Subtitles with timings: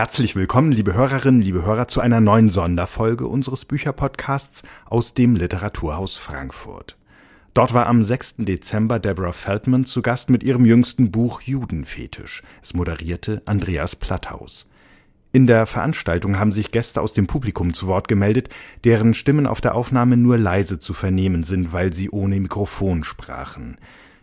[0.00, 6.16] Herzlich willkommen, liebe Hörerinnen, liebe Hörer, zu einer neuen Sonderfolge unseres Bücherpodcasts aus dem Literaturhaus
[6.16, 6.96] Frankfurt.
[7.52, 8.36] Dort war am 6.
[8.38, 12.42] Dezember Deborah Feldman zu Gast mit ihrem jüngsten Buch Judenfetisch.
[12.62, 14.66] Es moderierte Andreas Platthaus.
[15.32, 18.48] In der Veranstaltung haben sich Gäste aus dem Publikum zu Wort gemeldet,
[18.84, 23.76] deren Stimmen auf der Aufnahme nur leise zu vernehmen sind, weil sie ohne Mikrofon sprachen.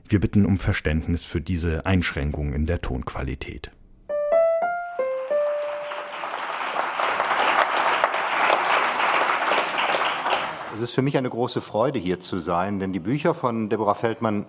[0.10, 3.70] Wir bitten um Verständnis für diese Einschränkung in der Tonqualität.
[10.78, 13.96] Es ist für mich eine große Freude, hier zu sein, denn die Bücher von Deborah
[13.96, 14.46] Feldmann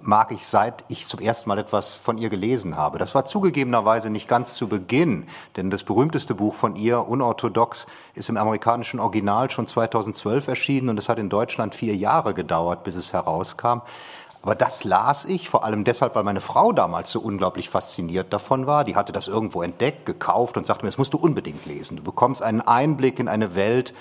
[0.00, 3.00] mag ich, seit ich zum ersten Mal etwas von ihr gelesen habe.
[3.00, 8.28] Das war zugegebenerweise nicht ganz zu Beginn, denn das berühmteste Buch von ihr, Unorthodox, ist
[8.28, 12.94] im amerikanischen Original schon 2012 erschienen und es hat in Deutschland vier Jahre gedauert, bis
[12.94, 13.80] es herauskam.
[14.44, 18.66] Aber das las ich, vor allem deshalb, weil meine Frau damals so unglaublich fasziniert davon
[18.66, 18.84] war.
[18.84, 21.96] Die hatte das irgendwo entdeckt, gekauft und sagte mir, das musst du unbedingt lesen.
[21.96, 23.94] Du bekommst einen Einblick in eine Welt,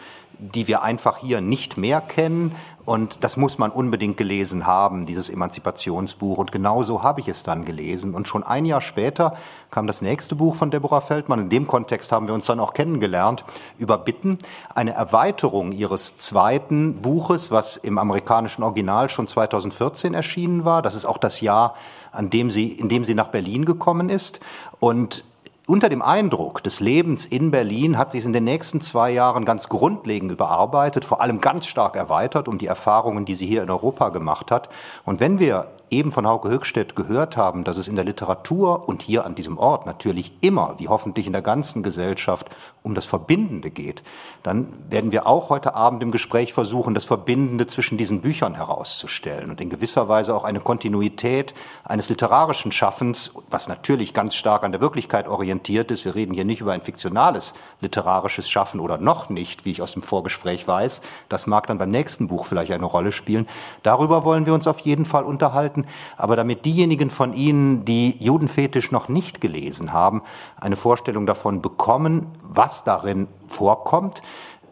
[0.51, 2.55] die wir einfach hier nicht mehr kennen.
[2.85, 6.37] Und das muss man unbedingt gelesen haben, dieses Emanzipationsbuch.
[6.37, 8.13] Und genau so habe ich es dann gelesen.
[8.13, 9.37] Und schon ein Jahr später
[9.71, 11.39] kam das nächste Buch von Deborah Feldmann.
[11.39, 13.45] In dem Kontext haben wir uns dann auch kennengelernt
[13.77, 14.37] über Bitten.
[14.75, 20.81] Eine Erweiterung ihres zweiten Buches, was im amerikanischen Original schon 2014 erschienen war.
[20.81, 21.75] Das ist auch das Jahr,
[22.11, 24.41] an dem sie, in dem sie nach Berlin gekommen ist.
[24.81, 25.23] Und
[25.65, 29.45] unter dem Eindruck des Lebens in Berlin hat sich es in den nächsten zwei Jahren
[29.45, 33.69] ganz grundlegend überarbeitet, vor allem ganz stark erweitert um die Erfahrungen, die sie hier in
[33.69, 34.67] Europa gemacht hat.
[35.05, 39.01] Und wenn wir eben von Hauke Höchstedt gehört haben, dass es in der Literatur und
[39.01, 42.49] hier an diesem Ort natürlich immer, wie hoffentlich in der ganzen Gesellschaft,
[42.81, 44.03] um das Verbindende geht,
[44.41, 49.49] dann werden wir auch heute Abend im Gespräch versuchen, das Verbindende zwischen diesen Büchern herauszustellen
[49.49, 51.53] und in gewisser Weise auch eine Kontinuität
[51.85, 56.03] eines literarischen Schaffens, was natürlich ganz stark an der Wirklichkeit orientiert ist.
[56.03, 59.93] Wir reden hier nicht über ein fiktionales literarisches Schaffen oder noch nicht, wie ich aus
[59.93, 61.01] dem Vorgespräch weiß.
[61.29, 63.47] Das mag dann beim nächsten Buch vielleicht eine Rolle spielen.
[63.83, 65.82] Darüber wollen wir uns auf jeden Fall unterhalten
[66.17, 70.21] aber damit diejenigen von Ihnen, die Judenfetisch noch nicht gelesen haben,
[70.59, 74.21] eine Vorstellung davon bekommen, was darin vorkommt,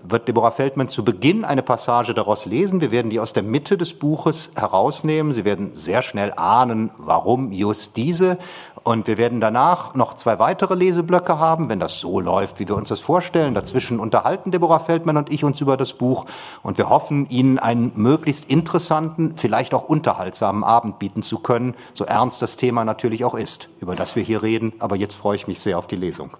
[0.03, 2.81] wird Deborah Feldmann zu Beginn eine Passage daraus lesen.
[2.81, 5.33] Wir werden die aus der Mitte des Buches herausnehmen.
[5.33, 8.37] Sie werden sehr schnell ahnen, warum just diese.
[8.83, 12.75] Und wir werden danach noch zwei weitere Leseblöcke haben, wenn das so läuft, wie wir
[12.75, 13.53] uns das vorstellen.
[13.53, 16.25] Dazwischen unterhalten Deborah Feldmann und ich uns über das Buch.
[16.63, 22.05] Und wir hoffen, Ihnen einen möglichst interessanten, vielleicht auch unterhaltsamen Abend bieten zu können, so
[22.05, 24.73] ernst das Thema natürlich auch ist, über das wir hier reden.
[24.79, 26.31] Aber jetzt freue ich mich sehr auf die Lesung.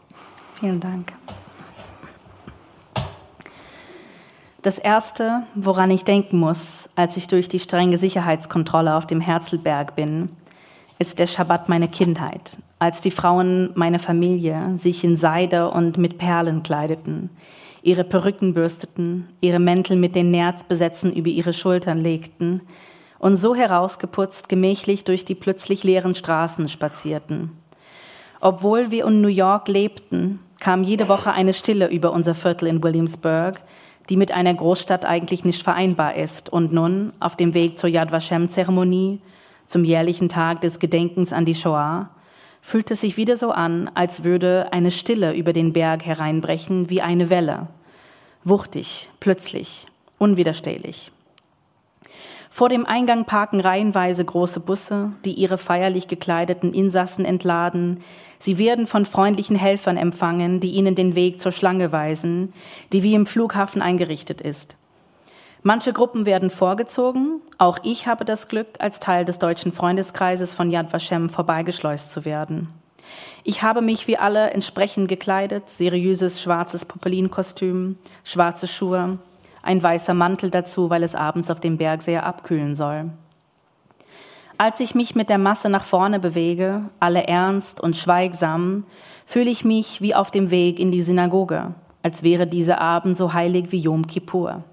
[0.60, 1.14] Vielen Dank.
[4.64, 9.96] Das Erste, woran ich denken muss, als ich durch die strenge Sicherheitskontrolle auf dem Herzlberg
[9.96, 10.30] bin,
[11.02, 16.20] ist der Schabbat meiner Kindheit, als die Frauen meiner Familie sich in Seide und mit
[16.20, 17.32] Perlen kleideten,
[17.82, 22.62] ihre Perücken bürsteten, ihre Mäntel mit den Nerzbesetzen über ihre Schultern legten
[23.18, 27.50] und so herausgeputzt gemächlich durch die plötzlich leeren Straßen spazierten.
[28.40, 32.84] Obwohl wir in New York lebten, kam jede Woche eine Stille über unser Viertel in
[32.84, 33.60] Williamsburg,
[34.12, 36.54] die mit einer Großstadt eigentlich nicht vereinbar ist.
[36.54, 39.20] Und nun, auf dem Weg zur Yad Vashem-Zeremonie,
[39.66, 42.10] zum jährlichen Tag des Gedenkens an die Shoah,
[42.62, 47.02] fühlt es sich wieder so an, als würde eine Stille über den Berg hereinbrechen wie
[47.02, 47.68] eine Welle.
[48.44, 51.12] Wuchtig, plötzlich, unwiderstehlich.
[52.54, 58.02] Vor dem Eingang parken reihenweise große Busse, die ihre feierlich gekleideten Insassen entladen.
[58.40, 62.52] Sie werden von freundlichen Helfern empfangen, die ihnen den Weg zur Schlange weisen,
[62.92, 64.76] die wie im Flughafen eingerichtet ist.
[65.64, 67.40] Manche Gruppen werden vorgezogen.
[67.60, 72.26] Auch ich habe das Glück, als Teil des deutschen Freundeskreises von Yad Vashem vorbeigeschleust zu
[72.26, 72.70] werden.
[73.44, 79.20] Ich habe mich wie alle entsprechend gekleidet, seriöses schwarzes Popelinkostüm, schwarze Schuhe,
[79.62, 83.12] ein weißer Mantel dazu, weil es abends auf dem Berg sehr abkühlen soll.
[84.58, 88.86] Als ich mich mit der Masse nach vorne bewege, alle ernst und schweigsam,
[89.26, 93.34] fühle ich mich wie auf dem Weg in die Synagoge, als wäre dieser Abend so
[93.34, 94.64] heilig wie Yom Kippur.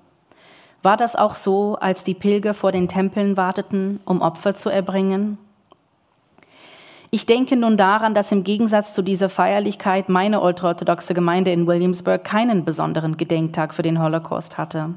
[0.82, 5.38] War das auch so, als die Pilger vor den Tempeln warteten, um Opfer zu erbringen?
[7.10, 12.22] Ich denke nun daran, dass im Gegensatz zu dieser Feierlichkeit meine ultraorthodoxe Gemeinde in Williamsburg
[12.22, 14.94] keinen besonderen Gedenktag für den Holocaust hatte.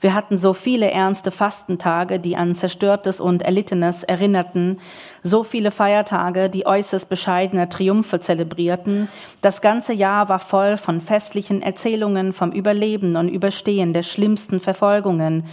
[0.00, 4.78] Wir hatten so viele ernste Fastentage, die an Zerstörtes und Erlittenes erinnerten,
[5.24, 9.08] so viele Feiertage, die äußerst bescheidene Triumphe zelebrierten.
[9.40, 15.44] Das ganze Jahr war voll von festlichen Erzählungen vom Überleben und Überstehen der schlimmsten Verfolgungen.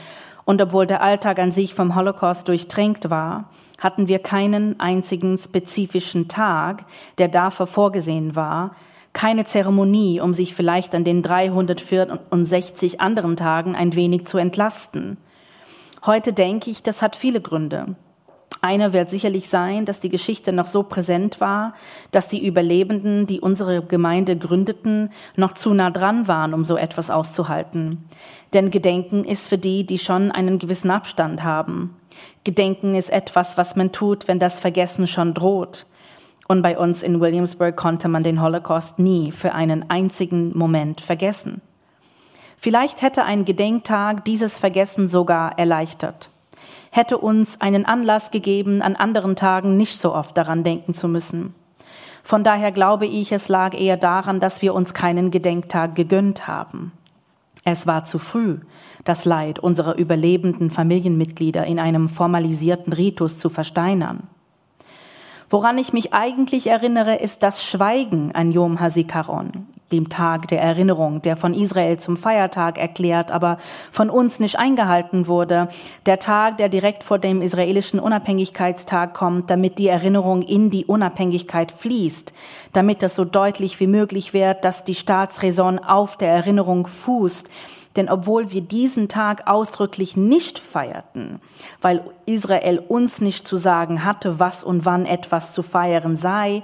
[0.46, 3.46] Und obwohl der Alltag an sich vom Holocaust durchtränkt war,
[3.80, 6.86] hatten wir keinen einzigen spezifischen Tag,
[7.18, 8.76] der dafür vorgesehen war,
[9.16, 15.18] keine Zeremonie, um sich vielleicht an den 364 anderen Tagen ein wenig zu entlasten.
[16.06, 17.96] Heute denke ich, das hat viele Gründe.
[18.62, 21.76] Einer wird sicherlich sein, dass die Geschichte noch so präsent war,
[22.12, 27.10] dass die Überlebenden, die unsere Gemeinde gründeten, noch zu nah dran waren, um so etwas
[27.10, 28.10] auszuhalten.
[28.54, 31.96] Denn Gedenken ist für die, die schon einen gewissen Abstand haben.
[32.44, 35.86] Gedenken ist etwas, was man tut, wenn das Vergessen schon droht.
[36.48, 41.62] Und bei uns in Williamsburg konnte man den Holocaust nie für einen einzigen Moment vergessen.
[42.58, 46.30] Vielleicht hätte ein Gedenktag dieses Vergessen sogar erleichtert,
[46.92, 51.54] hätte uns einen Anlass gegeben, an anderen Tagen nicht so oft daran denken zu müssen.
[52.24, 56.92] Von daher glaube ich, es lag eher daran, dass wir uns keinen Gedenktag gegönnt haben.
[57.64, 58.60] Es war zu früh,
[59.04, 64.28] das Leid unserer überlebenden Familienmitglieder in einem formalisierten Ritus zu versteinern.
[65.50, 71.22] Woran ich mich eigentlich erinnere, ist das Schweigen an Yom HaZikaron, dem Tag der Erinnerung,
[71.22, 73.60] der von Israel zum Feiertag erklärt, aber
[73.92, 75.70] von uns nicht eingehalten wurde.
[76.08, 81.72] Der Tag, der direkt vor dem israelischen Unabhängigkeitstag kommt, damit die Erinnerung in die Unabhängigkeit
[81.72, 82.34] fließt,
[82.74, 87.52] damit es so deutlich wie möglich wird, dass die Staatsräson auf der Erinnerung fußt,
[87.96, 91.40] denn obwohl wir diesen Tag ausdrücklich nicht feierten,
[91.82, 96.64] weil Israel uns nicht zu sagen hatte, was und wann etwas zu feiern sei,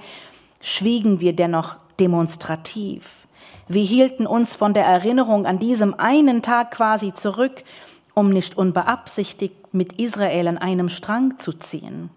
[0.60, 3.26] schwiegen wir dennoch demonstrativ.
[3.68, 7.64] Wir hielten uns von der Erinnerung an diesem einen Tag quasi zurück,
[8.14, 12.10] um nicht unbeabsichtigt mit Israel an einem Strang zu ziehen.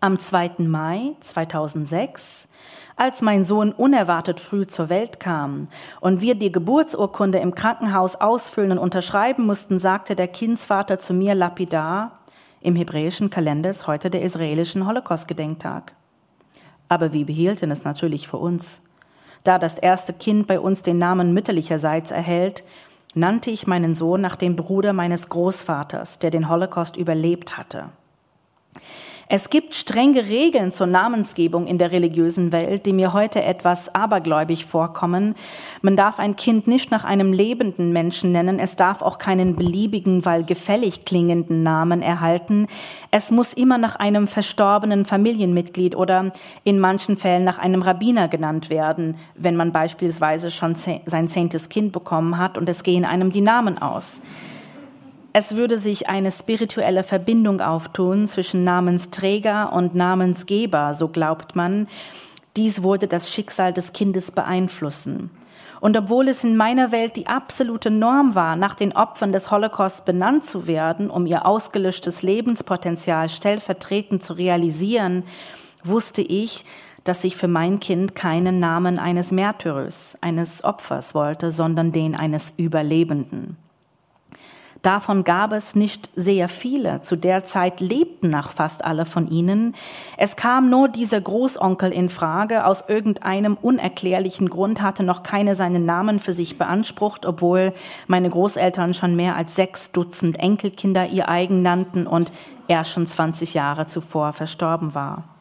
[0.00, 0.54] Am 2.
[0.58, 2.48] Mai 2006
[2.96, 5.68] als mein Sohn unerwartet früh zur Welt kam
[6.00, 11.34] und wir die Geburtsurkunde im Krankenhaus ausfüllen und unterschreiben mussten, sagte der Kindsvater zu mir
[11.34, 12.18] lapidar,
[12.62, 15.92] im hebräischen Kalender ist heute der israelischen Holocaust-Gedenktag.
[16.88, 18.80] Aber wir behielten es natürlich für uns.
[19.44, 22.64] Da das erste Kind bei uns den Namen mütterlicherseits erhält,
[23.14, 27.90] nannte ich meinen Sohn nach dem Bruder meines Großvaters, der den Holocaust überlebt hatte.
[29.28, 34.66] Es gibt strenge Regeln zur Namensgebung in der religiösen Welt, die mir heute etwas abergläubig
[34.66, 35.34] vorkommen.
[35.82, 38.60] Man darf ein Kind nicht nach einem lebenden Menschen nennen.
[38.60, 42.68] Es darf auch keinen beliebigen, weil gefällig klingenden Namen erhalten.
[43.10, 46.30] Es muss immer nach einem verstorbenen Familienmitglied oder
[46.62, 51.90] in manchen Fällen nach einem Rabbiner genannt werden, wenn man beispielsweise schon sein zehntes Kind
[51.90, 54.22] bekommen hat und es gehen einem die Namen aus.
[55.38, 61.88] Es würde sich eine spirituelle Verbindung auftun zwischen Namensträger und Namensgeber, so glaubt man.
[62.56, 65.28] Dies würde das Schicksal des Kindes beeinflussen.
[65.78, 70.06] Und obwohl es in meiner Welt die absolute Norm war, nach den Opfern des Holocaust
[70.06, 75.22] benannt zu werden, um ihr ausgelöschtes Lebenspotenzial stellvertretend zu realisieren,
[75.84, 76.64] wusste ich,
[77.04, 82.54] dass ich für mein Kind keinen Namen eines Märtyrers, eines Opfers wollte, sondern den eines
[82.56, 83.58] Überlebenden.
[84.82, 87.00] Davon gab es nicht sehr viele.
[87.00, 89.74] Zu der Zeit lebten nach fast alle von ihnen.
[90.16, 92.66] Es kam nur dieser Großonkel in Frage.
[92.66, 97.72] Aus irgendeinem unerklärlichen Grund hatte noch keine seinen Namen für sich beansprucht, obwohl
[98.06, 102.30] meine Großeltern schon mehr als sechs Dutzend Enkelkinder ihr eigen nannten und
[102.68, 105.35] er schon 20 Jahre zuvor verstorben war.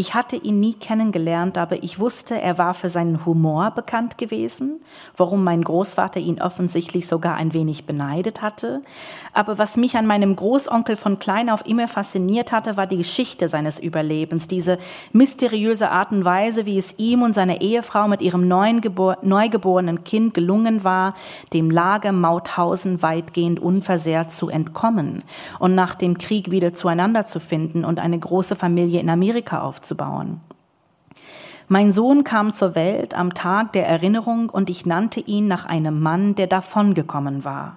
[0.00, 4.80] Ich hatte ihn nie kennengelernt, aber ich wusste, er war für seinen Humor bekannt gewesen,
[5.14, 8.80] warum mein Großvater ihn offensichtlich sogar ein wenig beneidet hatte.
[9.34, 13.46] Aber was mich an meinem Großonkel von klein auf immer fasziniert hatte, war die Geschichte
[13.48, 14.78] seines Überlebens, diese
[15.12, 20.82] mysteriöse Art und Weise, wie es ihm und seiner Ehefrau mit ihrem neugeborenen Kind gelungen
[20.82, 21.12] war,
[21.52, 25.24] dem Lager Mauthausen weitgehend unversehrt zu entkommen
[25.58, 29.89] und nach dem Krieg wieder zueinander zu finden und eine große Familie in Amerika aufzubauen
[29.90, 30.40] aufzubauen.
[31.68, 36.00] Mein Sohn kam zur Welt am Tag der Erinnerung und ich nannte ihn nach einem
[36.00, 37.76] Mann, der davongekommen war.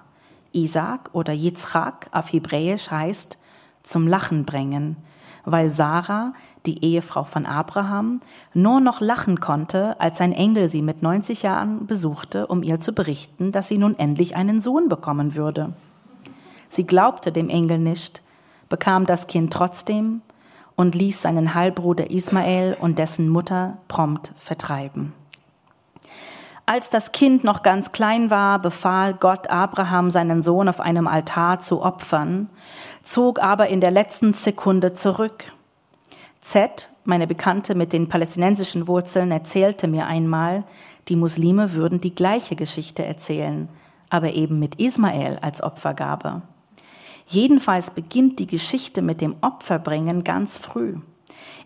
[0.52, 3.38] Isaac oder Yitzchak auf Hebräisch heißt
[3.84, 4.96] zum Lachen bringen,
[5.44, 6.32] weil Sarah,
[6.66, 8.20] die Ehefrau von Abraham,
[8.52, 12.94] nur noch lachen konnte, als ein Engel sie mit 90 Jahren besuchte, um ihr zu
[12.94, 15.74] berichten, dass sie nun endlich einen Sohn bekommen würde.
[16.68, 18.22] Sie glaubte dem Engel nicht,
[18.68, 20.22] bekam das Kind trotzdem
[20.76, 25.12] und ließ seinen Halbbruder Ismael und dessen Mutter prompt vertreiben.
[26.66, 31.60] Als das Kind noch ganz klein war, befahl Gott Abraham, seinen Sohn auf einem Altar
[31.60, 32.48] zu opfern,
[33.02, 35.52] zog aber in der letzten Sekunde zurück.
[36.40, 40.64] Z, meine Bekannte mit den palästinensischen Wurzeln, erzählte mir einmal,
[41.08, 43.68] die Muslime würden die gleiche Geschichte erzählen,
[44.08, 46.40] aber eben mit Ismael als Opfergabe.
[47.26, 50.96] Jedenfalls beginnt die Geschichte mit dem Opferbringen ganz früh.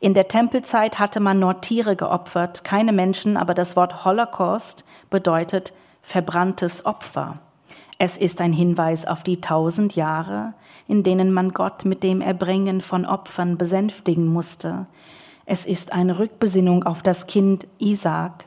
[0.00, 5.72] In der Tempelzeit hatte man nur Tiere geopfert, keine Menschen, aber das Wort Holocaust bedeutet
[6.02, 7.40] verbranntes Opfer.
[7.98, 10.54] Es ist ein Hinweis auf die tausend Jahre,
[10.86, 14.86] in denen man Gott mit dem Erbringen von Opfern besänftigen musste.
[15.46, 18.44] Es ist eine Rückbesinnung auf das Kind Isaak,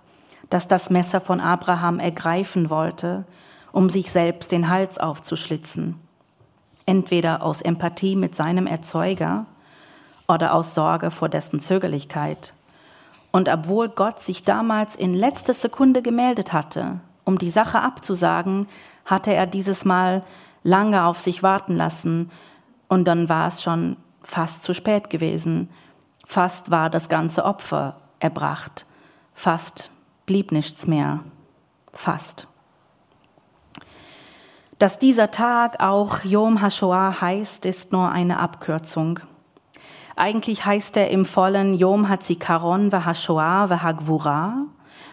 [0.49, 3.25] das das Messer von Abraham ergreifen wollte,
[3.73, 5.95] um sich selbst den Hals aufzuschlitzen.
[6.91, 9.45] Entweder aus Empathie mit seinem Erzeuger
[10.27, 12.53] oder aus Sorge vor dessen Zögerlichkeit.
[13.31, 18.67] Und obwohl Gott sich damals in letzter Sekunde gemeldet hatte, um die Sache abzusagen,
[19.05, 20.25] hatte er dieses Mal
[20.63, 22.29] lange auf sich warten lassen
[22.89, 25.69] und dann war es schon fast zu spät gewesen.
[26.25, 28.86] Fast war das ganze Opfer erbracht.
[29.33, 29.93] Fast
[30.25, 31.21] blieb nichts mehr.
[31.93, 32.48] Fast.
[34.81, 39.19] Dass dieser Tag auch Yom HaShoah heißt, ist nur eine Abkürzung.
[40.15, 44.65] Eigentlich heißt er im vollen Yom HaZikaron VeHaShoah VeHagvura,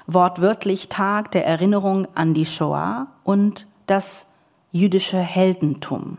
[0.07, 4.29] wortwörtlich Tag der Erinnerung an die Shoah und das
[4.73, 6.17] jüdische Heldentum.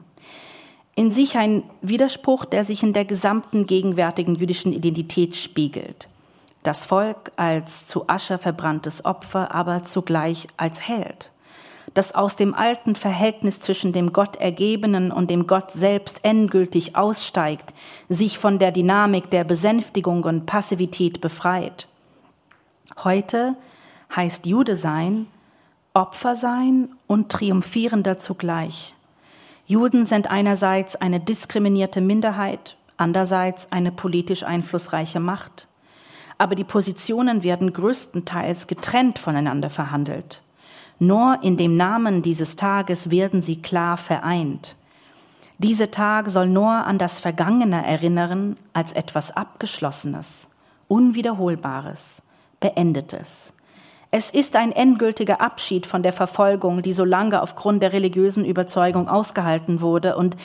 [0.94, 6.08] In sich ein Widerspruch, der sich in der gesamten gegenwärtigen jüdischen Identität spiegelt.
[6.62, 11.32] Das Volk als zu Asche verbranntes Opfer, aber zugleich als Held.
[11.94, 17.74] Das aus dem alten Verhältnis zwischen dem Gott Ergebenen und dem Gott selbst endgültig aussteigt,
[18.10, 21.88] sich von der Dynamik der Besänftigung und Passivität befreit.
[23.04, 23.56] Heute
[24.16, 25.28] heißt Jude sein,
[25.94, 28.94] Opfer sein und triumphierender zugleich.
[29.66, 35.68] Juden sind einerseits eine diskriminierte Minderheit, andererseits eine politisch einflussreiche Macht.
[36.38, 40.42] Aber die Positionen werden größtenteils getrennt voneinander verhandelt.
[41.00, 44.76] Nur in dem Namen dieses Tages werden sie klar vereint.
[45.58, 50.50] Dieser Tag soll nur an das Vergangene erinnern als etwas Abgeschlossenes,
[50.88, 52.22] Unwiederholbares,
[52.60, 53.54] Beendetes.
[54.12, 59.08] Es ist ein endgültiger Abschied von der Verfolgung, die so lange aufgrund der religiösen Überzeugung
[59.08, 60.36] ausgehalten wurde, und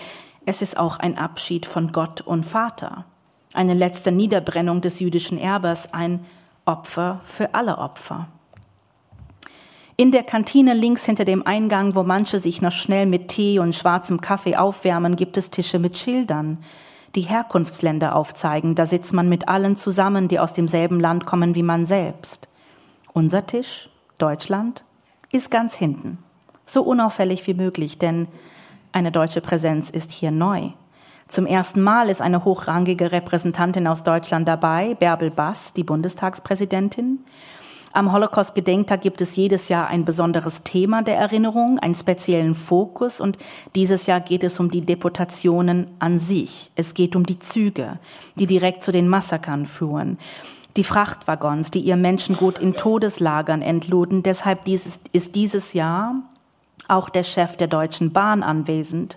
[0.47, 3.05] es ist auch ein Abschied von Gott und Vater,
[3.55, 6.25] eine letzte Niederbrennung des jüdischen Erbers, ein
[6.67, 8.29] Opfer für alle Opfer.
[9.97, 13.77] In der Kantine links hinter dem Eingang, wo manche sich noch schnell mit Tee und
[13.77, 16.59] schwarzem Kaffee aufwärmen, gibt es Tische mit Schildern,
[17.15, 18.75] die Herkunftsländer aufzeigen.
[18.75, 22.49] Da sitzt man mit allen zusammen, die aus demselben Land kommen wie man selbst.
[23.13, 24.85] Unser Tisch, Deutschland,
[25.31, 26.19] ist ganz hinten.
[26.67, 28.27] So unauffällig wie möglich, denn
[28.91, 30.71] eine deutsche Präsenz ist hier neu.
[31.29, 37.25] Zum ersten Mal ist eine hochrangige Repräsentantin aus Deutschland dabei, Bärbel Bass, die Bundestagspräsidentin.
[37.95, 43.39] Am Holocaust-Gedenktag gibt es jedes Jahr ein besonderes Thema der Erinnerung, einen speziellen Fokus und
[43.77, 46.73] dieses Jahr geht es um die Deportationen an sich.
[46.75, 48.01] Es geht um die Züge,
[48.35, 50.19] die direkt zu den Massakern führen
[50.77, 54.25] die Frachtwaggons, die ihr Menschengut in Todeslagern entluden.
[54.25, 56.17] Deshalb ist dieses Jahr
[56.89, 59.17] auch der Chef der Deutschen Bahn anwesend.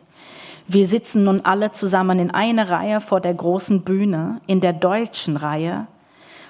[0.67, 5.35] Wir sitzen nun alle zusammen in einer Reihe vor der großen Bühne, in der deutschen
[5.35, 5.87] Reihe,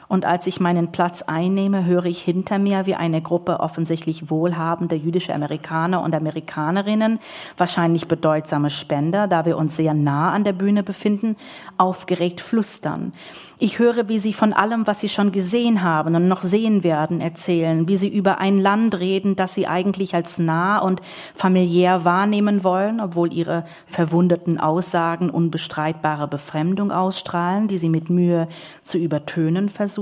[0.10, 4.96] und als ich meinen Platz einnehme, höre ich hinter mir, wie eine Gruppe offensichtlich wohlhabender
[4.96, 7.20] jüdischer Amerikaner und Amerikanerinnen,
[7.58, 11.36] wahrscheinlich bedeutsame Spender, da wir uns sehr nah an der Bühne befinden,
[11.78, 13.12] aufgeregt flüstern.
[13.60, 17.20] Ich höre, wie sie von allem, was sie schon gesehen haben und noch sehen werden,
[17.20, 21.02] erzählen, wie sie über ein Land reden, das sie eigentlich als nah und
[21.34, 28.48] familiär wahrnehmen wollen, obwohl ihre verwundeten Aussagen unbestreitbare Befremdung ausstrahlen, die sie mit Mühe
[28.84, 29.97] zu übertönen versuchen.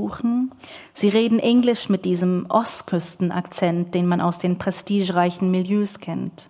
[0.94, 6.50] Sie reden Englisch mit diesem Ostküstenakzent, den man aus den prestigereichen Milieus kennt.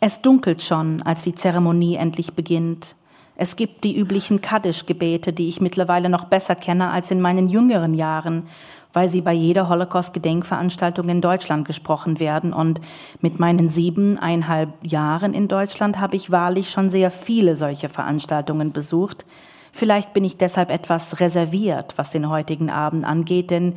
[0.00, 2.96] Es dunkelt schon, als die Zeremonie endlich beginnt.
[3.36, 7.94] Es gibt die üblichen Kaddisch-Gebete, die ich mittlerweile noch besser kenne als in meinen jüngeren
[7.94, 8.44] Jahren,
[8.92, 12.52] weil sie bei jeder Holocaust-Gedenkveranstaltung in Deutschland gesprochen werden.
[12.52, 12.80] Und
[13.20, 19.24] mit meinen siebeneinhalb Jahren in Deutschland habe ich wahrlich schon sehr viele solche Veranstaltungen besucht.
[19.72, 23.74] Vielleicht bin ich deshalb etwas reserviert, was den heutigen Abend angeht, denn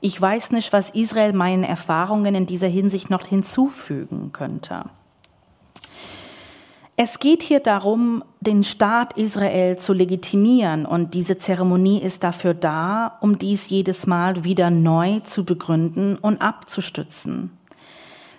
[0.00, 4.84] ich weiß nicht, was Israel meinen Erfahrungen in dieser Hinsicht noch hinzufügen könnte.
[6.96, 13.18] Es geht hier darum, den Staat Israel zu legitimieren und diese Zeremonie ist dafür da,
[13.20, 17.50] um dies jedes Mal wieder neu zu begründen und abzustützen.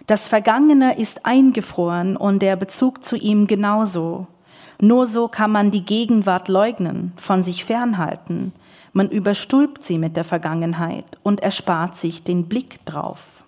[0.05, 4.27] Das Vergangene ist eingefroren und der Bezug zu ihm genauso.
[4.79, 8.53] Nur so kann man die Gegenwart leugnen, von sich fernhalten.
[8.91, 13.43] Man überstülpt sie mit der Vergangenheit und erspart sich den Blick drauf.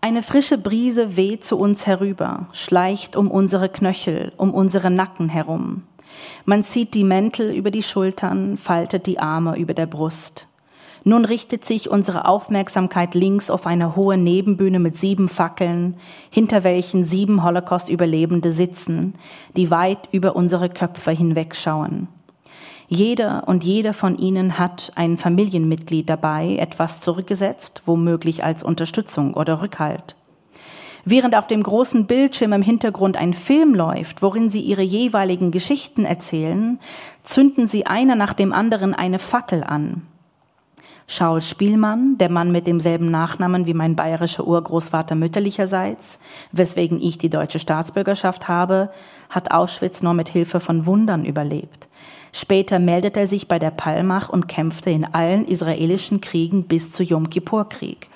[0.00, 5.84] Eine frische Brise weht zu uns herüber, schleicht um unsere Knöchel, um unsere Nacken herum.
[6.44, 10.48] Man zieht die Mäntel über die Schultern, faltet die Arme über der Brust.
[11.04, 15.96] Nun richtet sich unsere Aufmerksamkeit links auf eine hohe Nebenbühne mit sieben Fackeln,
[16.30, 19.14] hinter welchen sieben Holocaust-Überlebende sitzen,
[19.56, 22.08] die weit über unsere Köpfe hinwegschauen.
[22.86, 29.62] Jeder und jeder von ihnen hat ein Familienmitglied dabei, etwas zurückgesetzt, womöglich als Unterstützung oder
[29.62, 30.14] Rückhalt.
[31.04, 36.04] Während auf dem großen Bildschirm im Hintergrund ein Film läuft, worin sie ihre jeweiligen Geschichten
[36.04, 36.78] erzählen,
[37.24, 40.02] zünden sie einer nach dem anderen eine Fackel an.
[41.06, 46.18] Schaul Spielmann, der Mann mit demselben Nachnamen wie mein bayerischer Urgroßvater mütterlicherseits,
[46.52, 48.90] weswegen ich die deutsche Staatsbürgerschaft habe,
[49.28, 51.88] hat Auschwitz nur mit Hilfe von Wundern überlebt.
[52.32, 57.02] Später meldete er sich bei der Palmach und kämpfte in allen israelischen Kriegen bis zu
[57.02, 58.08] Yom Kippur-Krieg.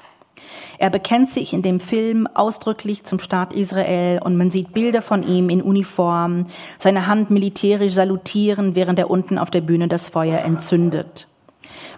[0.78, 5.22] Er bekennt sich in dem Film ausdrücklich zum Staat Israel und man sieht Bilder von
[5.22, 6.46] ihm in Uniform,
[6.78, 11.28] seine Hand militärisch salutieren, während er unten auf der Bühne das Feuer entzündet.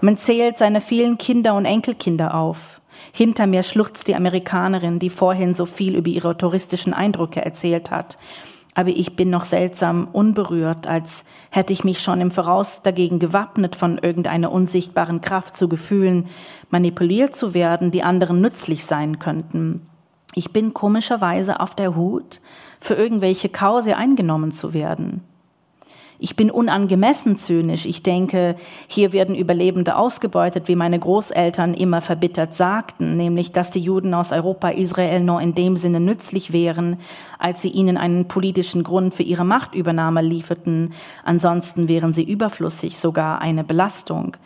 [0.00, 2.80] Man zählt seine vielen Kinder und Enkelkinder auf.
[3.12, 8.18] Hinter mir schluchzt die Amerikanerin, die vorhin so viel über ihre touristischen Eindrücke erzählt hat.
[8.74, 13.74] Aber ich bin noch seltsam unberührt, als hätte ich mich schon im Voraus dagegen gewappnet,
[13.74, 16.28] von irgendeiner unsichtbaren Kraft zu Gefühlen
[16.70, 19.88] manipuliert zu werden, die anderen nützlich sein könnten.
[20.34, 22.40] Ich bin komischerweise auf der Hut,
[22.78, 25.24] für irgendwelche Kause eingenommen zu werden.
[26.20, 27.86] Ich bin unangemessen zynisch.
[27.86, 28.56] Ich denke,
[28.88, 34.32] hier werden Überlebende ausgebeutet, wie meine Großeltern immer verbittert sagten, nämlich, dass die Juden aus
[34.32, 36.96] Europa Israel nur in dem Sinne nützlich wären,
[37.38, 40.92] als sie ihnen einen politischen Grund für ihre Machtübernahme lieferten.
[41.24, 44.36] Ansonsten wären sie überflüssig, sogar eine Belastung.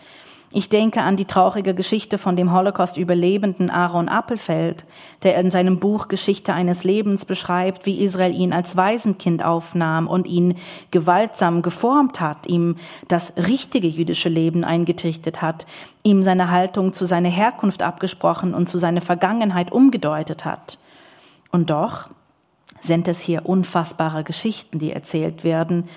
[0.55, 4.85] Ich denke an die traurige Geschichte von dem Holocaust-Überlebenden Aaron Appelfeld,
[5.23, 10.27] der in seinem Buch Geschichte eines Lebens beschreibt, wie Israel ihn als Waisenkind aufnahm und
[10.27, 10.57] ihn
[10.91, 12.77] gewaltsam geformt hat, ihm
[13.09, 15.67] das richtige jüdische Leben eingetrichtert hat,
[16.03, 20.77] ihm seine Haltung zu seiner Herkunft abgesprochen und zu seiner Vergangenheit umgedeutet hat.
[21.51, 22.11] Und doch
[22.79, 25.89] sind es hier unfassbare Geschichten, die erzählt werden,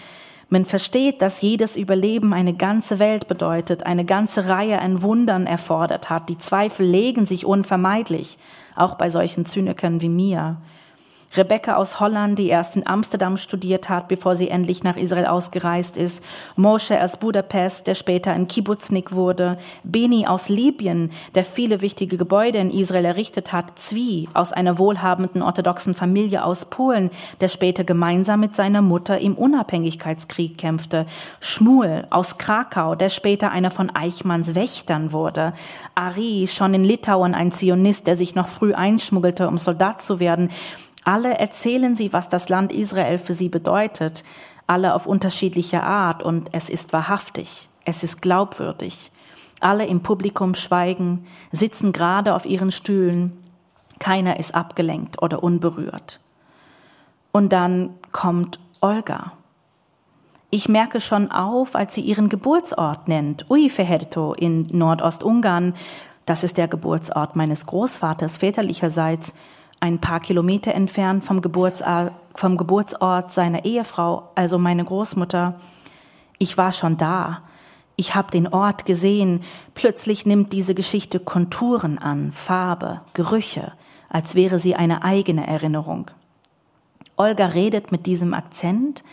[0.49, 6.09] man versteht, dass jedes Überleben eine ganze Welt bedeutet, eine ganze Reihe an Wundern erfordert
[6.09, 6.29] hat.
[6.29, 8.37] Die Zweifel legen sich unvermeidlich,
[8.75, 10.57] auch bei solchen Zynikern wie mir.
[11.37, 15.97] Rebecca aus Holland, die erst in Amsterdam studiert hat, bevor sie endlich nach Israel ausgereist
[15.97, 16.23] ist,
[16.55, 22.59] Moshe aus Budapest, der später ein Kibbutznik wurde, Beni aus Libyen, der viele wichtige Gebäude
[22.59, 27.09] in Israel errichtet hat, Zwi aus einer wohlhabenden orthodoxen Familie aus Polen,
[27.41, 31.05] der später gemeinsam mit seiner Mutter im Unabhängigkeitskrieg kämpfte,
[31.39, 35.53] Schmuel aus Krakau, der später einer von Eichmanns Wächtern wurde,
[35.95, 40.49] Ari, schon in Litauen ein Zionist, der sich noch früh einschmuggelte, um Soldat zu werden,
[41.05, 44.23] alle erzählen sie, was das Land Israel für sie bedeutet,
[44.67, 49.11] alle auf unterschiedliche Art, und es ist wahrhaftig, es ist glaubwürdig.
[49.61, 53.37] Alle im Publikum schweigen, sitzen gerade auf ihren Stühlen,
[53.99, 56.19] keiner ist abgelenkt oder unberührt.
[57.31, 59.33] Und dann kommt Olga.
[60.49, 65.73] Ich merke schon auf, als sie ihren Geburtsort nennt, Uiferherto in Nordostungarn.
[66.25, 69.35] Das ist der Geburtsort meines Großvaters väterlicherseits
[69.79, 75.55] ein paar Kilometer entfernt vom, Geburtsort, vom Geburtsort seiner Ehefrau, also meine Großmutter.
[76.37, 77.41] Ich war schon da.
[77.95, 79.41] Ich habe den Ort gesehen.
[79.73, 83.73] Plötzlich nimmt diese Geschichte Konturen an, Farbe, Gerüche,
[84.09, 86.11] als wäre sie eine eigene Erinnerung.
[87.17, 89.03] Olga redet mit diesem Akzent,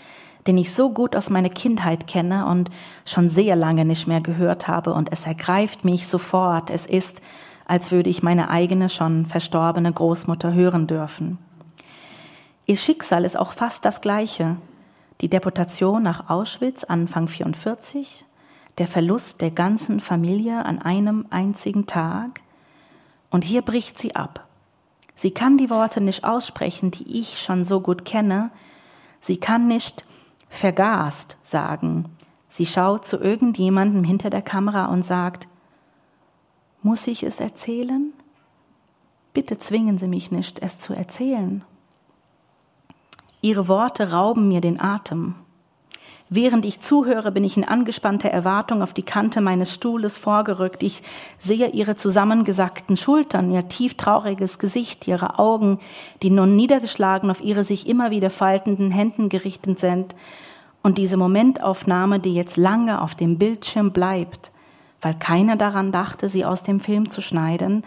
[0.46, 2.70] den ich so gut aus meiner Kindheit kenne und
[3.04, 6.70] schon sehr lange nicht mehr gehört habe, und es ergreift mich sofort.
[6.70, 7.22] Es ist,
[7.72, 11.38] als würde ich meine eigene schon verstorbene Großmutter hören dürfen.
[12.66, 14.58] Ihr Schicksal ist auch fast das gleiche.
[15.22, 18.26] Die Deportation nach Auschwitz Anfang 44,
[18.76, 22.42] der Verlust der ganzen Familie an einem einzigen Tag.
[23.30, 24.46] Und hier bricht sie ab.
[25.14, 28.50] Sie kann die Worte nicht aussprechen, die ich schon so gut kenne.
[29.18, 30.04] Sie kann nicht
[30.50, 32.04] vergast sagen.
[32.48, 35.48] Sie schaut zu irgendjemandem hinter der Kamera und sagt,
[36.82, 38.12] muss ich es erzählen?
[39.32, 41.64] Bitte zwingen Sie mich nicht, es zu erzählen.
[43.40, 45.34] Ihre Worte rauben mir den Atem.
[46.34, 50.82] Während ich zuhöre, bin ich in angespannter Erwartung auf die Kante meines Stuhles vorgerückt.
[50.82, 51.02] Ich
[51.36, 55.78] sehe ihre zusammengesackten Schultern, ihr tief trauriges Gesicht, ihre Augen,
[56.22, 60.14] die nun niedergeschlagen auf ihre sich immer wieder faltenden Händen gerichtet sind.
[60.82, 64.52] Und diese Momentaufnahme, die jetzt lange auf dem Bildschirm bleibt,
[65.02, 67.84] weil keiner daran dachte, sie aus dem Film zu schneiden,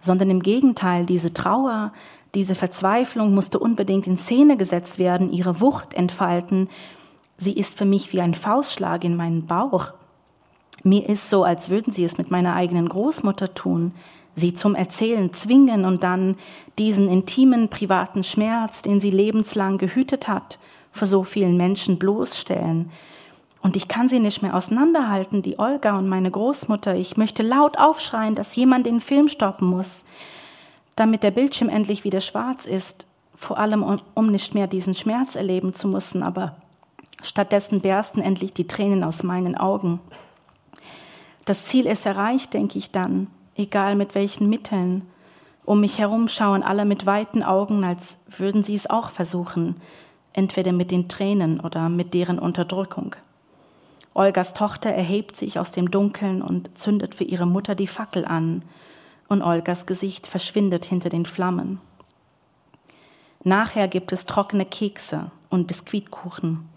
[0.00, 1.92] sondern im Gegenteil, diese Trauer,
[2.34, 6.68] diese Verzweiflung musste unbedingt in Szene gesetzt werden, ihre Wucht entfalten.
[7.36, 9.92] sie ist für mich wie ein Faustschlag in meinen Bauch.
[10.84, 13.92] Mir ist so, als würden sie es mit meiner eigenen Großmutter tun,
[14.34, 16.36] sie zum Erzählen zwingen und dann
[16.78, 20.58] diesen intimen, privaten Schmerz, den sie lebenslang gehütet hat,
[20.92, 22.90] vor so vielen Menschen bloßstellen.
[23.64, 26.96] Und ich kann sie nicht mehr auseinanderhalten, die Olga und meine Großmutter.
[26.96, 30.04] Ich möchte laut aufschreien, dass jemand den Film stoppen muss,
[30.96, 35.34] damit der Bildschirm endlich wieder schwarz ist, vor allem um, um nicht mehr diesen Schmerz
[35.34, 36.56] erleben zu müssen, aber
[37.22, 39.98] stattdessen bersten endlich die Tränen aus meinen Augen.
[41.46, 45.08] Das Ziel ist erreicht, denke ich dann, egal mit welchen Mitteln.
[45.64, 49.76] Um mich herum schauen alle mit weiten Augen, als würden sie es auch versuchen,
[50.34, 53.16] entweder mit den Tränen oder mit deren Unterdrückung.
[54.14, 58.62] Olgas Tochter erhebt sich aus dem Dunkeln und zündet für ihre Mutter die Fackel an,
[59.26, 61.80] und Olgas Gesicht verschwindet hinter den Flammen.
[63.42, 66.68] Nachher gibt es trockene Kekse und Biskuitkuchen,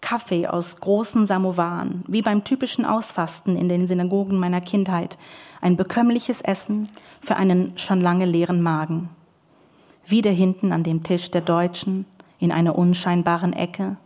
[0.00, 5.16] Kaffee aus großen Samovaren, wie beim typischen Ausfasten in den Synagogen meiner Kindheit,
[5.60, 9.08] ein bekömmliches Essen für einen schon lange leeren Magen.
[10.06, 12.04] Wieder hinten an dem Tisch der Deutschen,
[12.38, 13.96] in einer unscheinbaren Ecke.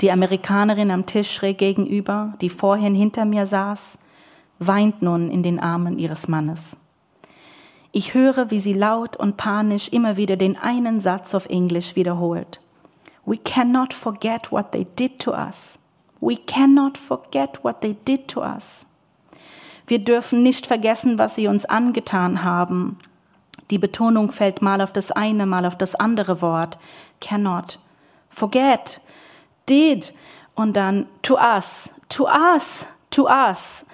[0.00, 3.98] Die Amerikanerin am Tisch schräg gegenüber, die vorhin hinter mir saß,
[4.58, 6.76] weint nun in den Armen ihres Mannes.
[7.92, 12.60] Ich höre, wie sie laut und panisch immer wieder den einen Satz auf Englisch wiederholt.
[13.24, 15.78] We cannot forget what they did to us.
[16.20, 18.86] We cannot forget what they did to us.
[19.86, 22.98] Wir dürfen nicht vergessen, was sie uns angetan haben.
[23.70, 26.78] Die Betonung fällt mal auf das eine, mal auf das andere Wort.
[27.20, 27.78] Cannot.
[28.28, 29.00] Forget.
[29.68, 30.12] Did.
[30.54, 31.92] Und dann to us.
[32.08, 32.86] To us.
[33.10, 33.86] To us.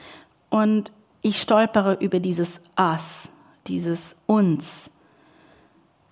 [0.51, 3.29] Und ich stolpere über dieses us,
[3.67, 4.91] dieses uns.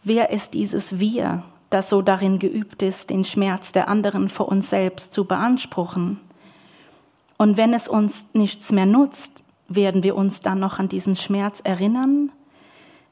[0.02, 1.44] Wer ist dieses wir?
[1.70, 6.20] das so darin geübt ist, den Schmerz der anderen vor uns selbst zu beanspruchen.
[7.38, 11.60] Und wenn es uns nichts mehr nutzt, werden wir uns dann noch an diesen Schmerz
[11.62, 12.32] erinnern?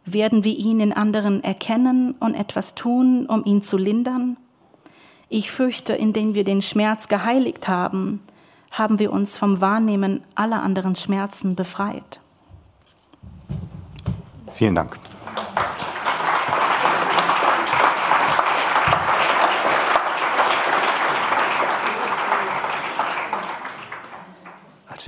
[0.04, 4.36] Werden wir ihn in anderen erkennen und etwas tun, um ihn zu lindern?
[5.28, 8.22] Ich fürchte, indem wir den Schmerz geheiligt haben,
[8.70, 12.20] haben wir uns vom Wahrnehmen aller anderen Schmerzen befreit.
[14.52, 14.98] Vielen Dank.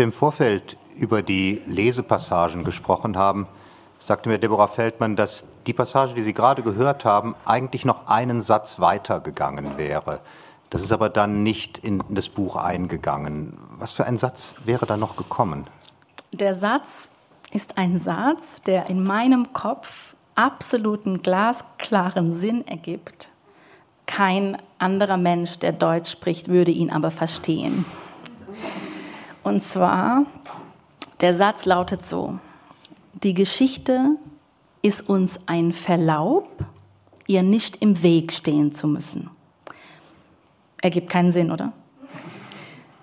[0.01, 3.47] wir im Vorfeld über die Lesepassagen gesprochen haben,
[4.01, 8.41] sagte mir Deborah Feldmann, dass die Passage, die Sie gerade gehört haben, eigentlich noch einen
[8.41, 10.21] Satz weitergegangen wäre.
[10.71, 13.59] Das ist aber dann nicht in das Buch eingegangen.
[13.79, 15.69] Was für ein Satz wäre da noch gekommen?
[16.33, 17.11] Der Satz
[17.51, 23.29] ist ein Satz, der in meinem Kopf absoluten glasklaren Sinn ergibt.
[24.07, 27.85] Kein anderer Mensch, der Deutsch spricht, würde ihn aber verstehen.
[29.43, 30.25] Und zwar,
[31.21, 32.39] der Satz lautet so,
[33.15, 34.17] die Geschichte
[34.83, 36.49] ist uns ein Verlaub,
[37.27, 39.31] ihr nicht im Weg stehen zu müssen.
[40.83, 41.73] Ergibt keinen Sinn, oder?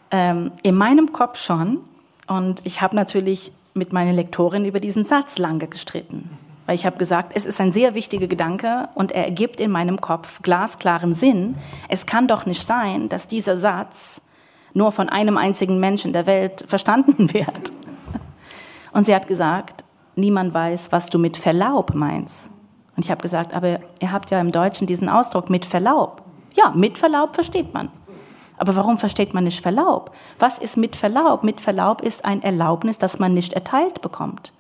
[0.10, 1.80] Ähm, in meinem Kopf schon.
[2.28, 6.30] Und ich habe natürlich mit meiner Lektorin über diesen Satz lange gestritten.
[6.66, 10.02] Weil ich habe gesagt, es ist ein sehr wichtiger Gedanke und er ergibt in meinem
[10.02, 11.56] Kopf glasklaren Sinn.
[11.88, 14.22] Es kann doch nicht sein, dass dieser Satz
[14.74, 17.72] nur von einem einzigen Menschen der Welt verstanden wird.
[18.92, 19.86] Und sie hat gesagt,
[20.18, 22.50] niemand weiß, was du mit Verlaub meinst.
[22.96, 26.24] Und ich habe gesagt, aber ihr habt ja im Deutschen diesen Ausdruck mit Verlaub.
[26.56, 27.90] Ja, mit Verlaub versteht man.
[28.58, 30.12] Aber warum versteht man nicht Verlaub?
[30.40, 31.44] Was ist mit Verlaub?
[31.44, 34.52] Mit Verlaub ist ein Erlaubnis, das man nicht erteilt bekommt.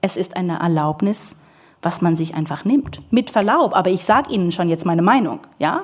[0.00, 1.36] Es ist eine Erlaubnis,
[1.82, 3.02] was man sich einfach nimmt.
[3.10, 5.82] Mit Verlaub, aber ich sage Ihnen schon jetzt meine Meinung, ja?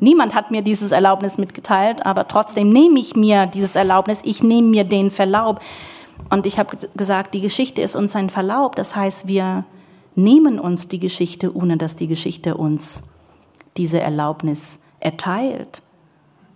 [0.00, 4.68] Niemand hat mir dieses Erlaubnis mitgeteilt, aber trotzdem nehme ich mir dieses Erlaubnis, ich nehme
[4.68, 5.60] mir den Verlaub.
[6.30, 8.76] Und ich habe gesagt, die Geschichte ist uns ein Verlaub.
[8.76, 9.64] Das heißt, wir
[10.14, 13.02] nehmen uns die Geschichte, ohne dass die Geschichte uns
[13.76, 15.82] diese Erlaubnis erteilt.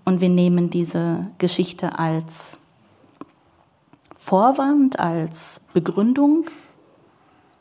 [0.04, 2.58] Und wir nehmen diese Geschichte als
[4.16, 6.46] Vorwand, als Begründung,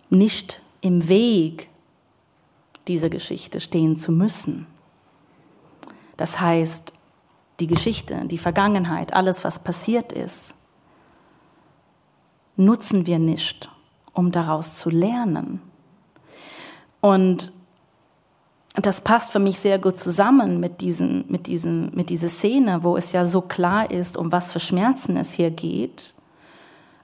[0.10, 1.70] nicht im Weg
[2.88, 4.66] dieser Geschichte stehen zu müssen.
[6.16, 6.94] Das heißt,
[7.60, 10.56] die Geschichte, die Vergangenheit, alles, was passiert ist,
[12.58, 13.70] nutzen wir nicht,
[14.14, 15.62] um daraus zu lernen.
[17.00, 17.54] Und
[18.74, 22.98] das passt für mich sehr gut zusammen mit, diesen, mit, diesen, mit dieser Szene, wo
[22.98, 26.14] es ja so klar ist, um was für Schmerzen es hier geht,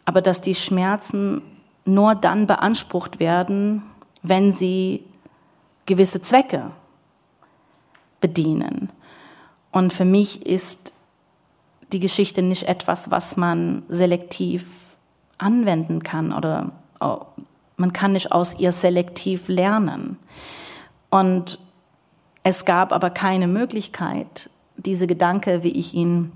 [0.06, 1.42] aber dass die Schmerzen
[1.86, 3.84] nur dann beansprucht werden,
[4.22, 5.04] wenn sie
[5.86, 6.72] gewisse Zwecke
[8.22, 8.90] bedienen.
[9.72, 10.94] Und für mich ist
[11.92, 14.93] die Geschichte nicht etwas, was man selektiv
[15.38, 17.22] anwenden kann oder oh,
[17.78, 20.18] man kann nicht aus ihr selektiv lernen.
[21.10, 21.60] Und
[22.44, 26.32] es gab aber keine Möglichkeit, diese Gedanke, wie ich ihn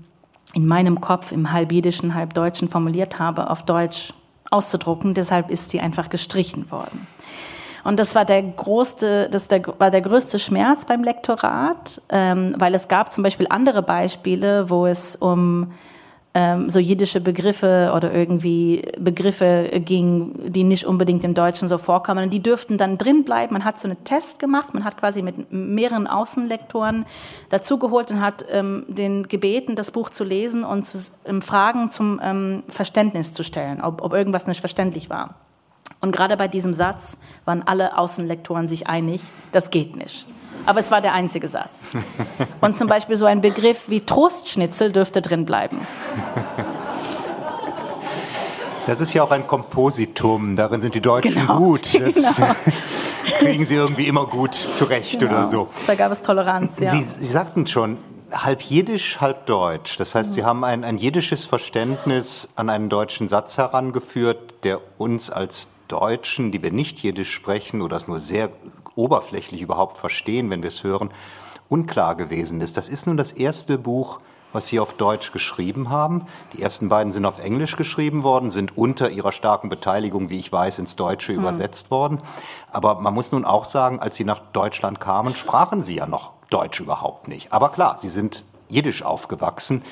[0.54, 4.14] in meinem Kopf im halb jiddischen, halb deutschen formuliert habe, auf Deutsch
[4.50, 5.14] auszudrucken.
[5.14, 7.06] Deshalb ist sie einfach gestrichen worden.
[7.84, 12.88] Und das war der größte, das war der größte Schmerz beim Lektorat, ähm, weil es
[12.88, 15.72] gab zum Beispiel andere Beispiele, wo es um
[16.34, 22.24] ähm, so jiddische Begriffe oder irgendwie Begriffe ging, die nicht unbedingt im Deutschen so vorkommen.
[22.24, 23.54] Und die dürften dann drin bleiben.
[23.54, 27.06] Man hat so einen Test gemacht, man hat quasi mit mehreren Außenlektoren
[27.48, 32.20] dazugeholt und hat ähm, den gebeten, das Buch zu lesen und zu, ähm, Fragen zum
[32.22, 35.34] ähm, Verständnis zu stellen, ob, ob irgendwas nicht verständlich war.
[36.00, 40.26] Und gerade bei diesem Satz waren alle Außenlektoren sich einig, das geht nicht.
[40.68, 41.78] Aber es war der einzige Satz.
[42.60, 45.80] Und zum Beispiel so ein Begriff wie Trostschnitzel dürfte drin bleiben.
[48.84, 51.56] Das ist ja auch ein Kompositum, darin sind die Deutschen genau.
[51.56, 51.94] gut.
[52.00, 52.54] Das genau.
[53.38, 55.32] kriegen sie irgendwie immer gut zurecht genau.
[55.32, 55.68] oder so.
[55.86, 56.90] Da gab es Toleranz, ja.
[56.90, 57.96] Sie, sie sagten schon,
[58.30, 59.96] halb Jiddisch, halb Deutsch.
[59.96, 65.30] Das heißt, Sie haben ein, ein jiddisches Verständnis an einen deutschen Satz herangeführt, der uns
[65.30, 68.50] als Deutschen, die wir nicht Jiddisch sprechen oder es nur sehr
[68.98, 71.10] oberflächlich überhaupt verstehen, wenn wir es hören,
[71.68, 72.76] unklar gewesen ist.
[72.76, 74.20] Das ist nun das erste Buch,
[74.52, 76.26] was Sie auf Deutsch geschrieben haben.
[76.54, 80.50] Die ersten beiden sind auf Englisch geschrieben worden, sind unter Ihrer starken Beteiligung, wie ich
[80.50, 81.40] weiß, ins Deutsche hm.
[81.40, 82.20] übersetzt worden.
[82.70, 86.32] Aber man muss nun auch sagen, als Sie nach Deutschland kamen, sprachen Sie ja noch
[86.50, 87.52] Deutsch überhaupt nicht.
[87.52, 89.82] Aber klar, Sie sind Jiddisch aufgewachsen.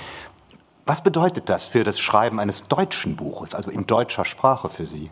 [0.85, 5.11] Was bedeutet das für das Schreiben eines deutschen Buches, also in deutscher Sprache für Sie?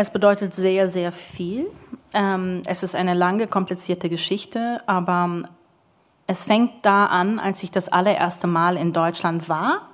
[0.00, 1.68] Es bedeutet sehr, sehr viel.
[2.14, 5.48] Ähm, es ist eine lange, komplizierte Geschichte, aber
[6.28, 9.88] es fängt da an, als ich das allererste Mal in Deutschland war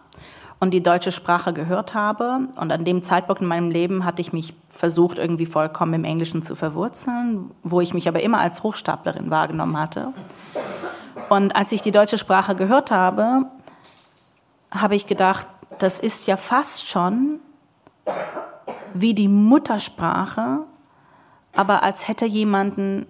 [0.61, 2.41] und die deutsche Sprache gehört habe.
[2.57, 6.43] Und an dem Zeitpunkt in meinem Leben hatte ich mich versucht, irgendwie vollkommen im Englischen
[6.43, 10.13] zu verwurzeln, wo ich mich aber immer als Hochstaplerin wahrgenommen hatte.
[11.31, 13.47] Und als ich die deutsche Sprache gehört habe,
[14.71, 15.47] habe ich gedacht,
[15.79, 17.41] das ist ja fast schon
[18.95, 20.61] wie die Muttersprache,
[21.53, 23.07] aber als hätte jemanden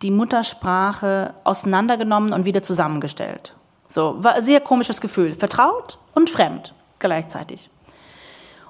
[0.00, 3.54] die Muttersprache auseinandergenommen und wieder zusammengestellt.
[3.88, 5.34] So, war ein sehr komisches Gefühl.
[5.34, 7.68] Vertraut und fremd gleichzeitig.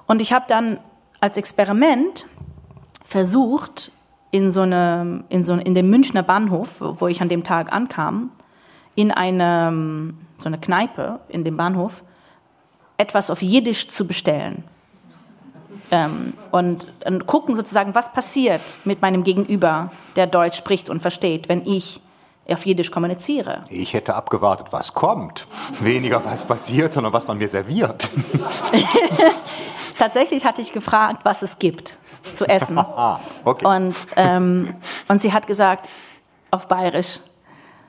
[0.05, 0.79] Und ich habe dann
[1.21, 2.25] als Experiment
[3.05, 3.91] versucht,
[4.31, 8.31] in so eine, in so in dem Münchner Bahnhof, wo ich an dem Tag ankam,
[8.95, 12.03] in eine, so eine Kneipe in dem Bahnhof,
[12.97, 14.63] etwas auf Jiddisch zu bestellen.
[15.93, 21.49] Ähm, und, und gucken sozusagen, was passiert mit meinem Gegenüber, der Deutsch spricht und versteht,
[21.49, 22.01] wenn ich
[22.49, 23.63] auf Jiddisch kommuniziere.
[23.69, 25.47] Ich hätte abgewartet, was kommt.
[25.81, 28.09] Weniger was passiert, sondern was man mir serviert.
[29.99, 31.95] Tatsächlich hatte ich gefragt, was es gibt
[32.35, 32.77] zu essen.
[32.79, 33.63] ah, okay.
[33.63, 34.73] und, ähm,
[35.09, 35.89] und sie hat gesagt,
[36.49, 37.19] auf Bayerisch,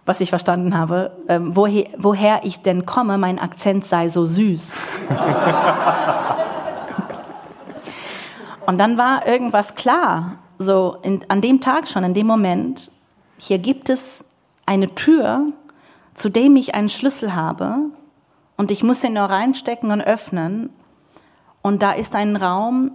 [0.05, 4.75] was ich verstanden habe, ähm, woher, woher ich denn komme, mein Akzent sei so süß.
[8.67, 12.91] Und dann war irgendwas klar, so in, an dem Tag schon, in dem Moment,
[13.39, 14.25] hier gibt es
[14.67, 15.53] eine Tür,
[16.15, 17.77] zu dem ich einen Schlüssel habe
[18.57, 20.71] und ich muss ihn nur reinstecken und öffnen.
[21.63, 22.93] Und da ist ein Raum,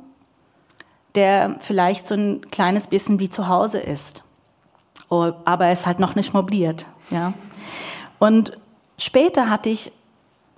[1.16, 4.24] der vielleicht so ein kleines bisschen wie zu Hause ist.
[5.10, 6.86] Oh, aber er ist halt noch nicht mobiliert.
[7.10, 7.34] Ja?
[8.20, 8.58] Und
[8.98, 9.92] später hatte ich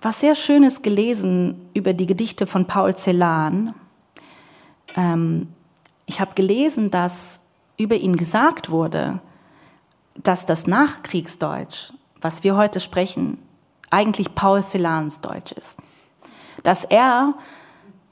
[0.02, 3.74] was sehr Schönes gelesen über die Gedichte von Paul Celan.
[4.96, 5.48] Ähm,
[6.06, 7.42] ich habe gelesen, dass
[7.78, 9.20] über ihn gesagt wurde,
[10.16, 13.38] dass das Nachkriegsdeutsch, was wir heute sprechen,
[13.90, 15.80] eigentlich Paul Celans Deutsch ist.
[16.64, 17.34] Dass er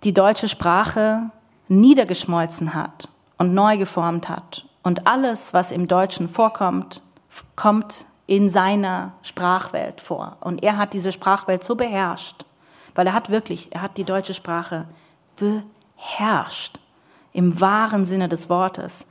[0.03, 1.29] die deutsche Sprache
[1.67, 4.65] niedergeschmolzen hat und neu geformt hat.
[4.81, 7.01] Und alles, was im Deutschen vorkommt,
[7.55, 10.37] kommt in seiner Sprachwelt vor.
[10.39, 12.45] Und er hat diese Sprachwelt so beherrscht,
[12.95, 14.85] weil er hat wirklich, er hat die deutsche Sprache
[15.35, 15.65] beherrscht
[15.99, 16.79] herrscht
[17.33, 19.05] im wahren Sinne des Wortes.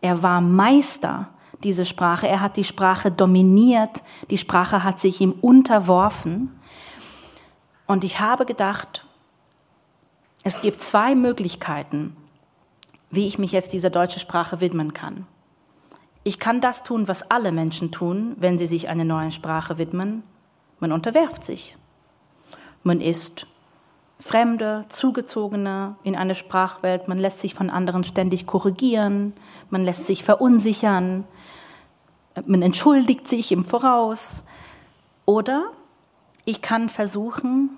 [0.00, 1.28] Er war Meister
[1.62, 2.28] diese Sprache.
[2.28, 4.02] Er hat die Sprache dominiert.
[4.30, 6.52] Die Sprache hat sich ihm unterworfen.
[7.86, 9.06] Und ich habe gedacht,
[10.42, 12.16] es gibt zwei Möglichkeiten,
[13.10, 15.26] wie ich mich jetzt dieser deutschen Sprache widmen kann.
[16.22, 20.22] Ich kann das tun, was alle Menschen tun, wenn sie sich einer neuen Sprache widmen.
[20.80, 21.76] Man unterwerft sich.
[22.82, 23.46] Man ist
[24.24, 27.08] Fremde, Zugezogene in eine Sprachwelt.
[27.08, 29.34] Man lässt sich von anderen ständig korrigieren,
[29.68, 31.24] man lässt sich verunsichern,
[32.46, 34.44] man entschuldigt sich im Voraus.
[35.26, 35.64] Oder
[36.46, 37.76] ich kann versuchen,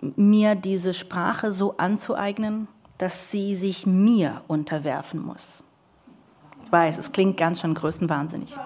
[0.00, 5.64] mir diese Sprache so anzueignen, dass sie sich mir unterwerfen muss.
[6.62, 8.56] Ich weiß, es klingt ganz schön größenwahnsinnig.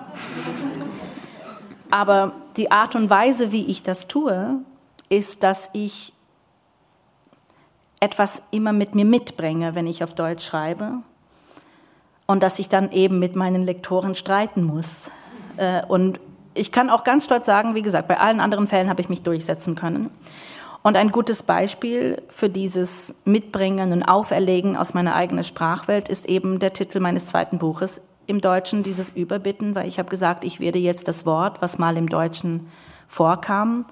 [1.90, 4.60] Aber die Art und Weise, wie ich das tue,
[5.14, 6.12] ist, dass ich
[8.00, 10.98] etwas immer mit mir mitbringe, wenn ich auf Deutsch schreibe.
[12.26, 15.10] Und dass ich dann eben mit meinen Lektoren streiten muss.
[15.56, 16.20] Äh, und
[16.54, 19.22] ich kann auch ganz stolz sagen, wie gesagt, bei allen anderen Fällen habe ich mich
[19.22, 20.10] durchsetzen können.
[20.82, 26.58] Und ein gutes Beispiel für dieses Mitbringen und Auferlegen aus meiner eigenen Sprachwelt ist eben
[26.58, 30.78] der Titel meines zweiten Buches im Deutschen, dieses Überbitten, weil ich habe gesagt, ich werde
[30.78, 32.68] jetzt das Wort, was mal im Deutschen
[33.06, 33.86] vorkam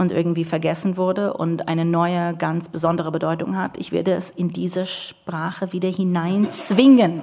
[0.00, 4.48] und irgendwie vergessen wurde und eine neue, ganz besondere Bedeutung hat, ich werde es in
[4.48, 7.20] diese Sprache wieder hineinzwingen.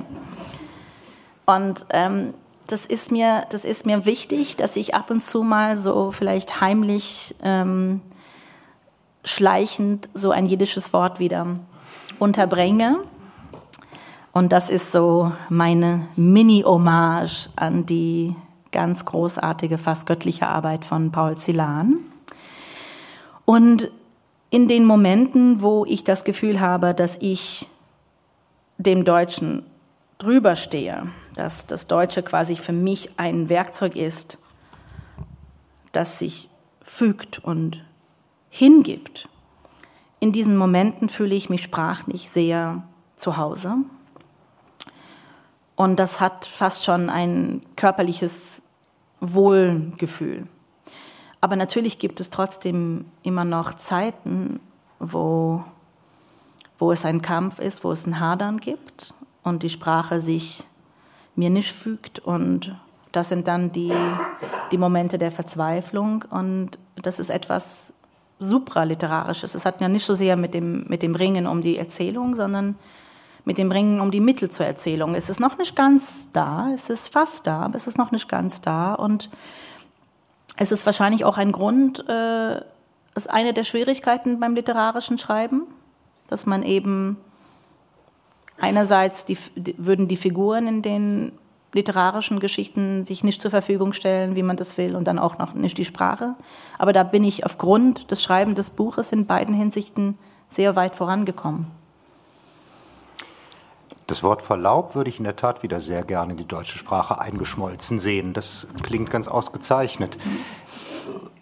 [1.48, 2.36] Und ähm,
[2.68, 6.62] das ist mir, das ist mir wichtig, dass ich ab und zu mal so vielleicht
[6.62, 8.02] heimlich ähm,
[9.24, 11.58] schleichend so ein jiddisches Wort wieder
[12.20, 13.00] unterbringe.
[14.34, 18.36] Und das ist so meine Mini-Hommage an die
[18.72, 22.02] ganz großartige, fast göttliche Arbeit von Paul Celan.
[23.50, 23.90] Und
[24.50, 27.70] in den Momenten, wo ich das Gefühl habe, dass ich
[28.78, 29.66] dem Deutschen
[30.18, 34.40] drüber stehe, dass das Deutsche quasi für mich ein Werkzeug ist,
[35.94, 36.50] das sich
[36.82, 37.86] fügt und
[38.50, 39.30] hingibt.
[40.20, 42.84] In diesen Momenten fühle ich mich sprachlich sehr
[43.16, 43.78] zu Hause.
[45.78, 48.62] Und das hat fast schon ein körperliches
[49.22, 50.48] Wohlgefühl.
[51.42, 54.60] Aber natürlich gibt es trotzdem immer noch Zeiten,
[55.00, 55.64] wo,
[56.80, 60.64] wo es ein Kampf ist, wo es ein Hadern gibt und die Sprache sich
[61.36, 62.20] mir nicht fügt.
[62.20, 62.76] Und
[63.12, 63.94] das sind dann die,
[64.72, 66.26] die Momente der Verzweiflung.
[66.30, 67.94] Und das ist etwas,
[68.40, 69.56] supraliterarisches.
[69.56, 72.76] Es hat ja nicht so sehr mit dem, mit dem Ringen um die Erzählung, sondern
[73.46, 75.16] mit dem Ringen um die Mittel zur Erzählung.
[75.16, 78.28] Es ist noch nicht ganz da, es ist fast da, aber es ist noch nicht
[78.30, 78.94] ganz da.
[78.94, 79.30] Und
[80.58, 82.58] es ist wahrscheinlich auch ein Grund, äh,
[83.16, 85.64] ist eine der Schwierigkeiten beim literarischen Schreiben,
[86.28, 87.18] dass man eben
[88.60, 89.38] einerseits die,
[89.78, 91.32] würden die Figuren in den
[91.74, 95.54] literarischen Geschichten sich nicht zur Verfügung stellen, wie man das will, und dann auch noch
[95.54, 96.36] nicht die Sprache.
[96.80, 100.18] Aber da bin ich aufgrund des Schreibens des Buches in beiden Hinsichten
[100.50, 101.68] sehr weit vorangekommen.
[104.08, 107.20] Das Wort Verlaub würde ich in der Tat wieder sehr gerne in die deutsche Sprache
[107.20, 108.34] eingeschmolzen sehen.
[108.34, 110.18] Das klingt ganz ausgezeichnet.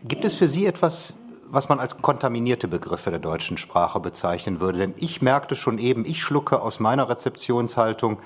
[0.03, 1.13] Gibt es für Sie etwas,
[1.47, 4.79] was man als kontaminierte Begriffe der deutschen Sprache bezeichnen würde?
[4.79, 8.17] Denn ich merkte schon eben, ich schlucke aus meiner Rezeptionshaltung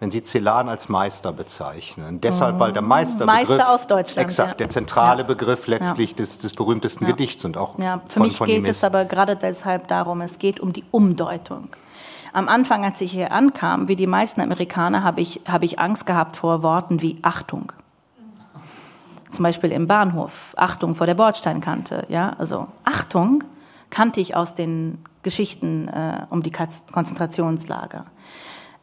[0.00, 2.20] wenn Sie Celan als Meister bezeichnen.
[2.20, 4.54] Deshalb, weil der Meisterbegriff, Meister aus Deutschland, exakt, ja.
[4.54, 5.26] der zentrale ja.
[5.26, 6.18] Begriff letztlich ja.
[6.18, 9.34] des, des berühmtesten Gedichts und auch ja, für von, mich von geht es aber gerade
[9.34, 11.68] deshalb darum, es geht um die Umdeutung.
[12.38, 16.06] Am Anfang, als ich hier ankam, wie die meisten Amerikaner, habe ich, habe ich Angst
[16.06, 17.72] gehabt vor Worten wie Achtung.
[19.28, 23.42] Zum Beispiel im Bahnhof, Achtung vor der Bordsteinkante, ja, also Achtung
[23.90, 28.04] kannte ich aus den Geschichten äh, um die Konzentrationslager.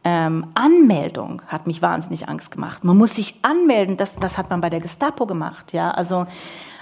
[0.04, 2.84] Ähm, Anmeldung hat mich wahnsinnig Angst gemacht.
[2.84, 5.72] Man muss sich anmelden, das, das hat man bei der Gestapo gemacht.
[5.72, 6.26] Ja, also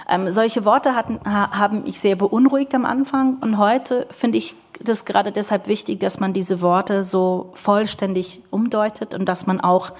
[0.09, 4.55] ähm, solche Worte hatten, ha, haben mich sehr beunruhigt am Anfang und heute finde ich
[4.81, 9.91] das gerade deshalb wichtig, dass man diese Worte so vollständig umdeutet und dass man auch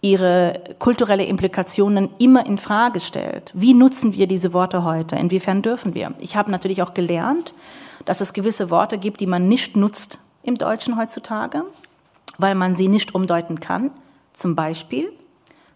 [0.00, 3.52] ihre kulturelle Implikationen immer in Frage stellt.
[3.54, 5.16] Wie nutzen wir diese Worte heute?
[5.16, 6.14] Inwiefern dürfen wir?
[6.18, 7.54] Ich habe natürlich auch gelernt,
[8.04, 11.64] dass es gewisse Worte gibt, die man nicht nutzt im Deutschen heutzutage
[12.38, 13.90] weil man sie nicht umdeuten kann.
[14.32, 15.12] Zum Beispiel,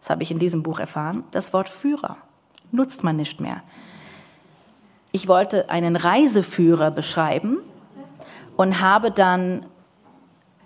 [0.00, 2.16] das habe ich in diesem Buch erfahren, das Wort Führer
[2.72, 3.62] nutzt man nicht mehr.
[5.12, 7.58] Ich wollte einen Reiseführer beschreiben
[8.56, 9.66] und habe dann,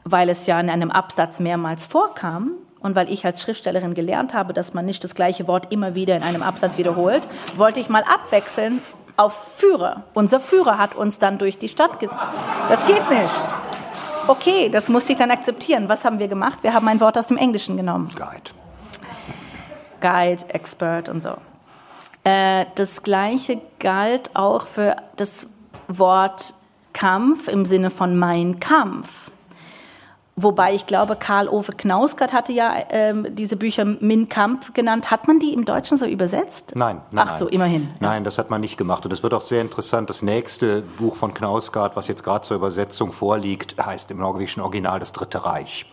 [0.05, 4.53] weil es ja in einem Absatz mehrmals vorkam und weil ich als Schriftstellerin gelernt habe,
[4.53, 8.05] dass man nicht das gleiche Wort immer wieder in einem Absatz wiederholt, wollte ich mal
[8.05, 8.83] abwechseln
[9.17, 10.03] auf Führer.
[10.13, 11.99] Unser Führer hat uns dann durch die Stadt.
[12.01, 12.11] Ge
[12.69, 13.45] das geht nicht.
[14.27, 15.89] Okay, das musste ich dann akzeptieren.
[15.89, 16.59] Was haben wir gemacht?
[16.63, 18.11] Wir haben ein Wort aus dem Englischen genommen.
[18.15, 18.51] Guide.
[20.01, 21.37] Guide, Expert und so.
[22.25, 25.47] Äh, das Gleiche galt auch für das
[25.89, 26.55] Wort
[26.95, 29.31] Kampf im Sinne von mein Kampf.
[30.37, 35.13] Wobei ich glaube, Karl-Ove Knausgard hatte ja ähm, diese Bücher Min Kamp genannt.
[35.13, 36.73] Hat man die im Deutschen so übersetzt?
[36.75, 37.29] Nein, nein.
[37.29, 37.89] Ach so, immerhin.
[38.01, 39.05] Nein, das hat man nicht gemacht.
[39.05, 40.11] Und es wird auch sehr interessant.
[40.11, 44.99] Das nächste Buch von Knausgard, was jetzt gerade zur Übersetzung vorliegt, heißt im norwegischen Original
[44.99, 45.87] Das Dritte Reich.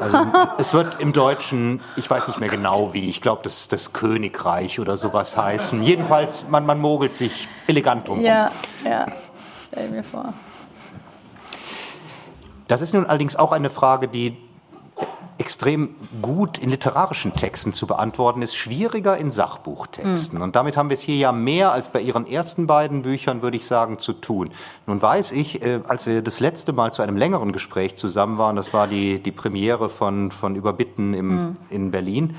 [0.00, 0.18] Also
[0.58, 4.80] es wird im Deutschen, ich weiß nicht mehr genau wie, ich glaube, das, das Königreich
[4.80, 5.82] oder sowas heißen.
[5.82, 8.22] Jedenfalls, man, man mogelt sich elegant drum.
[8.22, 8.50] Ja,
[8.82, 9.06] ja.
[9.68, 10.32] Stell mir vor.
[12.68, 14.36] Das ist nun allerdings auch eine Frage, die
[15.36, 20.38] extrem gut in literarischen Texten zu beantworten ist, schwieriger in Sachbuchtexten.
[20.38, 20.44] Mhm.
[20.44, 23.56] Und damit haben wir es hier ja mehr als bei Ihren ersten beiden Büchern, würde
[23.56, 24.50] ich sagen, zu tun.
[24.86, 28.54] Nun weiß ich, äh, als wir das letzte Mal zu einem längeren Gespräch zusammen waren,
[28.54, 31.56] das war die, die Premiere von, von Überbitten im, mhm.
[31.68, 32.36] in Berlin,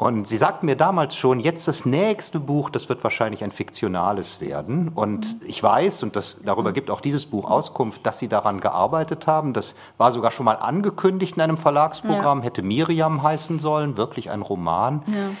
[0.00, 4.40] und sie sagten mir damals schon, jetzt das nächste Buch, das wird wahrscheinlich ein fiktionales
[4.40, 4.88] werden.
[4.88, 9.26] Und ich weiß, und das, darüber gibt auch dieses Buch Auskunft, dass sie daran gearbeitet
[9.26, 9.52] haben.
[9.52, 12.44] Das war sogar schon mal angekündigt in einem Verlagsprogramm, ja.
[12.46, 15.02] hätte Miriam heißen sollen, wirklich ein Roman.
[15.06, 15.32] Ja.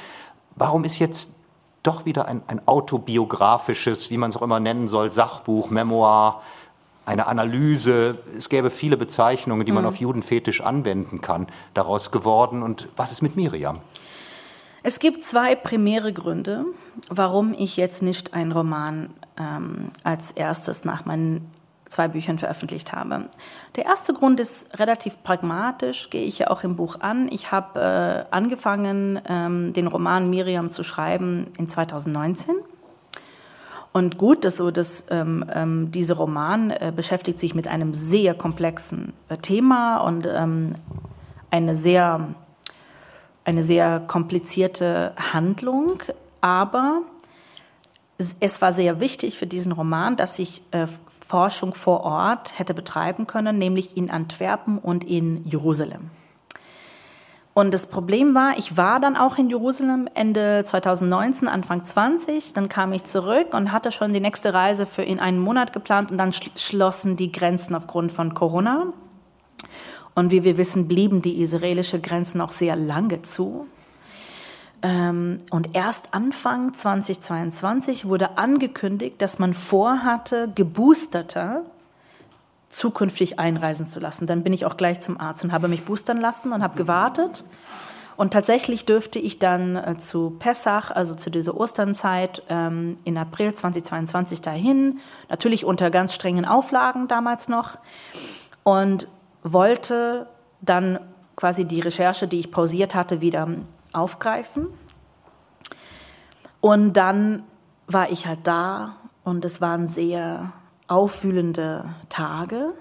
[0.56, 1.36] Warum ist jetzt
[1.82, 6.42] doch wieder ein, ein autobiografisches, wie man es auch immer nennen soll, Sachbuch, Memoir,
[7.06, 9.88] eine Analyse, es gäbe viele Bezeichnungen, die man mhm.
[9.88, 12.62] auf Judenfetisch anwenden kann, daraus geworden.
[12.62, 13.80] Und was ist mit Miriam?
[14.82, 16.64] Es gibt zwei primäre Gründe,
[17.08, 21.50] warum ich jetzt nicht einen Roman ähm, als erstes nach meinen
[21.90, 23.28] zwei Büchern veröffentlicht habe.
[23.76, 27.28] Der erste Grund ist relativ pragmatisch, gehe ich ja auch im Buch an.
[27.30, 27.80] Ich habe
[28.30, 32.54] äh, angefangen, ähm, den Roman Miriam zu schreiben in 2019.
[33.92, 38.34] Und gut, dass so dass ähm, ähm, dieser Roman äh, beschäftigt sich mit einem sehr
[38.34, 40.76] komplexen äh, Thema und ähm,
[41.50, 42.28] eine sehr
[43.44, 46.02] eine sehr komplizierte Handlung,
[46.40, 47.02] aber
[48.38, 50.86] es war sehr wichtig für diesen Roman, dass ich äh,
[51.26, 56.10] Forschung vor Ort hätte betreiben können, nämlich in Antwerpen und in Jerusalem.
[57.52, 62.52] Und das Problem war, ich war dann auch in Jerusalem Ende 2019, Anfang 20.
[62.52, 66.10] Dann kam ich zurück und hatte schon die nächste Reise für in einen Monat geplant
[66.10, 68.92] und dann schlossen die Grenzen aufgrund von Corona.
[70.14, 73.66] Und wie wir wissen, blieben die israelischen Grenzen auch sehr lange zu.
[74.82, 81.62] Ähm, und erst Anfang 2022 wurde angekündigt, dass man vorhatte, Geboosterter
[82.70, 84.26] zukünftig einreisen zu lassen.
[84.26, 87.44] Dann bin ich auch gleich zum Arzt und habe mich boostern lassen und habe gewartet.
[88.16, 93.54] Und tatsächlich dürfte ich dann äh, zu Pessach, also zu dieser Osternzeit, ähm, in April
[93.54, 95.00] 2022 dahin.
[95.28, 97.78] Natürlich unter ganz strengen Auflagen damals noch.
[98.62, 99.08] Und
[99.42, 100.26] wollte
[100.60, 100.98] dann
[101.36, 103.48] quasi die Recherche, die ich pausiert hatte, wieder
[103.92, 104.66] aufgreifen.
[106.60, 107.44] Und dann
[107.86, 110.52] war ich halt da und es waren sehr
[110.86, 112.72] aufwühlende Tage.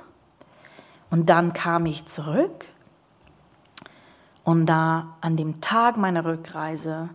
[1.10, 2.66] Und dann kam ich zurück
[4.44, 7.10] und da an dem Tag meiner Rückreise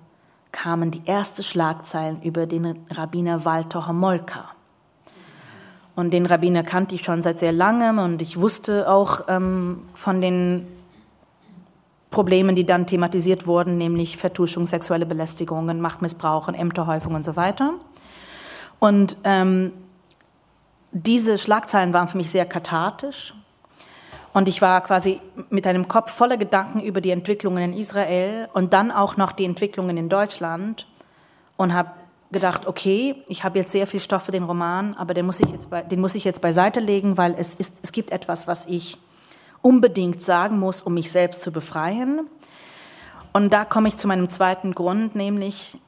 [0.52, 4.53] kamen die ersten Schlagzeilen über den Rabbiner Walter Homolka.
[5.96, 10.20] Und den Rabbiner kannte ich schon seit sehr langem und ich wusste auch ähm, von
[10.20, 10.66] den
[12.10, 17.74] Problemen, die dann thematisiert wurden, nämlich Vertuschung, sexuelle Belästigungen, Machtmissbrauch und Ämterhäufung und so weiter.
[18.78, 19.72] Und ähm,
[20.92, 23.34] diese Schlagzeilen waren für mich sehr kathartisch.
[24.32, 25.20] Und ich war quasi
[25.50, 29.44] mit einem Kopf voller Gedanken über die Entwicklungen in Israel und dann auch noch die
[29.44, 30.86] Entwicklungen in Deutschland
[31.56, 31.90] und habe
[32.34, 35.48] gedacht, okay, ich habe jetzt sehr viel Stoff für den Roman, aber den muss ich
[35.48, 38.66] jetzt, bei, den muss ich jetzt beiseite legen, weil es, ist, es gibt etwas, was
[38.66, 38.98] ich
[39.62, 42.28] unbedingt sagen muss, um mich selbst zu befreien.
[43.32, 45.78] Und da komme ich zu meinem zweiten Grund, nämlich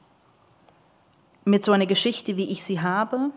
[1.45, 3.29] mit so einer Geschichte, wie ich sie habe,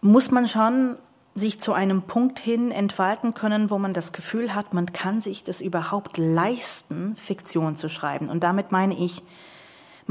[0.00, 0.96] muss man schon
[1.34, 5.44] sich zu einem Punkt hin entfalten können, wo man das Gefühl hat, man kann sich
[5.44, 8.28] das überhaupt leisten, Fiktion zu schreiben.
[8.28, 9.22] Und damit meine ich,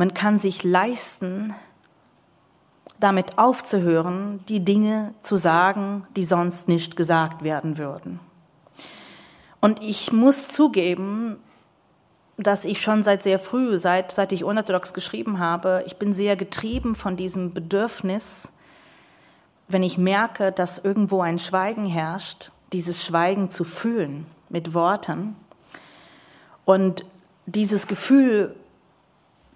[0.02, 1.54] man kann sich leisten,
[3.00, 8.20] damit aufzuhören, die Dinge zu sagen, die sonst nicht gesagt werden würden.
[9.60, 11.38] Und ich muss zugeben,
[12.36, 16.36] dass ich schon seit sehr früh, seit, seit ich unorthodox geschrieben habe, ich bin sehr
[16.36, 18.52] getrieben von diesem Bedürfnis,
[19.68, 25.36] wenn ich merke, dass irgendwo ein Schweigen herrscht, dieses Schweigen zu fühlen mit Worten.
[26.66, 27.06] Und
[27.46, 28.56] dieses Gefühl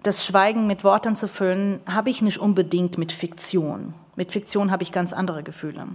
[0.06, 3.94] das Schweigen mit Worten zu füllen, habe ich nicht unbedingt mit Fiktion.
[4.14, 5.88] Mit Fiktion habe ich ganz andere Gefühle.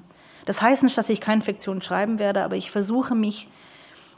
[0.45, 3.47] Das heißt nicht, dass ich keine Fiktion schreiben werde, aber ich versuche mich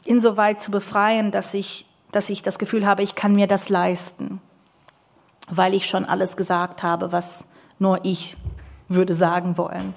[0.04, 4.40] insoweit zu befreien, dass ich, dass ich das Gefühl habe, ich kann mir das leisten,
[5.48, 7.46] weil ich schon alles gesagt habe, was
[7.78, 8.36] nur ich
[8.88, 9.94] würde sagen wollen.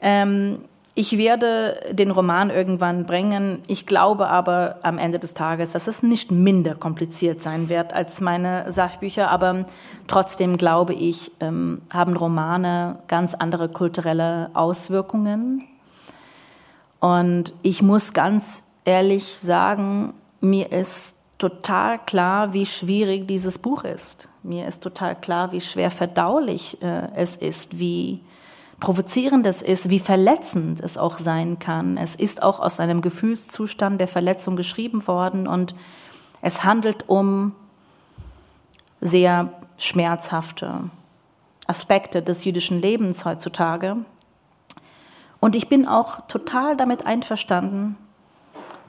[0.00, 0.64] Ähm,
[0.96, 3.62] ich werde den Roman irgendwann bringen.
[3.66, 8.20] Ich glaube aber am Ende des Tages, dass es nicht minder kompliziert sein wird als
[8.20, 9.28] meine Sachbücher.
[9.28, 9.66] Aber
[10.06, 15.64] trotzdem glaube ich, ähm, haben Romane ganz andere kulturelle Auswirkungen.
[17.00, 24.28] Und ich muss ganz ehrlich sagen, mir ist total klar, wie schwierig dieses Buch ist.
[24.44, 28.20] Mir ist total klar, wie schwer verdaulich äh, es ist, wie
[28.84, 31.96] provozierend es ist, wie verletzend es auch sein kann.
[31.96, 35.74] Es ist auch aus einem Gefühlszustand der Verletzung geschrieben worden und
[36.42, 37.54] es handelt um
[39.00, 40.90] sehr schmerzhafte
[41.66, 43.96] Aspekte des jüdischen Lebens heutzutage.
[45.40, 47.96] Und ich bin auch total damit einverstanden,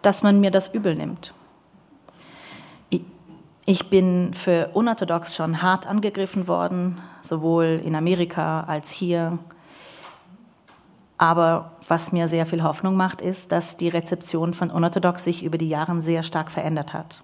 [0.01, 1.33] dass man mir das übel nimmt.
[3.65, 9.39] Ich bin für unorthodox schon hart angegriffen worden, sowohl in Amerika als hier.
[11.17, 15.57] Aber was mir sehr viel Hoffnung macht, ist, dass die Rezeption von unorthodox sich über
[15.57, 17.21] die Jahre sehr stark verändert hat.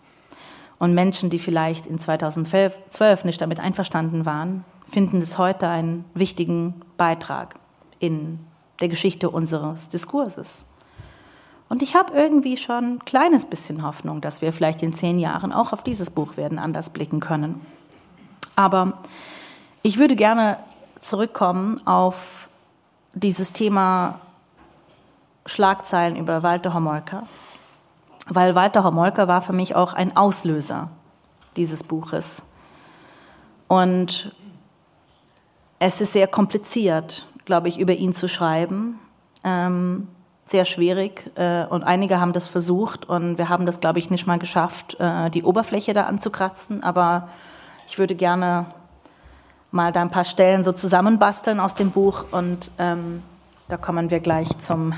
[0.79, 6.81] Und Menschen, die vielleicht in 2012 nicht damit einverstanden waren, finden es heute einen wichtigen
[6.97, 7.55] Beitrag
[7.99, 8.39] in
[8.79, 10.65] der Geschichte unseres Diskurses.
[11.69, 15.53] Und ich habe irgendwie schon ein kleines bisschen Hoffnung, dass wir vielleicht in zehn Jahren
[15.53, 17.61] auch auf dieses Buch werden anders blicken können.
[18.55, 18.99] Aber
[19.81, 20.57] ich würde gerne
[20.99, 22.49] zurückkommen auf
[23.13, 24.19] dieses Thema
[25.45, 27.23] Schlagzeilen über Walter Homolka,
[28.27, 30.89] weil Walter Homolka war für mich auch ein Auslöser
[31.57, 32.43] dieses Buches.
[33.67, 34.33] Und
[35.79, 38.99] es ist sehr kompliziert, glaube ich, über ihn zu schreiben.
[39.43, 40.07] Ähm,
[40.45, 44.27] sehr schwierig äh, und einige haben das versucht und wir haben das, glaube ich, nicht
[44.27, 46.83] mal geschafft, äh, die Oberfläche da anzukratzen.
[46.83, 47.29] Aber
[47.87, 48.65] ich würde gerne
[49.71, 53.23] mal da ein paar Stellen so zusammenbasteln aus dem Buch und ähm,
[53.69, 54.93] da kommen wir gleich zum,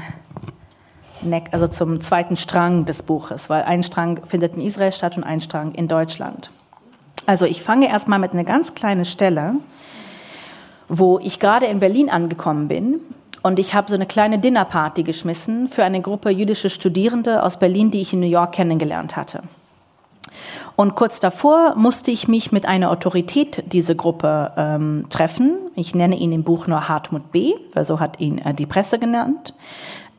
[1.51, 5.41] also zum zweiten Strang des Buches, weil ein Strang findet in Israel statt und ein
[5.41, 6.49] Strang in Deutschland.
[7.25, 9.55] Also ich fange erstmal mit einer ganz kleinen Stelle,
[10.89, 12.99] wo ich gerade in Berlin angekommen bin
[13.43, 17.91] und ich habe so eine kleine Dinnerparty geschmissen für eine Gruppe jüdische Studierende aus Berlin,
[17.91, 19.43] die ich in New York kennengelernt hatte.
[20.75, 25.55] Und kurz davor musste ich mich mit einer Autorität dieser Gruppe ähm, treffen.
[25.75, 28.97] Ich nenne ihn im Buch nur Hartmut B., weil so hat ihn äh, die Presse
[28.97, 29.53] genannt.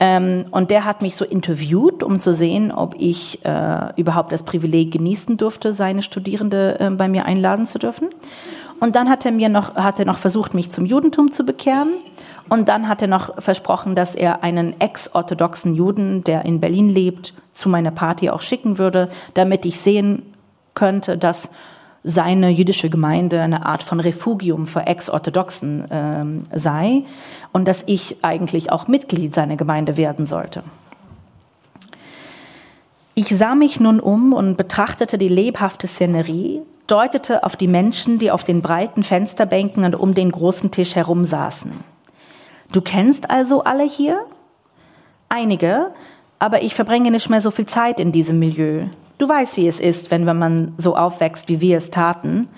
[0.01, 4.43] Ähm, und der hat mich so interviewt, um zu sehen, ob ich äh, überhaupt das
[4.43, 8.09] Privileg genießen durfte, seine Studierende äh, bei mir einladen zu dürfen.
[8.81, 11.95] Und dann hat er mir noch, hat er noch versucht, mich zum Judentum zu bekehren.
[12.49, 17.33] Und dann hat er noch versprochen, dass er einen ex-orthodoxen Juden, der in Berlin lebt,
[17.53, 20.34] zu meiner Party auch schicken würde, damit ich sehen
[20.75, 21.51] könnte, dass
[22.05, 27.05] seine jüdische Gemeinde eine Art von Refugium für Ex-Orthodoxen ähm, sei
[27.53, 30.63] und dass ich eigentlich auch Mitglied seiner Gemeinde werden sollte.
[33.15, 38.31] Ich sah mich nun um und betrachtete die lebhafte Szenerie, deutete auf die Menschen, die
[38.31, 41.73] auf den breiten Fensterbänken und um den großen Tisch herum saßen.
[42.73, 44.27] Du kennst also alle hier?
[45.29, 45.93] Einige,
[46.39, 48.89] aber ich verbringe nicht mehr so viel Zeit in diesem Milieu.
[49.19, 52.49] Du weißt, wie es ist, wenn man so aufwächst, wie wir es taten.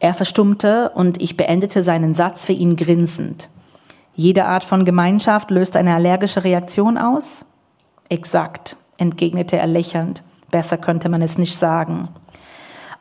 [0.00, 3.48] Er verstummte und ich beendete seinen Satz für ihn grinsend.
[4.14, 7.46] Jede Art von Gemeinschaft löst eine allergische Reaktion aus?
[8.08, 10.22] Exakt, entgegnete er lächelnd.
[10.50, 12.08] Besser könnte man es nicht sagen.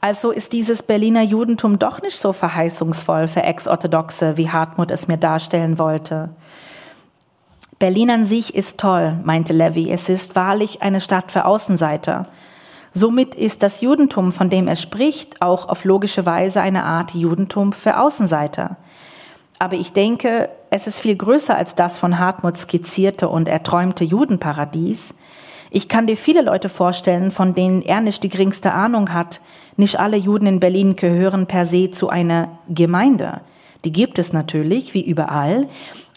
[0.01, 5.17] Also ist dieses Berliner Judentum doch nicht so verheißungsvoll für Ex-Orthodoxe, wie Hartmut es mir
[5.17, 6.29] darstellen wollte.
[7.79, 9.89] Berlin an sich ist toll, meinte Levy.
[9.89, 12.27] Es ist wahrlich eine Stadt für Außenseiter.
[12.91, 17.73] Somit ist das Judentum, von dem er spricht, auch auf logische Weise eine Art Judentum
[17.73, 18.77] für Außenseiter.
[19.59, 25.13] Aber ich denke, es ist viel größer als das von Hartmut skizzierte und erträumte Judenparadies.
[25.69, 29.41] Ich kann dir viele Leute vorstellen, von denen er nicht die geringste Ahnung hat.
[29.77, 33.41] Nicht alle Juden in Berlin gehören per se zu einer Gemeinde.
[33.85, 35.67] Die gibt es natürlich, wie überall.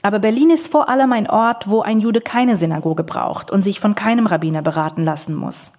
[0.02, 3.78] Aber Berlin ist vor allem ein Ort, wo ein Jude keine Synagoge braucht und sich
[3.78, 5.72] von keinem Rabbiner beraten lassen muss.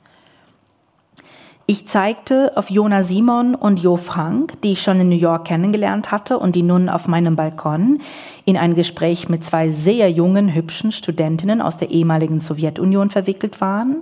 [1.66, 6.12] Ich zeigte auf Jona Simon und Jo Frank, die ich schon in New York kennengelernt
[6.12, 8.02] hatte und die nun auf meinem Balkon
[8.44, 14.02] in ein Gespräch mit zwei sehr jungen, hübschen Studentinnen aus der ehemaligen Sowjetunion verwickelt waren.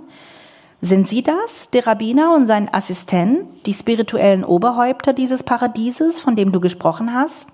[0.80, 6.50] Sind Sie das, der Rabbiner und sein Assistent, die spirituellen Oberhäupter dieses Paradieses, von dem
[6.50, 7.50] du gesprochen hast?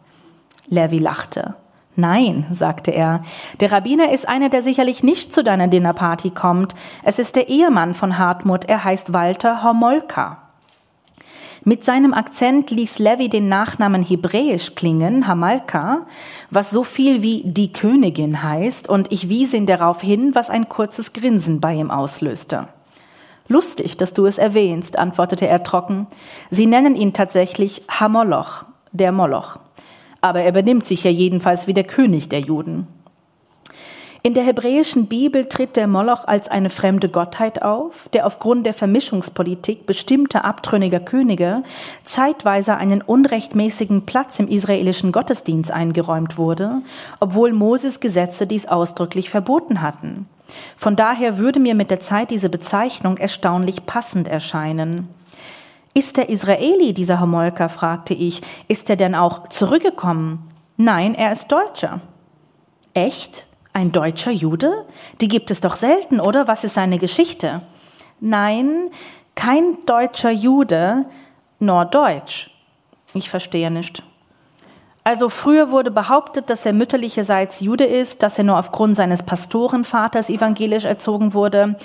[0.68, 1.54] Levi lachte.
[2.00, 3.22] Nein, sagte er,
[3.58, 6.76] der Rabbiner ist einer, der sicherlich nicht zu deiner Dinnerparty kommt.
[7.02, 10.38] Es ist der Ehemann von Hartmut, er heißt Walter Homolka.
[11.64, 16.06] Mit seinem Akzent ließ Levi den Nachnamen hebräisch klingen, Hamalka,
[16.52, 20.68] was so viel wie die Königin heißt, und ich wies ihn darauf hin, was ein
[20.68, 22.68] kurzes Grinsen bei ihm auslöste.
[23.48, 26.06] Lustig, dass du es erwähnst, antwortete er trocken.
[26.48, 29.58] Sie nennen ihn tatsächlich Hamoloch, der Moloch.
[30.20, 32.86] Aber er benimmt sich ja jedenfalls wie der König der Juden.
[34.24, 38.74] In der hebräischen Bibel tritt der Moloch als eine fremde Gottheit auf, der aufgrund der
[38.74, 41.62] Vermischungspolitik bestimmter abtrünniger Könige
[42.02, 46.82] zeitweise einen unrechtmäßigen Platz im israelischen Gottesdienst eingeräumt wurde,
[47.20, 50.26] obwohl Moses Gesetze dies ausdrücklich verboten hatten.
[50.76, 55.08] Von daher würde mir mit der Zeit diese Bezeichnung erstaunlich passend erscheinen.
[55.98, 60.48] Ist der Israeli, dieser Homolka, fragte ich, ist er denn auch zurückgekommen?
[60.76, 62.00] Nein, er ist Deutscher.
[62.94, 63.48] Echt?
[63.72, 64.86] Ein deutscher Jude?
[65.20, 66.46] Die gibt es doch selten, oder?
[66.46, 67.62] Was ist seine Geschichte?
[68.20, 68.90] Nein,
[69.34, 71.06] kein deutscher Jude,
[71.58, 72.52] nur Deutsch.
[73.12, 74.04] Ich verstehe nicht.
[75.08, 80.28] Also früher wurde behauptet, dass er mütterlicherseits Jude ist, dass er nur aufgrund seines Pastorenvaters
[80.28, 81.76] evangelisch erzogen wurde.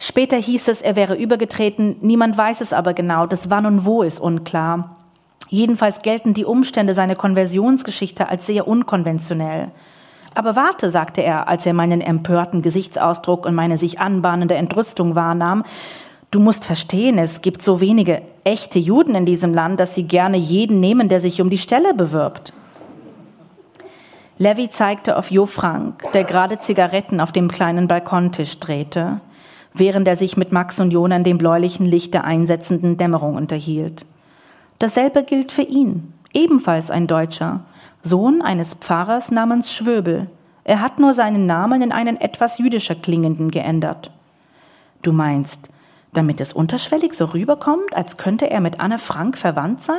[0.00, 1.94] Später hieß es, er wäre übergetreten.
[2.00, 3.26] Niemand weiß es aber genau.
[3.26, 4.96] Das wann und wo ist unklar.
[5.46, 9.70] Jedenfalls gelten die Umstände seiner Konversionsgeschichte als sehr unkonventionell.
[10.34, 15.62] Aber warte, sagte er, als er meinen empörten Gesichtsausdruck und meine sich anbahnende Entrüstung wahrnahm,
[16.32, 20.36] du musst verstehen, es gibt so wenige echte Juden in diesem Land, dass sie gerne
[20.36, 22.52] jeden nehmen, der sich um die Stelle bewirbt.
[24.38, 29.20] Levi zeigte auf Jo Frank, der gerade Zigaretten auf dem kleinen Balkontisch drehte,
[29.74, 34.06] während er sich mit Max und Jon an dem bläulichen Licht der einsetzenden Dämmerung unterhielt.
[34.78, 37.60] Dasselbe gilt für ihn, ebenfalls ein Deutscher,
[38.02, 40.28] Sohn eines Pfarrers namens Schwöbel.
[40.64, 44.10] Er hat nur seinen Namen in einen etwas jüdischer klingenden geändert.
[45.02, 45.70] Du meinst,
[46.12, 49.96] damit es unterschwellig so rüberkommt, als könnte er mit Anne Frank verwandt sein?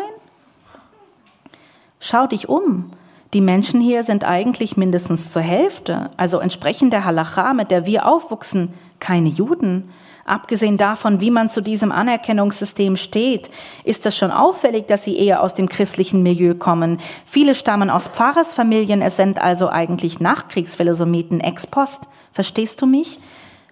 [2.00, 2.92] Schau dich um.
[3.34, 8.06] Die Menschen hier sind eigentlich mindestens zur Hälfte, also entsprechend der Halacha, mit der wir
[8.06, 9.90] aufwuchsen, keine Juden.
[10.24, 13.50] Abgesehen davon, wie man zu diesem Anerkennungssystem steht,
[13.84, 17.00] ist es schon auffällig, dass sie eher aus dem christlichen Milieu kommen.
[17.26, 22.04] Viele stammen aus Pfarrersfamilien, es sind also eigentlich Nachkriegsphilosopheten ex post.
[22.32, 23.20] Verstehst du mich?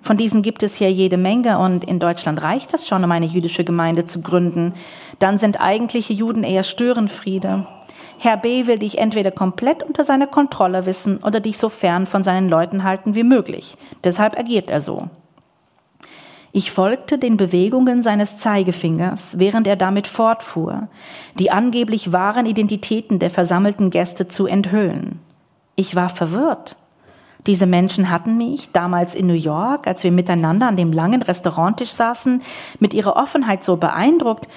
[0.01, 3.27] Von diesen gibt es hier jede Menge und in Deutschland reicht das schon, um eine
[3.27, 4.73] jüdische Gemeinde zu gründen.
[5.19, 7.67] Dann sind eigentliche Juden eher Störenfriede.
[8.23, 8.67] Herr B.
[8.67, 12.83] will dich entweder komplett unter seiner Kontrolle wissen oder dich so fern von seinen Leuten
[12.83, 13.77] halten wie möglich.
[14.03, 15.09] Deshalb agiert er so.
[16.51, 20.87] Ich folgte den Bewegungen seines Zeigefingers, während er damit fortfuhr,
[21.39, 25.17] die angeblich wahren Identitäten der versammelten Gäste zu enthüllen.
[25.75, 26.77] Ich war verwirrt.
[27.47, 31.89] Diese Menschen hatten mich, damals in New York, als wir miteinander an dem langen Restauranttisch
[31.89, 32.43] saßen,
[32.77, 34.47] mit ihrer Offenheit so beeindruckt,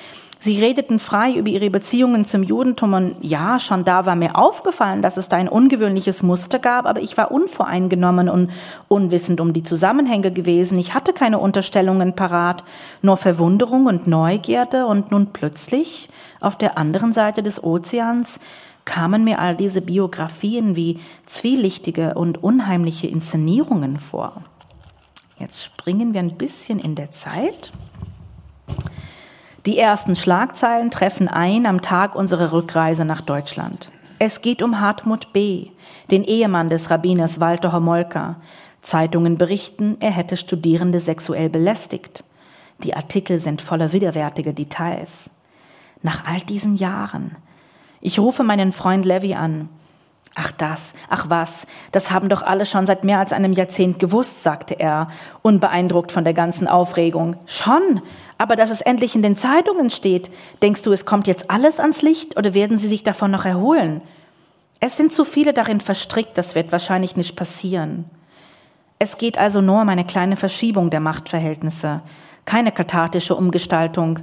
[0.45, 5.01] Sie redeten frei über ihre Beziehungen zum Judentum und ja, schon da war mir aufgefallen,
[5.01, 8.51] dass es da ein ungewöhnliches Muster gab, aber ich war unvoreingenommen und
[8.89, 10.79] unwissend um die Zusammenhänge gewesen.
[10.79, 12.63] Ich hatte keine Unterstellungen parat,
[13.01, 18.39] nur Verwunderung und Neugierde und nun plötzlich auf der anderen Seite des Ozeans
[18.85, 24.43] kamen mir all diese Biografien wie zwielichtige und unheimliche Inszenierungen vor.
[25.39, 27.73] Jetzt springen wir ein bisschen in der Zeit.
[29.67, 33.91] Die ersten Schlagzeilen treffen ein am Tag unserer Rückreise nach Deutschland.
[34.19, 35.69] Es geht um Hartmut B.,
[36.11, 38.37] den Ehemann des Rabbiners Walter Homolka.
[38.83, 42.25] Zeitungen berichten, er hätte Studierende sexuell belästigt.
[42.83, 45.31] Die Artikel sind voller widerwärtiger Details.
[46.03, 47.35] Nach all diesen Jahren.
[48.03, 49.71] Ich rufe meinen Freund Levy an.
[50.37, 54.43] Ach das, ach was, das haben doch alle schon seit mehr als einem Jahrzehnt gewusst,
[54.43, 55.09] sagte er,
[55.43, 57.37] unbeeindruckt von der ganzen Aufregung.
[57.47, 58.03] Schon,
[58.39, 60.31] aber dass es endlich in den Zeitungen steht,
[60.63, 64.01] denkst du, es kommt jetzt alles ans Licht oder werden sie sich davon noch erholen?
[64.81, 68.05] Es sind zu viele darin verstrickt, das wird wahrscheinlich nicht passieren.
[68.99, 72.03] Es geht also nur um eine kleine Verschiebung der Machtverhältnisse,
[72.45, 74.21] keine kathartische Umgestaltung.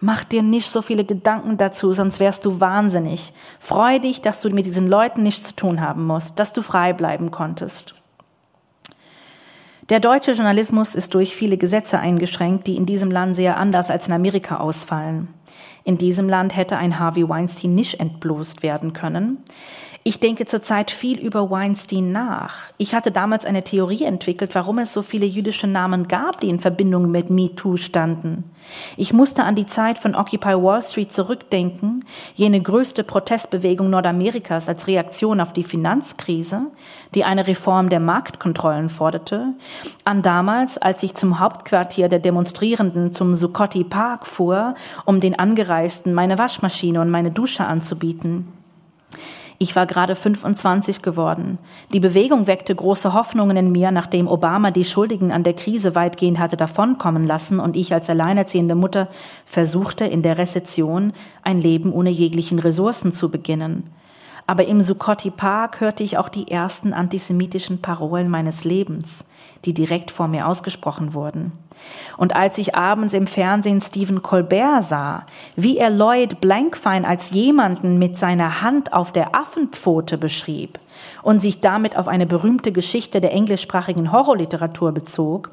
[0.00, 3.32] Mach dir nicht so viele Gedanken dazu, sonst wärst du wahnsinnig.
[3.60, 6.92] Freu dich, dass du mit diesen Leuten nichts zu tun haben musst, dass du frei
[6.92, 7.94] bleiben konntest.
[9.90, 14.08] Der deutsche Journalismus ist durch viele Gesetze eingeschränkt, die in diesem Land sehr anders als
[14.08, 15.28] in Amerika ausfallen.
[15.84, 19.44] In diesem Land hätte ein Harvey Weinstein nicht entblößt werden können.
[20.06, 22.56] Ich denke zurzeit viel über Weinstein nach.
[22.76, 26.60] Ich hatte damals eine Theorie entwickelt, warum es so viele jüdische Namen gab, die in
[26.60, 28.44] Verbindung mit MeToo standen.
[28.98, 34.88] Ich musste an die Zeit von Occupy Wall Street zurückdenken, jene größte Protestbewegung Nordamerikas als
[34.88, 36.66] Reaktion auf die Finanzkrise,
[37.14, 39.54] die eine Reform der Marktkontrollen forderte,
[40.04, 44.74] an damals, als ich zum Hauptquartier der Demonstrierenden zum Zuccotti Park fuhr,
[45.06, 48.52] um den angereisten meine Waschmaschine und meine Dusche anzubieten.
[49.58, 51.58] Ich war gerade 25 geworden.
[51.92, 56.38] Die Bewegung weckte große Hoffnungen in mir, nachdem Obama die Schuldigen an der Krise weitgehend
[56.38, 59.08] hatte davonkommen lassen und ich als alleinerziehende Mutter
[59.46, 63.90] versuchte, in der Rezession ein Leben ohne jeglichen Ressourcen zu beginnen.
[64.46, 69.24] Aber im Sukoti Park hörte ich auch die ersten antisemitischen Parolen meines Lebens,
[69.64, 71.52] die direkt vor mir ausgesprochen wurden.
[72.16, 75.26] Und als ich abends im Fernsehen Stephen Colbert sah,
[75.56, 80.78] wie er Lloyd Blankfein als jemanden mit seiner Hand auf der Affenpfote beschrieb
[81.22, 85.50] und sich damit auf eine berühmte Geschichte der englischsprachigen Horrorliteratur bezog,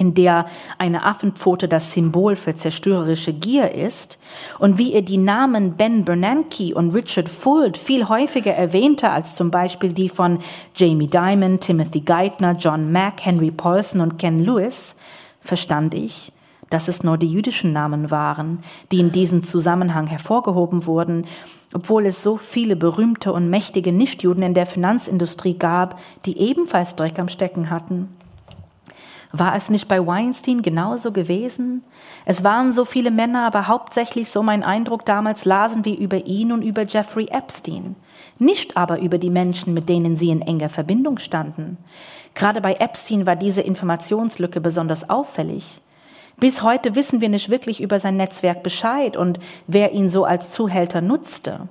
[0.00, 0.46] in der
[0.78, 4.18] eine Affenpfote das Symbol für zerstörerische Gier ist,
[4.58, 9.50] und wie er die Namen Ben Bernanke und Richard Fuld viel häufiger erwähnte als zum
[9.50, 10.38] Beispiel die von
[10.74, 14.96] Jamie Dimon, Timothy Geithner, John Mack, Henry Paulson und Ken Lewis,
[15.50, 16.32] verstand ich,
[16.68, 21.26] dass es nur die jüdischen Namen waren, die in diesem Zusammenhang hervorgehoben wurden,
[21.74, 27.18] obwohl es so viele berühmte und mächtige Nichtjuden in der Finanzindustrie gab, die ebenfalls Dreck
[27.18, 28.08] am Stecken hatten.
[29.32, 31.84] War es nicht bei Weinstein genauso gewesen?
[32.24, 36.50] Es waren so viele Männer, aber hauptsächlich, so mein Eindruck damals, lasen wir über ihn
[36.50, 37.94] und über Jeffrey Epstein.
[38.38, 41.78] Nicht aber über die Menschen, mit denen sie in enger Verbindung standen.
[42.34, 45.80] Gerade bei Epstein war diese Informationslücke besonders auffällig.
[46.38, 50.50] Bis heute wissen wir nicht wirklich über sein Netzwerk Bescheid und wer ihn so als
[50.50, 51.68] Zuhälter nutzte.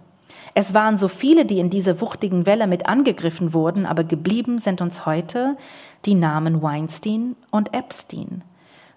[0.53, 4.81] Es waren so viele, die in dieser wuchtigen Welle mit angegriffen wurden, aber geblieben sind
[4.81, 5.57] uns heute
[6.05, 8.43] die Namen Weinstein und Epstein.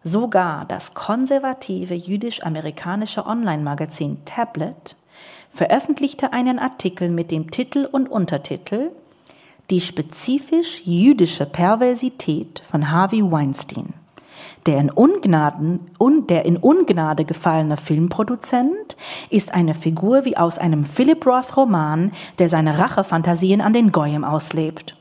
[0.05, 4.96] Sogar das konservative jüdisch-amerikanische Online-Magazin Tablet
[5.50, 8.90] veröffentlichte einen Artikel mit dem Titel und Untertitel
[9.70, 13.94] die spezifisch jüdische Perversität von Harvey Weinstein.
[14.66, 18.96] Der in, Ungnaden, un, der in Ungnade gefallene Filmproduzent
[19.30, 24.24] ist eine Figur wie aus einem Philip Roth Roman, der seine Rachefantasien an den Goyim
[24.24, 24.96] auslebt.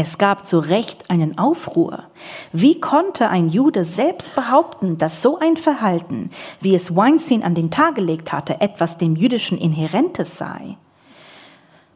[0.00, 2.04] Es gab zu Recht einen Aufruhr.
[2.52, 6.30] Wie konnte ein Jude selbst behaupten, dass so ein Verhalten,
[6.60, 10.76] wie es Weinstein an den Tag gelegt hatte, etwas dem Jüdischen Inhärentes sei?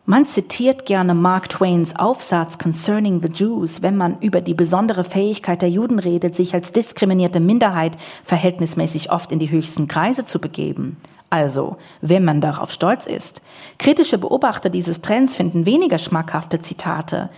[0.05, 5.63] Man zitiert gerne Mark Twains Aufsatz Concerning the Jews, wenn man über die besondere Fähigkeit
[5.63, 10.97] der Juden redet, sich als diskriminierte Minderheit verhältnismäßig oft in die höchsten Kreise zu begeben.
[11.31, 13.43] Also, wenn man darauf stolz ist.
[13.79, 17.31] Kritische Beobachter dieses Trends finden weniger schmackhafte Zitate,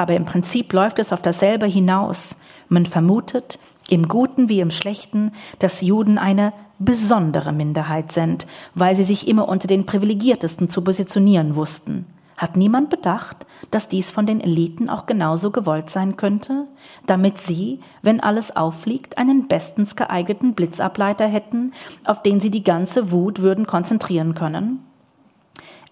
[0.00, 2.38] aber im Prinzip läuft es auf dasselbe hinaus.
[2.70, 3.58] Man vermutet,
[3.90, 9.46] im Guten wie im Schlechten, dass Juden eine besondere Minderheit sind, weil sie sich immer
[9.46, 12.06] unter den Privilegiertesten zu positionieren wussten.
[12.38, 16.64] Hat niemand bedacht, dass dies von den Eliten auch genauso gewollt sein könnte,
[17.04, 21.74] damit sie, wenn alles auffliegt, einen bestens geeigneten Blitzableiter hätten,
[22.06, 24.78] auf den sie die ganze Wut würden konzentrieren können?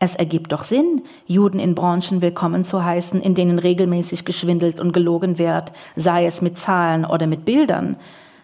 [0.00, 4.92] Es ergibt doch Sinn, Juden in Branchen willkommen zu heißen, in denen regelmäßig geschwindelt und
[4.92, 7.96] gelogen wird, sei es mit Zahlen oder mit Bildern,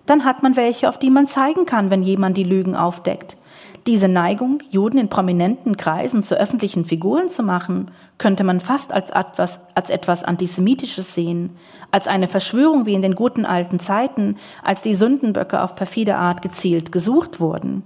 [0.04, 3.36] dann hat man welche, auf die man zeigen kann, wenn jemand die Lügen aufdeckt.
[3.86, 9.10] Diese Neigung, Juden in prominenten Kreisen zu öffentlichen Figuren zu machen, könnte man fast als
[9.10, 11.50] etwas, als etwas Antisemitisches sehen,
[11.92, 16.42] als eine Verschwörung wie in den guten alten Zeiten, als die Sündenböcke auf perfide Art
[16.42, 17.84] gezielt gesucht wurden.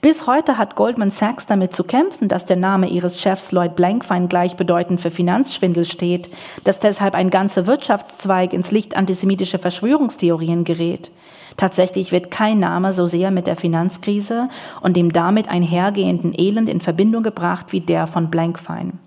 [0.00, 4.28] Bis heute hat Goldman Sachs damit zu kämpfen, dass der Name ihres Chefs Lloyd Blankfein
[4.28, 6.30] gleichbedeutend für Finanzschwindel steht,
[6.64, 11.10] dass deshalb ein ganzer Wirtschaftszweig ins Licht antisemitischer Verschwörungstheorien gerät.
[11.56, 14.48] Tatsächlich wird kein Name so sehr mit der Finanzkrise
[14.80, 18.98] und dem damit einhergehenden Elend in Verbindung gebracht wie der von Blankfein.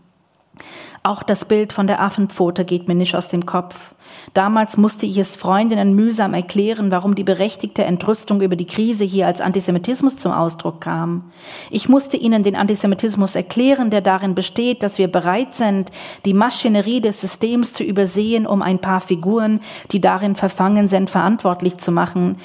[1.03, 3.93] Auch das Bild von der Affenpfote geht mir nicht aus dem Kopf.
[4.33, 9.25] Damals musste ich es Freundinnen mühsam erklären, warum die berechtigte Entrüstung über die Krise hier
[9.25, 11.31] als Antisemitismus zum Ausdruck kam.
[11.71, 15.91] Ich musste ihnen den Antisemitismus erklären, der darin besteht, dass wir bereit sind,
[16.25, 19.61] die Maschinerie des Systems zu übersehen, um ein paar Figuren,
[19.91, 22.37] die darin verfangen sind, verantwortlich zu machen.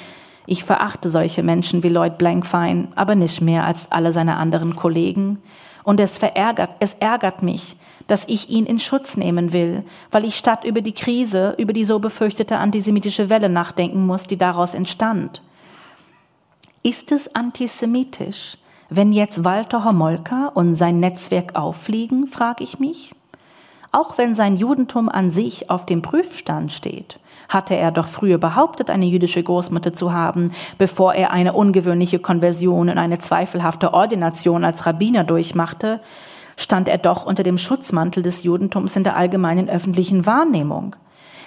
[0.47, 5.39] Ich verachte solche Menschen wie Lloyd Blankfein, aber nicht mehr als alle seine anderen Kollegen.
[5.85, 7.77] Und es verärgert, es ärgert mich,
[8.07, 11.85] dass ich ihn in Schutz nehmen will, weil ich statt über die Krise, über die
[11.85, 15.43] so befürchtete antisemitische Welle nachdenken muss, die daraus entstand.
[16.83, 18.59] Ist es antisemitisch,
[18.91, 23.15] wenn jetzt Walter Homolka und sein Netzwerk auffliegen, frage ich mich?
[23.93, 28.89] Auch wenn sein Judentum an sich auf dem Prüfstand steht, hatte er doch früher behauptet,
[28.91, 34.87] eine jüdische Großmutter zu haben, bevor er eine ungewöhnliche Konversion und eine zweifelhafte Ordination als
[34.87, 36.01] Rabbiner durchmachte,
[36.63, 40.97] stand er doch unter dem Schutzmantel des Judentums in der allgemeinen öffentlichen Wahrnehmung.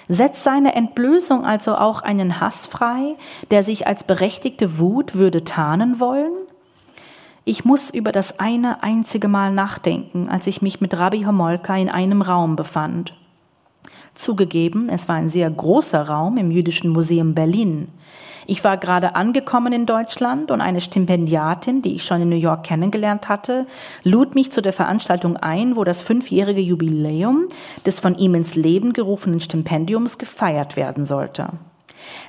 [0.08, 3.16] Setzt seine Entblößung also auch einen Hass frei,
[3.50, 6.32] der sich als berechtigte Wut würde tarnen wollen?
[7.44, 11.88] Ich muss über das eine einzige Mal nachdenken, als ich mich mit Rabbi Homolka in
[11.88, 13.14] einem Raum befand.
[14.14, 17.88] Zugegeben, es war ein sehr großer Raum im Jüdischen Museum Berlin.
[18.48, 22.62] Ich war gerade angekommen in Deutschland und eine Stipendiatin, die ich schon in New York
[22.62, 23.66] kennengelernt hatte,
[24.04, 27.48] lud mich zu der Veranstaltung ein, wo das fünfjährige Jubiläum
[27.84, 31.48] des von ihm ins Leben gerufenen Stipendiums gefeiert werden sollte.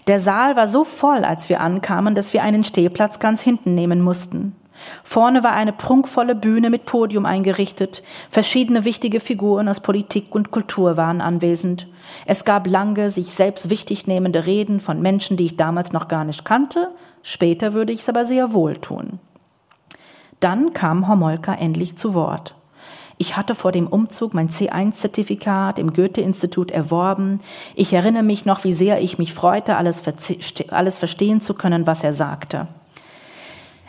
[0.08, 4.02] Der Saal war so voll, als wir ankamen, dass wir einen Stehplatz ganz hinten nehmen
[4.02, 4.56] mussten.
[5.04, 8.04] Vorne war eine prunkvolle Bühne mit Podium eingerichtet.
[8.30, 11.88] Verschiedene wichtige Figuren aus Politik und Kultur waren anwesend.
[12.26, 16.26] Es gab lange, sich selbst wichtig nehmende Reden von Menschen, die ich damals noch gar
[16.26, 16.90] nicht kannte.
[17.22, 19.20] Später würde ich es aber sehr wohl tun.
[20.40, 22.54] Dann kam Homolka endlich zu Wort.
[23.20, 27.42] Ich hatte vor dem Umzug mein C1-Zertifikat im Goethe-Institut erworben.
[27.76, 30.04] Ich erinnere mich noch, wie sehr ich mich freute, alles,
[30.70, 32.68] alles verstehen zu können, was er sagte.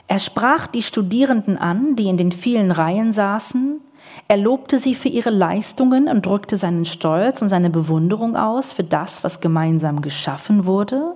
[0.09, 3.81] Er sprach die Studierenden an, die in den vielen Reihen saßen.
[4.27, 8.85] Er lobte sie für ihre Leistungen und drückte seinen Stolz und seine Bewunderung aus für
[8.85, 11.15] das, was gemeinsam geschaffen wurde.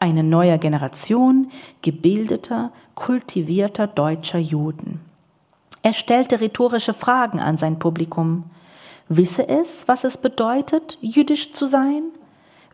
[0.00, 1.50] Eine neue Generation
[1.82, 5.00] gebildeter, kultivierter deutscher Juden.
[5.82, 8.44] Er stellte rhetorische Fragen an sein Publikum.
[9.08, 12.02] Wisse es, was es bedeutet, jüdisch zu sein?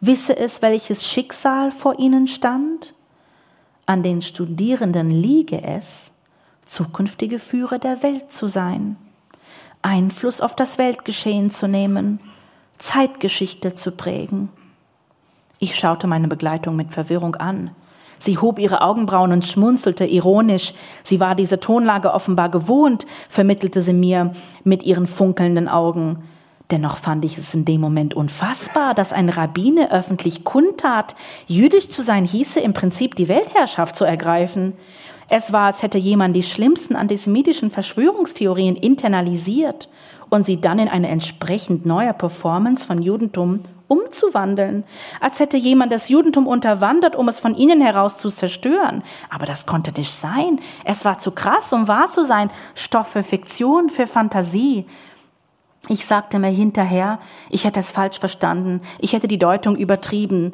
[0.00, 2.94] Wisse es, welches Schicksal vor ihnen stand?
[3.87, 6.12] An den Studierenden liege es,
[6.64, 8.97] zukünftige Führer der Welt zu sein,
[9.83, 12.20] Einfluss auf das Weltgeschehen zu nehmen,
[12.78, 14.49] Zeitgeschichte zu prägen.
[15.59, 17.70] Ich schaute meine Begleitung mit Verwirrung an.
[18.18, 20.74] Sie hob ihre Augenbrauen und schmunzelte ironisch.
[21.03, 26.22] Sie war diese Tonlage offenbar gewohnt, vermittelte sie mir mit ihren funkelnden Augen.
[26.70, 31.16] Dennoch fand ich es in dem Moment unfassbar, dass ein Rabbiner öffentlich kundtat,
[31.46, 34.74] jüdisch zu sein hieße im Prinzip die Weltherrschaft zu ergreifen.
[35.28, 39.88] Es war, als hätte jemand die schlimmsten antisemitischen Verschwörungstheorien internalisiert
[40.28, 44.84] und sie dann in eine entsprechend neue Performance von Judentum umzuwandeln,
[45.20, 49.02] als hätte jemand das Judentum unterwandert, um es von innen heraus zu zerstören.
[49.28, 50.60] Aber das konnte nicht sein.
[50.84, 52.50] Es war zu krass, um wahr zu sein.
[52.76, 54.86] Stoff für Fiktion, für Fantasie.
[55.89, 57.18] Ich sagte mir hinterher,
[57.49, 60.53] ich hätte es falsch verstanden, ich hätte die Deutung übertrieben.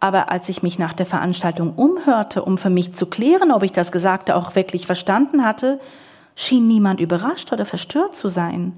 [0.00, 3.72] Aber als ich mich nach der Veranstaltung umhörte, um für mich zu klären, ob ich
[3.72, 5.80] das Gesagte auch wirklich verstanden hatte,
[6.36, 8.74] schien niemand überrascht oder verstört zu sein.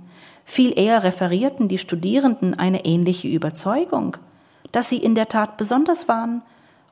[0.47, 4.17] Viel eher referierten die Studierenden eine ähnliche Überzeugung,
[4.73, 6.43] dass sie in der Tat besonders waren,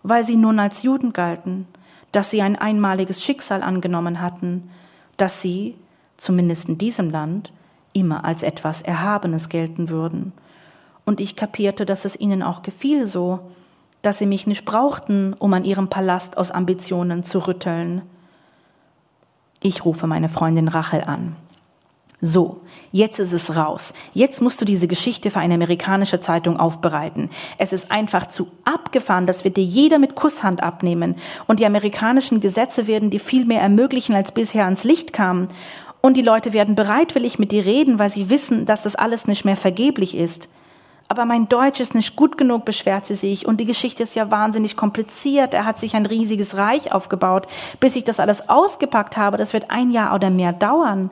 [0.02, 1.66] weil sie nun als Juden galten,
[2.12, 4.70] dass sie ein einmaliges Schicksal angenommen hatten,
[5.16, 5.74] dass sie,
[6.18, 7.52] zumindest in diesem Land,
[7.92, 10.32] immer als etwas Erhabenes gelten würden.
[11.04, 13.40] Und ich kapierte, dass es ihnen auch gefiel so,
[14.02, 18.02] dass sie mich nicht brauchten, um an ihrem Palast aus Ambitionen zu rütteln.
[19.60, 21.34] Ich rufe meine Freundin Rachel an.
[22.20, 23.94] So, jetzt ist es raus.
[24.12, 27.30] Jetzt musst du diese Geschichte für eine amerikanische Zeitung aufbereiten.
[27.58, 31.14] Es ist einfach zu abgefahren, das wird dir jeder mit Kusshand abnehmen.
[31.46, 35.46] Und die amerikanischen Gesetze werden dir viel mehr ermöglichen, als bisher ans Licht kam.
[36.00, 39.44] Und die Leute werden bereitwillig mit dir reden, weil sie wissen, dass das alles nicht
[39.44, 40.48] mehr vergeblich ist.
[41.08, 43.46] Aber mein Deutsch ist nicht gut genug, beschwert sie sich.
[43.46, 45.54] Und die Geschichte ist ja wahnsinnig kompliziert.
[45.54, 47.46] Er hat sich ein riesiges Reich aufgebaut.
[47.80, 51.10] Bis ich das alles ausgepackt habe, das wird ein Jahr oder mehr dauern.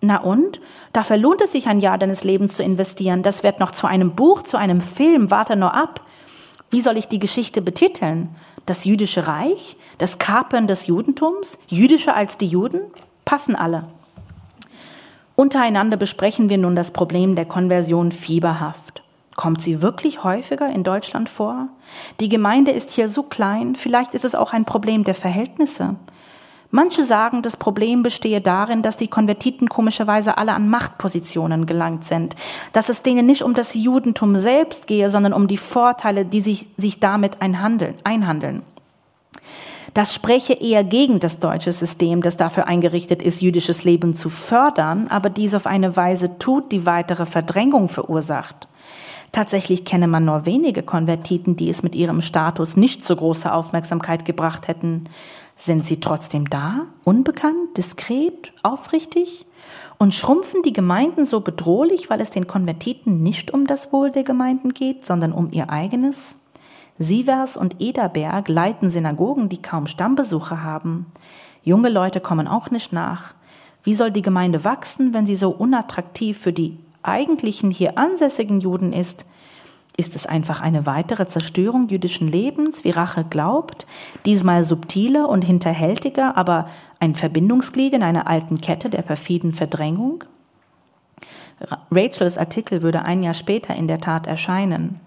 [0.00, 0.60] Na und?
[0.94, 3.22] Dafür lohnt es sich, ein Jahr deines Lebens zu investieren.
[3.22, 5.30] Das wird noch zu einem Buch, zu einem Film.
[5.30, 6.00] Warte nur ab.
[6.70, 8.34] Wie soll ich die Geschichte betiteln?
[8.64, 9.76] Das jüdische Reich?
[9.98, 11.58] Das Kapern des Judentums?
[11.68, 12.80] Jüdischer als die Juden?
[13.26, 13.84] Passen alle.
[15.40, 19.04] Untereinander besprechen wir nun das Problem der Konversion fieberhaft.
[19.36, 21.68] Kommt sie wirklich häufiger in Deutschland vor?
[22.18, 25.94] Die Gemeinde ist hier so klein, vielleicht ist es auch ein Problem der Verhältnisse.
[26.72, 32.34] Manche sagen, das Problem bestehe darin, dass die Konvertiten komischerweise alle an Machtpositionen gelangt sind,
[32.72, 36.66] dass es denen nicht um das Judentum selbst gehe, sondern um die Vorteile, die sich,
[36.76, 38.62] sich damit einhandeln, einhandeln.
[39.98, 45.08] Das spreche eher gegen das deutsche System, das dafür eingerichtet ist, jüdisches Leben zu fördern,
[45.08, 48.68] aber dies auf eine Weise tut, die weitere Verdrängung verursacht.
[49.32, 54.24] Tatsächlich kenne man nur wenige Konvertiten, die es mit ihrem Status nicht zu großer Aufmerksamkeit
[54.24, 55.06] gebracht hätten.
[55.56, 59.46] Sind sie trotzdem da, unbekannt, diskret, aufrichtig?
[59.98, 64.22] Und schrumpfen die Gemeinden so bedrohlich, weil es den Konvertiten nicht um das Wohl der
[64.22, 66.37] Gemeinden geht, sondern um ihr eigenes?
[66.98, 71.06] Sievers und Ederberg leiten Synagogen, die kaum Stammbesucher haben.
[71.62, 73.34] Junge Leute kommen auch nicht nach.
[73.84, 78.92] Wie soll die Gemeinde wachsen, wenn sie so unattraktiv für die eigentlichen hier ansässigen Juden
[78.92, 79.26] ist?
[79.96, 83.86] Ist es einfach eine weitere Zerstörung jüdischen Lebens, wie Rache glaubt,
[84.26, 86.68] diesmal subtiler und hinterhältiger, aber
[87.00, 90.24] Ein Verbindungsglied in einer alten Kette der perfiden Verdrängung?
[91.90, 95.00] Rachels Artikel würde ein Jahr später in der Tat erscheinen.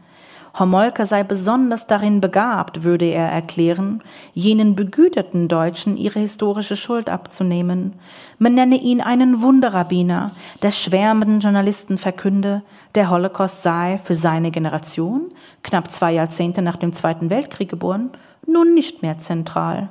[0.58, 7.94] Homolka sei besonders darin begabt, würde er erklären, jenen begüterten Deutschen ihre historische Schuld abzunehmen.
[8.38, 10.32] Man nenne ihn einen Wunderrabbiner,
[10.62, 12.64] der schwärmenden Journalisten verkünde,
[12.96, 15.32] der Holocaust sei für seine Generation,
[15.64, 18.10] knapp zwei Jahrzehnte nach dem Zweiten Weltkrieg geboren,
[18.46, 19.90] nun nicht mehr zentral.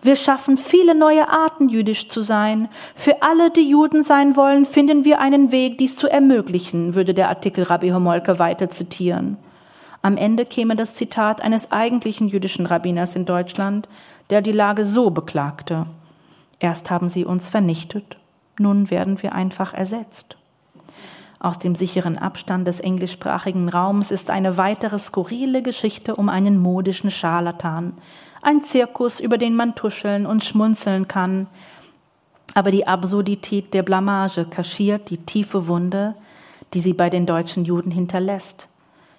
[0.00, 2.68] Wir schaffen viele neue Arten, jüdisch zu sein.
[2.94, 7.28] Für alle, die Juden sein wollen, finden wir einen Weg, dies zu ermöglichen, würde der
[7.28, 9.36] Artikel Rabbi Homolke weiter zitieren.
[10.02, 13.88] Am Ende käme das Zitat eines eigentlichen jüdischen Rabbiners in Deutschland,
[14.30, 15.86] der die Lage so beklagte.
[16.60, 18.16] Erst haben sie uns vernichtet,
[18.58, 20.36] nun werden wir einfach ersetzt.
[21.40, 27.10] Aus dem sicheren Abstand des englischsprachigen Raums ist eine weitere skurrile Geschichte um einen modischen
[27.10, 27.94] Scharlatan,
[28.42, 31.48] ein Zirkus, über den man tuscheln und schmunzeln kann,
[32.54, 36.14] aber die Absurdität der Blamage kaschiert die tiefe Wunde,
[36.74, 38.67] die sie bei den deutschen Juden hinterlässt.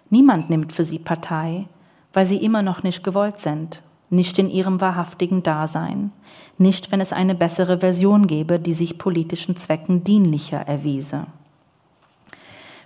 [0.10, 1.66] Niemand nimmt für sie Partei,
[2.14, 6.12] weil sie immer noch nicht gewollt sind, nicht in ihrem wahrhaftigen Dasein,
[6.57, 11.28] nicht wenn es eine bessere Version gäbe, die sich politischen Zwecken dienlicher erwiese.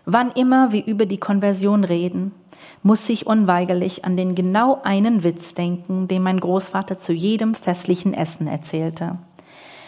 [0.05, 2.34] Wann immer wir über die Konversion reden,
[2.82, 8.13] muss ich unweigerlich an den genau einen Witz denken, den mein Großvater zu jedem festlichen
[8.13, 9.17] Essen erzählte.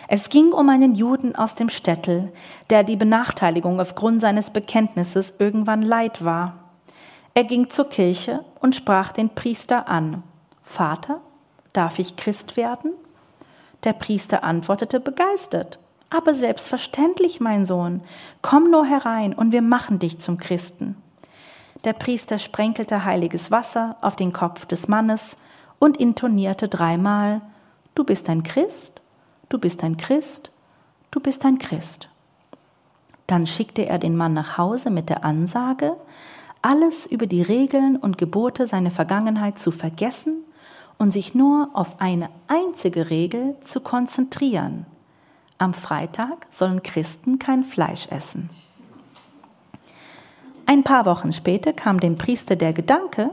[0.08, 2.32] Es ging um einen Juden aus dem Städtel,
[2.70, 6.65] der die Benachteiligung aufgrund seines Bekenntnisses irgendwann leid war.
[7.38, 10.24] Er ging zur Kirche und sprach den Priester an.
[10.62, 11.20] Vater,
[11.74, 12.94] darf ich Christ werden?
[13.84, 15.78] Der Priester antwortete begeistert.
[16.10, 18.02] Aber selbstverständlich, mein Sohn,
[18.42, 20.96] komm nur herein und wir machen dich zum Christen.
[21.84, 25.38] Der Priester sprenkelte heiliges Wasser auf den Kopf des Mannes
[25.78, 27.42] und intonierte dreimal
[27.96, 29.02] Du bist ein Christ,
[29.50, 30.52] du bist ein Christ,
[31.12, 32.08] du bist ein Christ.
[33.28, 35.98] Dann schickte er den Mann nach Hause mit der Ansage,
[36.66, 40.38] alles über die Regeln und Gebote seiner Vergangenheit zu vergessen
[40.98, 44.88] und sich nur auf eine einzige Regel zu konzentrieren.
[45.60, 48.50] Am Freitag sollen Christen kein Fleisch essen.
[50.66, 53.30] Ein paar Wochen später kam dem Priester der Gedanke,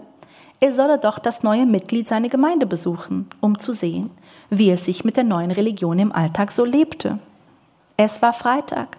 [0.60, 4.10] er solle doch das neue Mitglied seiner Gemeinde besuchen, um zu sehen,
[4.50, 7.18] wie es sich mit der neuen Religion im Alltag so lebte.
[7.96, 8.98] Es war Freitag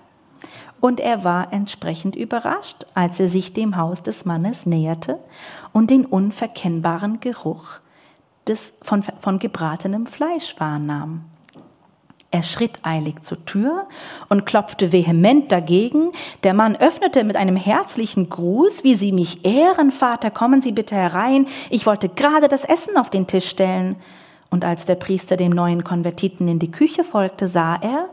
[0.83, 5.17] und er war entsprechend überrascht, als er sich dem Haus des Mannes näherte
[5.71, 7.79] und den unverkennbaren Geruch
[8.49, 11.23] des, von, von gebratenem Fleisch wahrnahm.
[12.31, 13.87] Er schritt eilig zur Tür
[14.27, 16.11] und klopfte vehement dagegen.
[16.43, 20.95] Der Mann öffnete mit einem herzlichen Gruß, wie Sie mich ehren, Vater, kommen Sie bitte
[20.95, 21.45] herein.
[21.69, 23.95] Ich wollte gerade das Essen auf den Tisch stellen.
[24.49, 28.09] Und als der Priester dem neuen Konvertiten in die Küche folgte, sah er,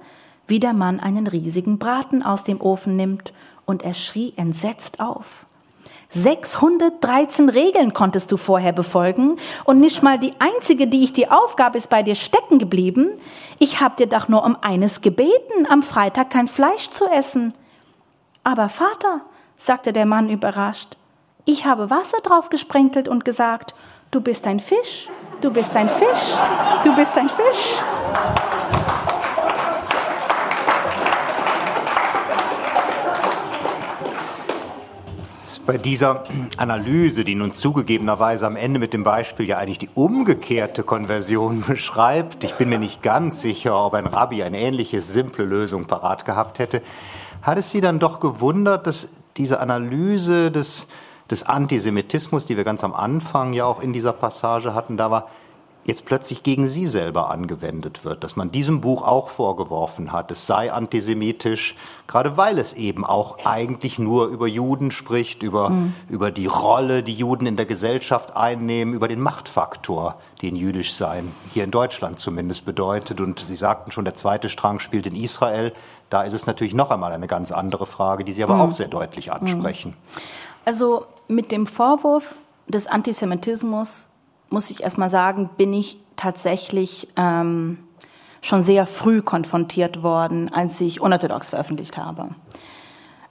[0.51, 3.32] wie der Mann einen riesigen Braten aus dem Ofen nimmt,
[3.66, 5.46] und er schrie entsetzt auf.
[6.11, 11.76] 613 Regeln konntest du vorher befolgen und nicht mal die einzige, die ich dir aufgab,
[11.76, 13.12] ist bei dir stecken geblieben.
[13.61, 17.55] Ich hab dir doch nur um eines gebeten, am Freitag kein Fleisch zu essen.
[18.42, 19.20] Aber Vater,
[19.57, 20.96] sagte der Mann überrascht,
[21.44, 23.74] ich habe Wasser drauf gesprenkelt und gesagt,
[24.11, 25.09] du bist ein Fisch,
[25.42, 26.34] du bist ein Fisch,
[26.82, 27.82] du bist ein Fisch.
[35.71, 36.25] Bei dieser
[36.57, 42.43] Analyse, die nun zugegebenerweise am Ende mit dem Beispiel ja eigentlich die umgekehrte Konversion beschreibt,
[42.43, 46.59] ich bin mir nicht ganz sicher, ob ein Rabbi eine ähnliche simple Lösung parat gehabt
[46.59, 46.83] hätte,
[47.43, 50.89] hat es Sie dann doch gewundert, dass diese Analyse des,
[51.31, 55.29] des Antisemitismus, die wir ganz am Anfang ja auch in dieser Passage hatten, da war,
[55.91, 60.47] jetzt plötzlich gegen sie selber angewendet wird, dass man diesem Buch auch vorgeworfen hat, es
[60.47, 61.74] sei antisemitisch,
[62.07, 65.95] gerade weil es eben auch eigentlich nur über Juden spricht, über, mhm.
[66.09, 71.32] über die Rolle, die Juden in der Gesellschaft einnehmen, über den Machtfaktor, den jüdisch sein
[71.53, 73.20] hier in Deutschland zumindest bedeutet.
[73.20, 75.72] Und Sie sagten schon, der zweite Strang spielt in Israel.
[76.09, 78.61] Da ist es natürlich noch einmal eine ganz andere Frage, die Sie aber mhm.
[78.61, 79.97] auch sehr deutlich ansprechen.
[80.64, 82.36] Also mit dem Vorwurf
[82.68, 84.09] des Antisemitismus
[84.51, 87.78] muss ich erstmal sagen, bin ich tatsächlich ähm,
[88.42, 92.30] schon sehr früh konfrontiert worden, als ich unorthodox veröffentlicht habe.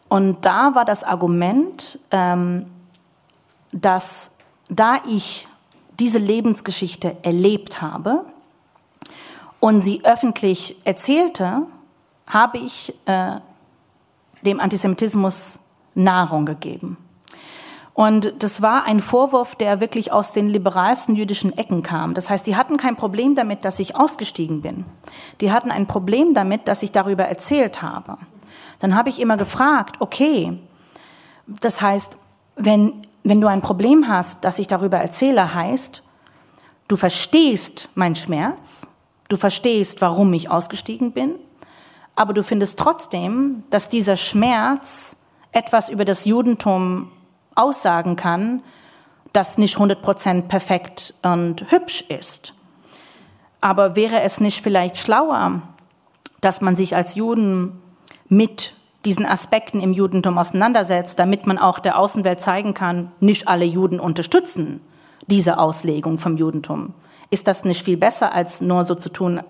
[0.07, 2.65] Und da war das Argument, ähm,
[3.71, 4.31] dass
[4.69, 5.47] da ich
[5.99, 8.25] diese Lebensgeschichte erlebt habe
[9.59, 11.63] und sie öffentlich erzählte,
[12.25, 13.39] habe ich äh,
[14.43, 15.59] dem Antisemitismus
[15.95, 16.97] Nahrung gegeben.
[17.93, 22.13] Und das war ein Vorwurf, der wirklich aus den liberalsten jüdischen Ecken kam.
[22.13, 24.85] Das heißt, die hatten kein Problem damit, dass ich ausgestiegen bin.
[25.41, 28.17] Die hatten ein Problem damit, dass ich darüber erzählt habe.
[28.79, 30.57] Dann habe ich immer gefragt, okay,
[31.47, 32.17] das heißt,
[32.55, 36.03] wenn, wenn du ein Problem hast, dass ich darüber erzähle, heißt,
[36.87, 38.87] du verstehst meinen Schmerz,
[39.27, 41.35] du verstehst, warum ich ausgestiegen bin,
[42.15, 45.17] aber du findest trotzdem, dass dieser Schmerz
[45.51, 47.11] etwas über das Judentum
[47.55, 48.63] aussagen kann,
[49.33, 52.53] das nicht 100% perfekt und hübsch ist.
[53.61, 55.61] Aber wäre es nicht vielleicht schlauer,
[56.41, 57.81] dass man sich als Juden
[58.27, 58.73] mit
[59.05, 63.99] diesen Aspekten im Judentum auseinandersetzt, damit man auch der Außenwelt zeigen kann, nicht alle Juden
[63.99, 64.81] unterstützen
[65.27, 66.93] diese Auslegung vom Judentum.
[67.29, 69.41] Ist das nicht viel besser, als nur so zu tun,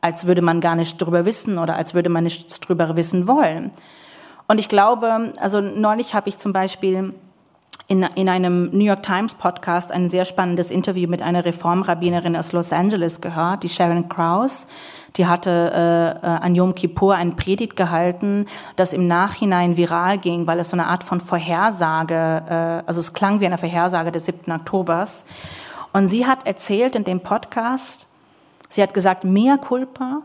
[0.00, 3.70] als würde man gar nicht drüber wissen oder als würde man nichts drüber wissen wollen?
[4.46, 7.14] Und ich glaube, also neulich habe ich zum Beispiel
[7.88, 12.52] in, in einem New York Times Podcast ein sehr spannendes Interview mit einer Reformrabbinerin aus
[12.52, 14.68] Los Angeles gehört, die Sharon Krause.
[15.16, 15.72] Die hatte
[16.22, 18.44] äh, äh, an Yom Kippur ein Predigt gehalten,
[18.76, 23.14] das im Nachhinein viral ging, weil es so eine Art von Vorhersage, äh, also es
[23.14, 24.52] klang wie eine Vorhersage des 7.
[24.52, 25.24] Oktobers.
[25.94, 28.06] Und sie hat erzählt in dem Podcast,
[28.68, 30.20] sie hat gesagt, mehr Culpa,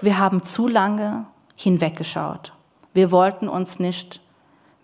[0.00, 1.26] wir haben zu lange
[1.56, 2.54] hinweggeschaut.
[2.94, 4.22] Wir wollten uns nicht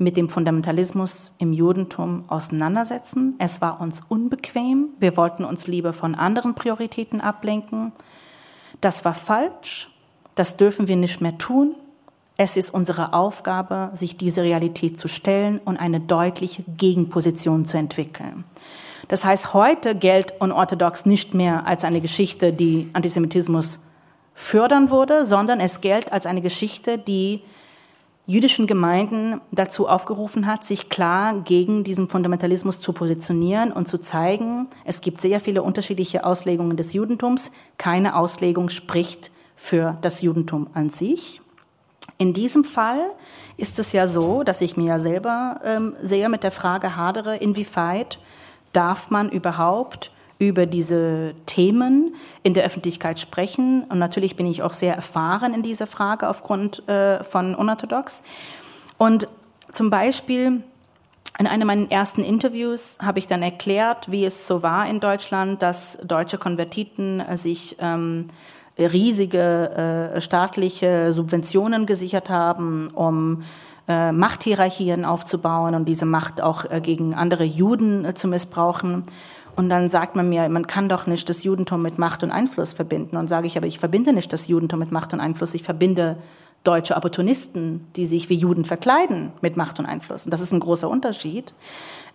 [0.03, 3.35] mit dem Fundamentalismus im Judentum auseinandersetzen.
[3.39, 4.89] Es war uns unbequem.
[4.99, 7.93] Wir wollten uns lieber von anderen Prioritäten ablenken.
[8.81, 9.91] Das war falsch.
[10.35, 11.75] Das dürfen wir nicht mehr tun.
[12.37, 18.45] Es ist unsere Aufgabe, sich diese Realität zu stellen und eine deutliche Gegenposition zu entwickeln.
[19.09, 23.81] Das heißt, heute gilt unorthodox nicht mehr als eine Geschichte, die Antisemitismus
[24.35, 27.43] fördern würde, sondern es gilt als eine Geschichte, die
[28.27, 34.69] jüdischen Gemeinden dazu aufgerufen hat, sich klar gegen diesen Fundamentalismus zu positionieren und zu zeigen,
[34.85, 37.51] es gibt sehr viele unterschiedliche Auslegungen des Judentums.
[37.79, 41.41] Keine Auslegung spricht für das Judentum an sich.
[42.19, 43.11] In diesem Fall
[43.57, 47.37] ist es ja so, dass ich mir ja selber ähm, sehr mit der Frage hadere,
[47.37, 48.19] inwieweit
[48.73, 50.13] darf man überhaupt
[50.49, 53.85] über diese Themen in der Öffentlichkeit sprechen.
[53.89, 58.25] Und natürlich bin ich auch sehr erfahren in dieser Frage aufgrund äh, von Unorthodox.
[58.99, 59.29] Und
[59.71, 60.63] zum Beispiel
[61.39, 65.63] in einem meiner ersten Interviews habe ich dann erklärt, wie es so war in Deutschland,
[65.63, 68.27] dass deutsche Konvertiten äh, sich ähm,
[68.79, 73.45] riesige äh, staatliche Subventionen gesichert haben, um
[73.89, 79.05] äh, Machthierarchien aufzubauen und diese Macht auch äh, gegen andere Juden äh, zu missbrauchen.
[79.55, 82.73] Und dann sagt man mir, man kann doch nicht das Judentum mit Macht und Einfluss
[82.73, 83.17] verbinden.
[83.17, 86.17] Und sage ich, aber ich verbinde nicht das Judentum mit Macht und Einfluss, ich verbinde
[86.65, 90.25] deutsche Opportunisten, die sich wie Juden verkleiden, mit Macht und Einfluss.
[90.25, 91.53] Und das ist ein großer Unterschied.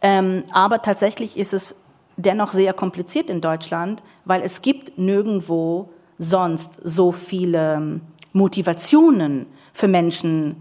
[0.01, 1.75] Ähm, aber tatsächlich ist es
[2.15, 7.99] dennoch sehr kompliziert in Deutschland, weil es gibt nirgendwo sonst so viele
[8.33, 10.55] Motivationen für Menschen,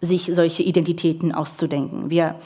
[0.00, 2.10] sich solche Identitäten auszudenken.
[2.10, 2.36] Wir,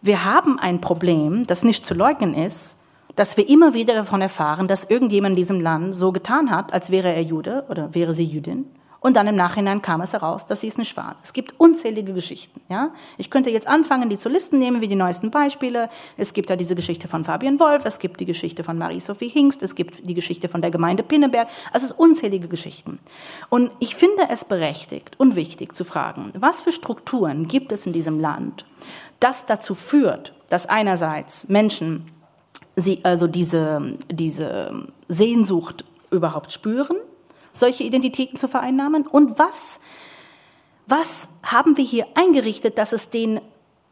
[0.00, 2.79] wir haben ein Problem, das nicht zu leugnen ist,
[3.16, 6.90] dass wir immer wieder davon erfahren, dass irgendjemand in diesem Land so getan hat, als
[6.90, 8.66] wäre er Jude oder wäre sie Jüdin.
[9.00, 11.16] Und dann im Nachhinein kam es heraus, dass sie es nicht waren.
[11.22, 12.60] Es gibt unzählige Geschichten.
[12.68, 12.90] Ja?
[13.16, 15.88] Ich könnte jetzt anfangen, die zu listen nehmen, wie die neuesten Beispiele.
[16.18, 19.62] Es gibt da diese Geschichte von Fabian Wolf, es gibt die Geschichte von Marie-Sophie Hingst,
[19.62, 21.48] es gibt die Geschichte von der Gemeinde Pinneberg.
[21.72, 22.98] Also es sind unzählige Geschichten.
[23.48, 27.94] Und ich finde es berechtigt und wichtig zu fragen, was für Strukturen gibt es in
[27.94, 28.66] diesem Land,
[29.18, 32.10] das dazu führt, dass einerseits Menschen
[32.80, 36.96] sie also diese, diese Sehnsucht überhaupt spüren,
[37.52, 39.06] solche Identitäten zu vereinnahmen?
[39.06, 39.80] Und was,
[40.86, 43.40] was haben wir hier eingerichtet, dass es denen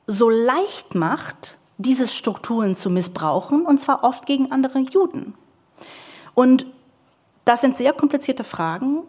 [0.07, 5.35] so leicht macht, diese Strukturen zu missbrauchen, und zwar oft gegen andere Juden?
[6.35, 6.67] Und
[7.45, 9.03] das sind sehr komplizierte Fragen,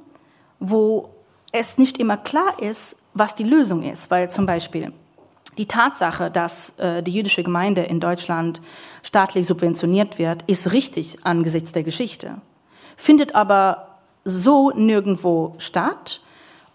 [0.59, 1.09] wo
[1.51, 4.93] es nicht immer klar ist, was die Lösung ist, weil zum Beispiel
[5.59, 8.61] die Tatsache, dass äh, die jüdische Gemeinde in Deutschland
[9.03, 12.41] staatlich subventioniert wird, ist richtig angesichts der Geschichte,
[12.95, 16.21] findet aber so nirgendwo statt.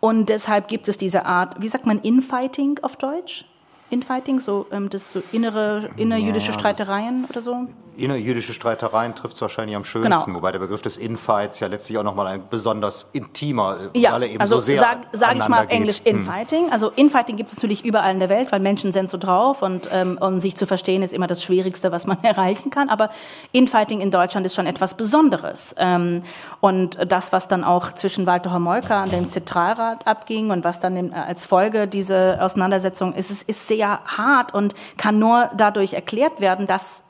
[0.01, 3.47] Und deshalb gibt es diese Art, wie sagt man, Infighting auf Deutsch?
[3.89, 7.67] Infighting, so ähm, das so innere innerjüdische ja, Streitereien oder so?
[7.97, 10.37] Innerjüdische Streitereien trifft es wahrscheinlich am schönsten, genau.
[10.37, 14.29] wobei der Begriff des Infights ja letztlich auch nochmal ein besonders intimer, äh, ja, alle
[14.29, 16.19] eben also so sehr sag, sag ich mal auf Englisch hm.
[16.19, 16.65] Infighting.
[16.67, 16.73] Hm.
[16.73, 19.89] Also Infighting gibt es natürlich überall in der Welt, weil Menschen sind so drauf und
[19.93, 22.89] ähm, um sich zu verstehen ist immer das Schwierigste, was man erreichen kann.
[22.89, 23.11] Aber
[23.53, 25.75] Infighting in Deutschland ist schon etwas Besonderes.
[25.79, 26.23] Ähm,
[26.61, 30.97] und das, was dann auch zwischen Walter Homolka und dem Zentralrat abging und was dann
[30.97, 36.41] äh, als Folge diese Auseinandersetzung ist, ist, ist sehr hart und kann nur dadurch erklärt
[36.41, 37.04] werden, dass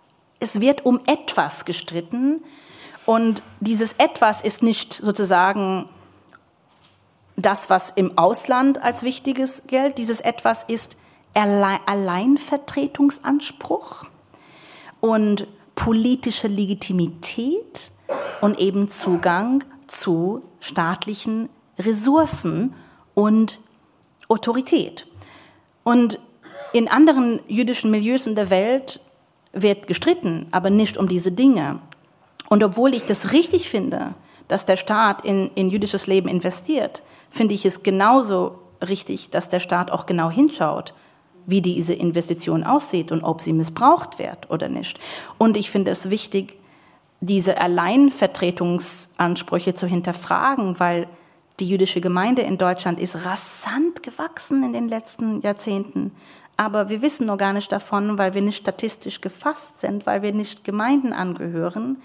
[0.45, 2.45] es wird um etwas gestritten
[3.07, 5.89] und dieses etwas ist nicht sozusagen
[7.37, 9.97] das, was im Ausland als wichtiges gilt.
[9.99, 10.97] Dieses etwas ist
[11.33, 14.05] Alleinvertretungsanspruch
[15.01, 17.93] und politische Legitimität
[18.43, 21.49] und eben Zugang zu staatlichen
[21.79, 22.75] Ressourcen
[23.15, 23.61] und
[24.29, 25.07] Autorität.
[25.85, 26.19] Und
[26.75, 29.01] in anderen jüdischen Milieus in der Welt
[29.55, 31.81] wird gestritten, aber nicht um diese Dinge.
[32.49, 34.15] Und obwohl ich das richtig finde,
[34.49, 39.61] dass der Staat in, in jüdisches Leben investiert, finde ich es genauso richtig, dass der
[39.61, 40.95] Staat auch genau hinschaut,
[41.47, 44.99] wie diese Investition aussieht und ob sie missbraucht wird oder nicht.
[45.39, 46.59] Und ich finde es wichtig,
[47.21, 51.09] diese Alleinvertretungsansprüche zu hinterfragen, weil
[51.61, 56.11] die jüdische Gemeinde in Deutschland ist rasant gewachsen in den letzten Jahrzehnten.
[56.57, 60.33] Aber wir wissen noch gar nicht davon, weil wir nicht statistisch gefasst sind, weil wir
[60.33, 62.01] nicht Gemeinden angehören.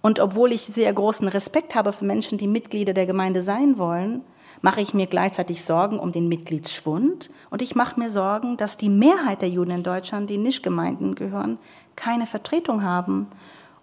[0.00, 4.22] Und obwohl ich sehr großen Respekt habe für Menschen, die Mitglieder der Gemeinde sein wollen,
[4.62, 8.88] mache ich mir gleichzeitig Sorgen um den Mitgliedsschwund und ich mache mir Sorgen, dass die
[8.88, 11.58] Mehrheit der Juden in Deutschland, die nicht Gemeinden gehören,
[11.96, 13.28] keine Vertretung haben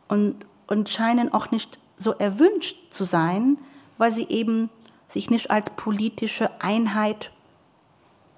[0.08, 0.36] und,
[0.68, 3.58] und scheinen auch nicht so erwünscht zu sein,
[3.98, 4.70] weil sie eben
[5.08, 7.32] sich nicht als politische Einheit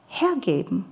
[0.07, 0.85] hergeben.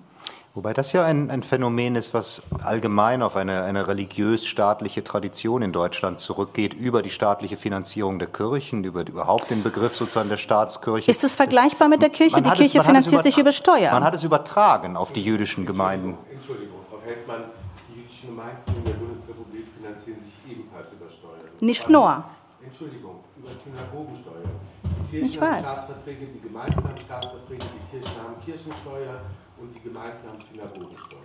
[0.56, 5.74] Wobei das ja ein, ein Phänomen ist, was allgemein auf eine, eine religiös-staatliche Tradition in
[5.74, 11.12] Deutschland zurückgeht, über die staatliche Finanzierung der Kirchen, über überhaupt den Begriff sozusagen der Staatskirche.
[11.12, 12.38] Ist es vergleichbar mit der Kirche?
[12.38, 13.92] Man die Kirche es, finanziert sich über Steuern.
[13.92, 16.18] Man hat es übertragen auf die jüdischen Gemeinden.
[16.32, 17.44] Entschuldigung, Frau Feldmann,
[17.90, 21.52] die jüdischen Gemeinden in der Bundesrepublik finanzieren sich ebenfalls über Steuern.
[21.60, 22.24] Nicht nur.
[22.64, 24.56] Entschuldigung, über Synagogensteuer.
[24.86, 25.68] Die Kirchen ich haben weiß.
[25.68, 29.20] Staatsverträge, die Gemeinden haben Staatsverträge, die Kirchen haben Kirchensteuer
[29.60, 31.20] und die Gemeinden haben Synagogensteuer.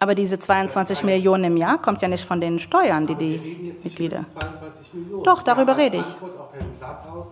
[0.00, 4.24] Aber diese 22 Millionen im Jahr kommt ja nicht von den Steuern, die die Mitglieder.
[4.28, 5.24] 22 Millionen.
[5.24, 6.06] Doch, darüber rede ich.
[6.06, 7.28] Auf Herrn Platthaus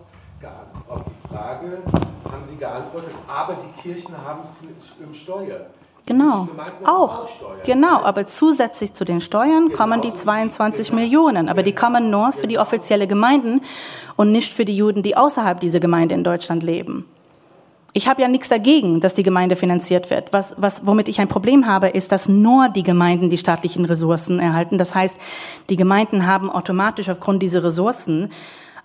[0.89, 1.77] auf die Frage
[2.25, 5.67] haben Sie geantwortet, aber die Kirchen haben es im Steuer.
[6.05, 6.49] Genau,
[6.83, 7.29] auch.
[7.65, 9.77] Genau, aber zusätzlich zu den Steuern genau.
[9.77, 11.01] kommen die 22 genau.
[11.01, 11.47] Millionen.
[11.47, 13.61] Aber die kommen nur für die offizielle Gemeinden
[14.17, 17.05] und nicht für die Juden, die außerhalb dieser Gemeinde in Deutschland leben.
[17.95, 20.33] Ich habe ja nichts dagegen, dass die Gemeinde finanziert wird.
[20.33, 24.39] Was, was, womit ich ein Problem habe, ist, dass nur die Gemeinden die staatlichen Ressourcen
[24.39, 24.79] erhalten.
[24.79, 25.17] Das heißt,
[25.69, 28.31] die Gemeinden haben automatisch aufgrund dieser Ressourcen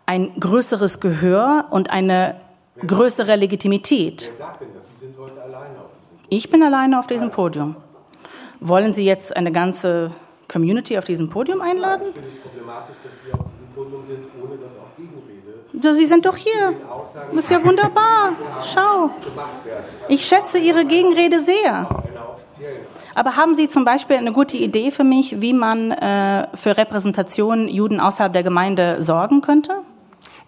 [0.04, 2.36] ein größeres Gehör und eine
[2.86, 4.30] größere Legitimität.
[4.36, 4.82] Wer sagt denn das?
[5.00, 6.26] Sie sind heute alleine auf diesem Podium.
[6.28, 7.76] Ich bin alleine auf diesem Podium.
[8.60, 10.10] Wollen Sie jetzt eine ganze
[10.48, 12.02] Community auf diesem Podium einladen?
[12.02, 15.60] Ja, ich finde es problematisch, dass wir auf diesem Podium sind, ohne dass auch Gegenrede.
[15.80, 16.74] Sie sind doch hier.
[17.32, 18.32] Das ist ja wunderbar.
[18.62, 19.10] Schau.
[20.08, 21.88] Ich schätze Ihre Gegenrede sehr.
[23.14, 27.68] Aber haben Sie zum Beispiel eine gute Idee für mich, wie man äh, für Repräsentation
[27.68, 29.72] Juden außerhalb der Gemeinde sorgen könnte?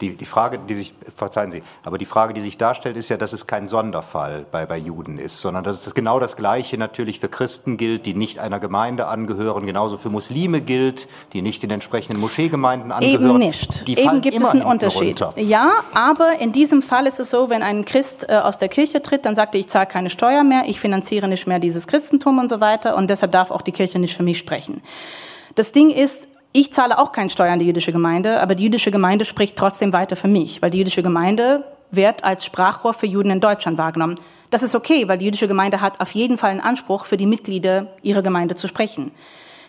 [0.00, 3.16] Die, die Frage, die sich, verzeihen Sie, aber die Frage, die sich darstellt, ist ja,
[3.16, 7.20] dass es kein Sonderfall bei, bei Juden ist, sondern dass es genau das Gleiche natürlich
[7.20, 11.70] für Christen gilt, die nicht einer Gemeinde angehören, genauso für Muslime gilt, die nicht in
[11.70, 13.24] entsprechenden Moscheegemeinden angehören.
[13.24, 13.86] Eben nicht.
[13.86, 15.20] Die Eben gibt es einen Unterschied.
[15.20, 15.40] Runter.
[15.40, 19.02] Ja, aber in diesem Fall ist es so, wenn ein Christ äh, aus der Kirche
[19.02, 22.38] tritt, dann sagt er, ich zahle keine Steuer mehr, ich finanziere nicht mehr dieses Christentum
[22.38, 24.82] und so weiter und deshalb darf auch die Kirche nicht für mich sprechen.
[25.54, 28.90] Das Ding ist, ich zahle auch keine Steuern an die jüdische Gemeinde, aber die jüdische
[28.90, 33.30] Gemeinde spricht trotzdem weiter für mich, weil die jüdische Gemeinde wird als Sprachrohr für Juden
[33.30, 34.18] in Deutschland wahrgenommen.
[34.50, 37.26] Das ist okay, weil die jüdische Gemeinde hat auf jeden Fall einen Anspruch, für die
[37.26, 39.12] Mitglieder ihrer Gemeinde zu sprechen.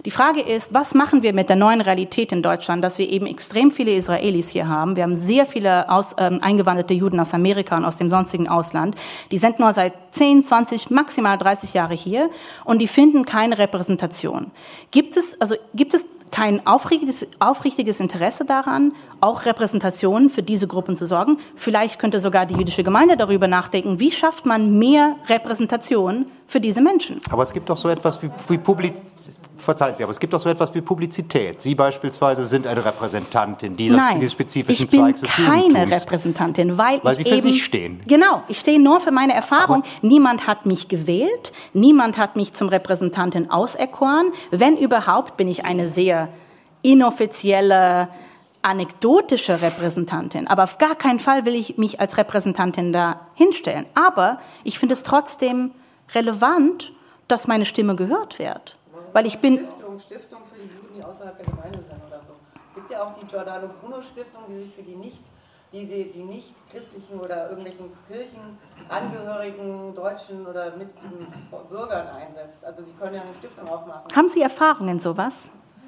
[0.06, 3.28] Die Frage ist, was machen wir mit der neuen Realität in Deutschland, dass wir eben
[3.28, 4.96] extrem viele Israelis hier haben?
[4.96, 8.96] Wir haben sehr viele aus, ähm, eingewanderte Juden aus Amerika und aus dem sonstigen Ausland.
[9.30, 12.32] Die sind nur seit 10, 20, maximal 30 Jahre hier
[12.66, 14.50] und die finden keine Repräsentation.
[14.90, 21.06] Gibt es, also gibt es kein aufrichtiges, Interesse daran, auch Repräsentationen für diese Gruppen zu
[21.06, 21.38] sorgen.
[21.56, 26.82] Vielleicht könnte sogar die jüdische Gemeinde darüber nachdenken, wie schafft man mehr Repräsentation für diese
[26.82, 27.22] Menschen.
[27.30, 29.04] Aber es gibt doch so etwas wie, wie Publiz
[29.64, 31.62] verzeihen Sie, aber es gibt auch so etwas wie Publizität.
[31.62, 35.92] Sie beispielsweise sind eine Repräsentantin dieser, Nein, dieses spezifischen ich bin Zweigs des keine Judentums.
[35.92, 38.02] Repräsentantin, weil, Weil ich Sie für eben, sich stehen.
[38.08, 39.84] Genau, ich stehe nur für meine Erfahrung.
[40.02, 44.32] niemand hat mich gewählt, niemand hat mich zum Repräsentantin auserkoren.
[44.52, 46.30] Wenn überhaupt, bin ich eine sehr
[46.82, 48.10] inoffizielle,
[48.62, 50.48] anekdotische Repräsentantin.
[50.48, 53.86] Aber auf gar keinen Fall will ich mich als Repräsentantin da hinstellen.
[53.96, 55.72] Aber ich finde es trotzdem
[56.14, 56.92] relevant,
[57.28, 58.78] dass meine Stimme gehört wird.
[59.14, 62.34] Weil ich bin, Stiftung, Stiftung für die Juden, die außerhalb der Gemeinde sind oder so.
[62.70, 65.22] Es gibt ja auch die Giordano Bruno Stiftung, die sich für die nicht,
[65.74, 70.90] die, sie, die nicht christlichen oder irgendwelchen Kirchenangehörigen, Deutschen oder mit
[71.70, 72.64] Bürgern einsetzt.
[72.64, 74.16] Also sie können ja eine Stiftung aufmachen.
[74.16, 75.34] haben Sie Erfahrung in sowas?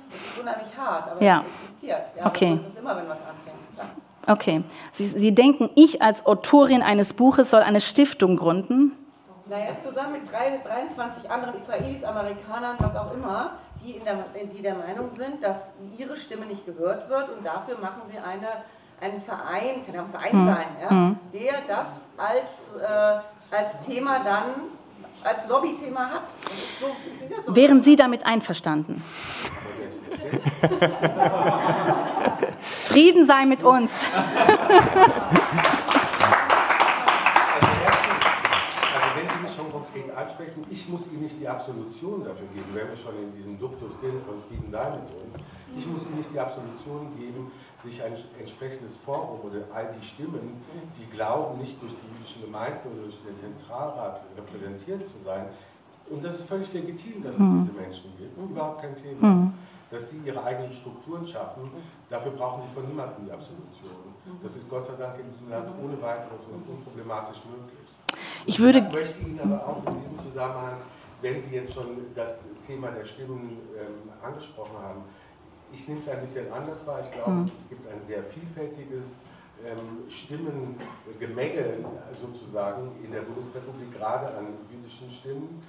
[0.09, 1.43] Das ist unheimlich hart, aber Ja.
[1.47, 2.01] es existiert.
[2.17, 2.55] Ja, Okay.
[2.61, 3.57] Das ist immer, wenn was anfängt.
[3.75, 3.87] Klar.
[4.27, 4.63] Okay.
[4.91, 8.91] Sie, Sie denken, ich als Autorin eines Buches soll eine Stiftung gründen?
[9.45, 14.15] Naja, zusammen mit drei, 23 anderen Israelis, Amerikanern, was auch immer, die, in der,
[14.45, 15.63] die der Meinung sind, dass
[15.97, 18.47] ihre Stimme nicht gehört wird und dafür machen sie eine,
[19.01, 23.19] einen Verein, kann ja ein Verein sein, ja, der das als, äh,
[23.53, 24.53] als Thema dann,
[25.25, 26.23] als Lobbythema hat.
[26.79, 26.95] So,
[27.45, 27.53] so.
[27.55, 29.03] Wären Sie damit einverstanden?
[32.79, 34.05] Frieden sei mit uns.
[38.95, 42.69] Also wenn Sie mich schon konkret ansprechen, ich muss Ihnen nicht die Absolution dafür geben,
[42.73, 45.37] wenn wir schon in diesem Duktus sind von Frieden sei mit uns.
[45.77, 47.51] Ich muss Ihnen nicht die Absolution geben,
[47.83, 50.61] sich ein entsprechendes Forum oder all die Stimmen,
[50.97, 55.45] die glauben, nicht durch die jüdischen Gemeinden oder durch den Zentralrat repräsentiert zu sein.
[56.09, 58.37] Und das ist völlig legitim, dass es diese Menschen gibt.
[58.37, 59.51] Überhaupt kein Thema.
[59.89, 61.69] Dass sie ihre eigenen Strukturen schaffen,
[62.09, 64.09] dafür brauchen sie von niemandem die Absolution.
[64.41, 67.82] Das ist Gott sei Dank in diesem Land ohne weiteres und unproblematisch möglich.
[68.45, 70.77] Ich würde, Ich möchte Ihnen aber auch in diesem Zusammenhang,
[71.21, 75.03] wenn Sie jetzt schon das Thema der Stimmen ähm, angesprochen haben,
[75.71, 76.99] ich nehme es ein bisschen anders wahr.
[77.01, 79.07] Ich glaube, es gibt ein sehr vielfältiges
[79.65, 81.77] ähm, Stimmengemenge
[82.21, 85.59] sozusagen in der Bundesrepublik, gerade an jüdischen Stimmen.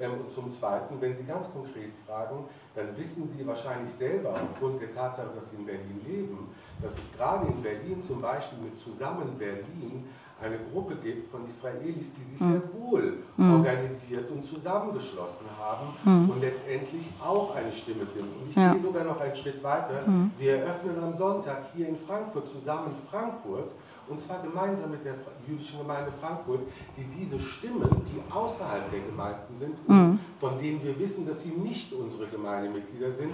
[0.00, 2.44] Ähm, und zum Zweiten, wenn Sie ganz konkret fragen,
[2.74, 6.48] dann wissen Sie wahrscheinlich selber aufgrund der Tatsache, dass Sie in Berlin leben,
[6.82, 10.08] dass es gerade in Berlin zum Beispiel mit Zusammen Berlin
[10.42, 17.06] eine Gruppe gibt von Israelis, die sich sehr wohl organisiert und zusammengeschlossen haben und letztendlich
[17.22, 18.24] auch eine Stimme sind.
[18.24, 18.72] Und ich Ja.
[18.72, 20.02] gehe sogar noch einen Schritt weiter.
[20.38, 23.70] Wir eröffnen am Sonntag hier in Frankfurt zusammen Frankfurt
[24.06, 25.14] und zwar gemeinsam mit der
[25.48, 26.60] jüdischen Gemeinde Frankfurt,
[26.96, 31.50] die diese Stimmen, die außerhalb der Gemeinden sind und von denen wir wissen, dass sie
[31.50, 33.30] nicht unsere Gemeindemitglieder sind,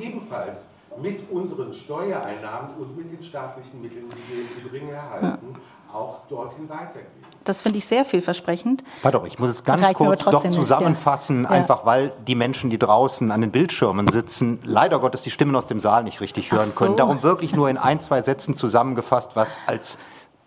[0.00, 0.68] ebenfalls
[1.00, 5.56] mit unseren Steuereinnahmen und mit den staatlichen Mitteln, die wir im Übrigen erhalten,
[5.92, 7.22] auch dorthin weitergeben.
[7.44, 8.82] das finde ich sehr vielversprechend.
[9.02, 11.50] Pardon, ich muss es ganz aber kurz doch trotzdem nicht, zusammenfassen, ja.
[11.50, 15.66] einfach weil die Menschen, die draußen an den Bildschirmen sitzen, leider Gottes die Stimmen aus
[15.66, 16.78] dem Saal nicht richtig hören so.
[16.78, 16.96] können.
[16.96, 19.98] Darum wirklich nur in ein, zwei Sätzen zusammengefasst, was als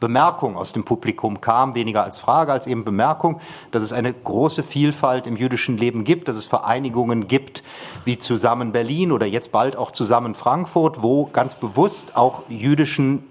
[0.06, 3.40] Bemerkung aus dem Publikum kam, weniger als Frage, als eben Bemerkung,
[3.72, 7.64] dass es eine große Vielfalt im jüdischen Leben gibt, dass es Vereinigungen gibt
[8.04, 13.24] wie Zusammen Berlin oder jetzt bald auch Zusammen Frankfurt, wo ganz bewusst auch jüdischen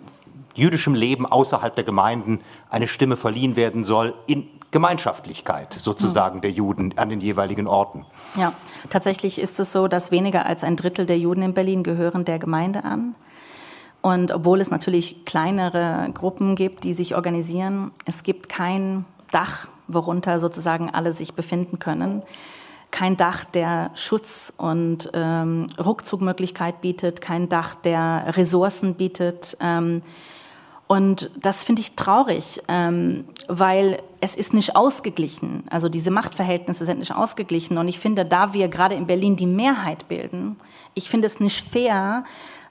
[0.56, 2.40] jüdischem Leben außerhalb der Gemeinden
[2.70, 8.05] eine Stimme verliehen werden soll in Gemeinschaftlichkeit sozusagen der Juden an den jeweiligen Orten.
[8.36, 8.52] Ja,
[8.90, 12.40] tatsächlich ist es so, dass weniger als ein Drittel der Juden in Berlin gehören der
[12.40, 13.14] Gemeinde an.
[14.05, 20.40] Und obwohl es natürlich kleinere Gruppen gibt, die sich organisieren, es gibt kein Dach, worunter
[20.40, 22.22] sozusagen alle sich befinden können.
[22.90, 29.56] Kein Dach, der Schutz und ähm, Rückzugmöglichkeit bietet, kein Dach, der Ressourcen bietet.
[29.60, 30.02] Ähm,
[30.86, 35.64] und das finde ich traurig, ähm, weil es ist nicht ausgeglichen.
[35.70, 37.78] Also diese Machtverhältnisse sind nicht ausgeglichen.
[37.78, 40.56] Und ich finde, da wir gerade in Berlin die Mehrheit bilden,
[40.93, 42.24] ich finde es nicht fair,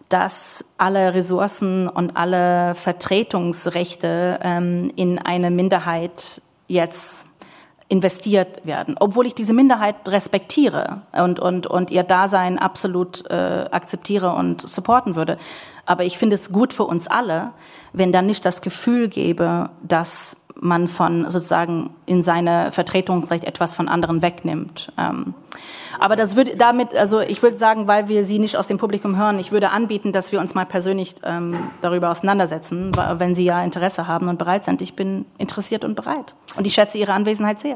[0.09, 7.27] dass alle Ressourcen und alle Vertretungsrechte ähm, in eine Minderheit jetzt
[7.89, 14.34] investiert werden, obwohl ich diese Minderheit respektiere und, und, und ihr Dasein absolut äh, akzeptiere
[14.34, 15.38] und supporten würde.
[15.85, 17.51] Aber ich finde es gut für uns alle,
[17.91, 23.88] wenn dann nicht das Gefühl gäbe, dass man von sozusagen in seine Vertretungsrecht etwas von
[23.90, 24.91] anderen wegnimmt.
[24.98, 25.34] Ähm,
[25.99, 29.18] aber das würde damit, also ich würde sagen, weil wir Sie nicht aus dem Publikum
[29.18, 33.64] hören, ich würde anbieten, dass wir uns mal persönlich ähm, darüber auseinandersetzen, wenn Sie ja
[33.64, 34.81] Interesse haben und bereit sind.
[34.81, 36.34] Ich bin interessiert und bereit.
[36.56, 37.76] Und ich schätze Ihre Anwesenheit sehr.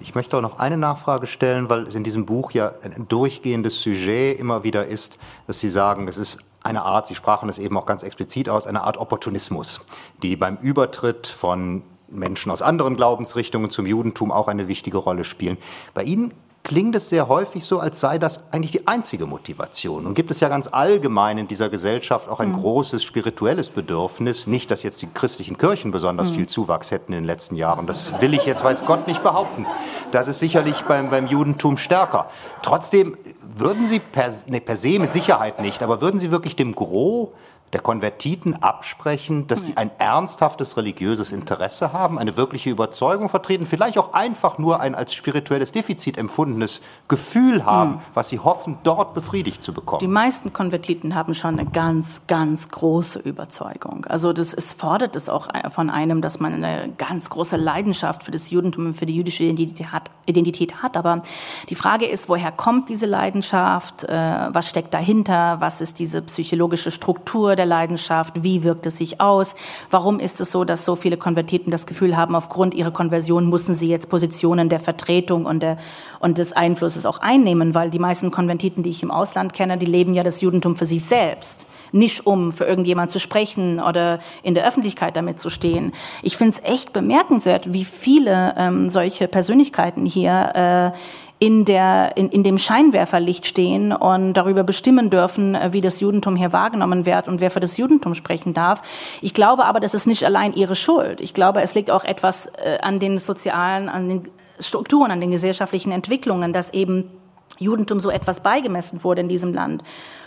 [0.00, 3.82] Ich möchte auch noch eine Nachfrage stellen, weil es in diesem Buch ja ein durchgehendes
[3.82, 7.76] Sujet immer wieder ist, dass Sie sagen, es ist eine Art, Sie sprachen es eben
[7.76, 9.80] auch ganz explizit aus, eine Art Opportunismus,
[10.22, 11.82] die beim Übertritt von
[12.12, 15.58] Menschen aus anderen Glaubensrichtungen zum Judentum auch eine wichtige Rolle spielen.
[15.94, 16.32] Bei Ihnen
[16.64, 20.06] klingt es sehr häufig so, als sei das eigentlich die einzige Motivation.
[20.06, 22.54] Und gibt es ja ganz allgemein in dieser Gesellschaft auch ein mhm.
[22.54, 24.46] großes spirituelles Bedürfnis.
[24.46, 26.34] Nicht, dass jetzt die christlichen Kirchen besonders mhm.
[26.34, 27.86] viel Zuwachs hätten in den letzten Jahren.
[27.86, 29.66] Das will ich jetzt, weiß Gott, nicht behaupten.
[30.12, 32.30] Das ist sicherlich beim, beim Judentum stärker.
[32.62, 33.16] Trotzdem
[33.54, 37.30] würden Sie per, nee, per se mit Sicherheit nicht, aber würden Sie wirklich dem Gros
[37.72, 43.96] der Konvertiten absprechen, dass sie ein ernsthaftes religiöses Interesse haben, eine wirkliche Überzeugung vertreten, vielleicht
[43.96, 48.00] auch einfach nur ein als spirituelles Defizit empfundenes Gefühl haben, hm.
[48.12, 50.00] was sie hoffen, dort befriedigt zu bekommen.
[50.00, 54.04] Die meisten Konvertiten haben schon eine ganz, ganz große Überzeugung.
[54.04, 58.32] Also das ist, fordert es auch von einem, dass man eine ganz große Leidenschaft für
[58.32, 60.10] das Judentum und für die jüdische Identität hat.
[60.26, 60.96] Identität hat.
[60.96, 61.22] Aber
[61.68, 64.04] die Frage ist, woher kommt diese Leidenschaft?
[64.04, 64.12] Äh,
[64.52, 65.56] was steckt dahinter?
[65.60, 68.42] Was ist diese psychologische Struktur der Leidenschaft?
[68.42, 69.54] Wie wirkt es sich aus?
[69.90, 73.74] Warum ist es so, dass so viele Konvertiten das Gefühl haben, aufgrund ihrer Konversion müssen
[73.74, 75.78] sie jetzt Positionen der Vertretung und, der,
[76.18, 77.74] und des Einflusses auch einnehmen?
[77.74, 80.86] Weil die meisten Konvertiten, die ich im Ausland kenne, die leben ja das Judentum für
[80.86, 85.92] sich selbst nicht um für irgendjemand zu sprechen oder in der Öffentlichkeit damit zu stehen.
[86.22, 90.98] Ich finde es echt bemerkenswert, wie viele ähm, solche Persönlichkeiten hier äh,
[91.42, 96.36] in, der, in, in dem Scheinwerferlicht stehen und darüber bestimmen dürfen, äh, wie das Judentum
[96.36, 98.80] hier wahrgenommen wird und wer für das Judentum sprechen darf.
[99.22, 101.20] Ich glaube aber, das ist nicht allein ihre Schuld.
[101.20, 104.28] Ich glaube, es liegt auch etwas äh, an den sozialen, an den
[104.60, 107.10] Strukturen, an den gesellschaftlichen Entwicklungen, dass eben
[107.58, 109.82] Judentum so etwas beigemessen wurde in diesem Land,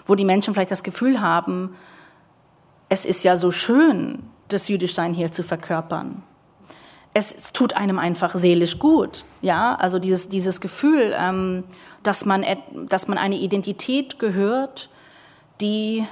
[0.06, 1.78] wo die Menschen vielleicht das Gefühl haben,
[2.90, 6.24] es ist ja so schön, das Jüdischsein hier zu verkörpern
[7.16, 9.24] es tut einem einfach seelisch gut.
[9.42, 11.64] Ja, also dieses, dieses Gefühl, ähm,
[12.04, 12.46] dass, man,
[12.90, 14.90] dass man eine Identität gehört,
[15.62, 16.06] die,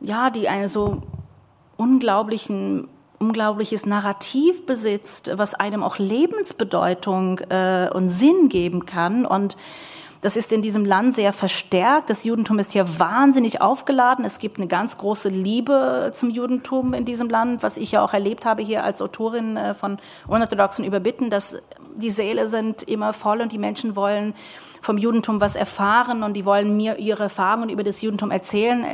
[0.00, 1.02] ja, die eine so
[1.76, 2.88] unglaublichen,
[3.20, 9.24] unglaubliches Narrativ besitzt, was einem auch Lebensbedeutung äh, und Sinn geben kann.
[9.24, 9.56] Und
[10.20, 12.10] das ist in diesem Land sehr verstärkt.
[12.10, 14.24] Das Judentum ist hier wahnsinnig aufgeladen.
[14.24, 18.12] Es gibt eine ganz große Liebe zum Judentum in diesem Land, was ich ja auch
[18.12, 21.58] erlebt habe hier als Autorin äh, von unorthodoxen Überbitten, dass
[21.96, 24.34] die Seele sind immer voll und die Menschen wollen
[24.80, 28.84] vom Judentum was erfahren und die wollen mir ihre Erfahrungen über das Judentum erzählen.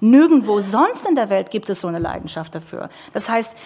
[0.00, 2.90] Nirgendwo sonst in der Welt gibt es so eine Leidenschaft dafür.
[3.12, 3.56] Das heißt,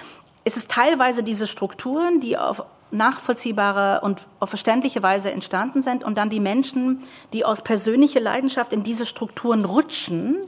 [0.45, 6.19] es ist teilweise diese Strukturen, die auf nachvollziehbare und auf verständliche Weise entstanden sind und
[6.19, 7.03] dann die Menschen,
[7.33, 10.39] die aus persönlicher Leidenschaft in diese Strukturen rutschen.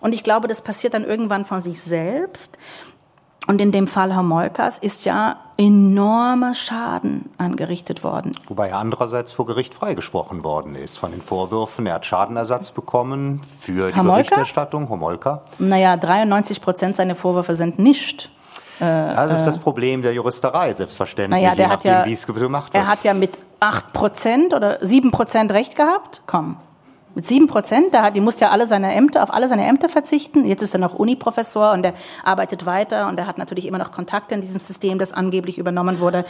[0.00, 2.56] Und ich glaube, das passiert dann irgendwann von sich selbst.
[3.46, 8.32] Und in dem Fall Homolkas ist ja enormer Schaden angerichtet worden.
[8.48, 11.86] Wobei er andererseits vor Gericht freigesprochen worden ist von den Vorwürfen.
[11.86, 14.22] Er hat Schadenersatz bekommen für die Homolka?
[14.22, 14.88] Berichterstattung.
[14.88, 15.42] Homolka?
[15.58, 18.30] Naja, 93 Prozent seiner Vorwürfe sind nicht
[18.78, 22.74] das ist das Problem der Juristerei, selbstverständlich, naja, der je nachdem, ja, wie es gemacht
[22.74, 22.84] wird.
[22.84, 26.22] Er hat ja mit 8% oder 7% Recht gehabt.
[26.26, 26.56] Komm,
[27.16, 30.44] mit 7%, da hat, die musste ja alle seine Ämter, auf alle seine Ämter verzichten.
[30.44, 33.90] Jetzt ist er noch Uniprofessor und er arbeitet weiter und er hat natürlich immer noch
[33.90, 36.26] Kontakte in diesem System, das angeblich übernommen wurde.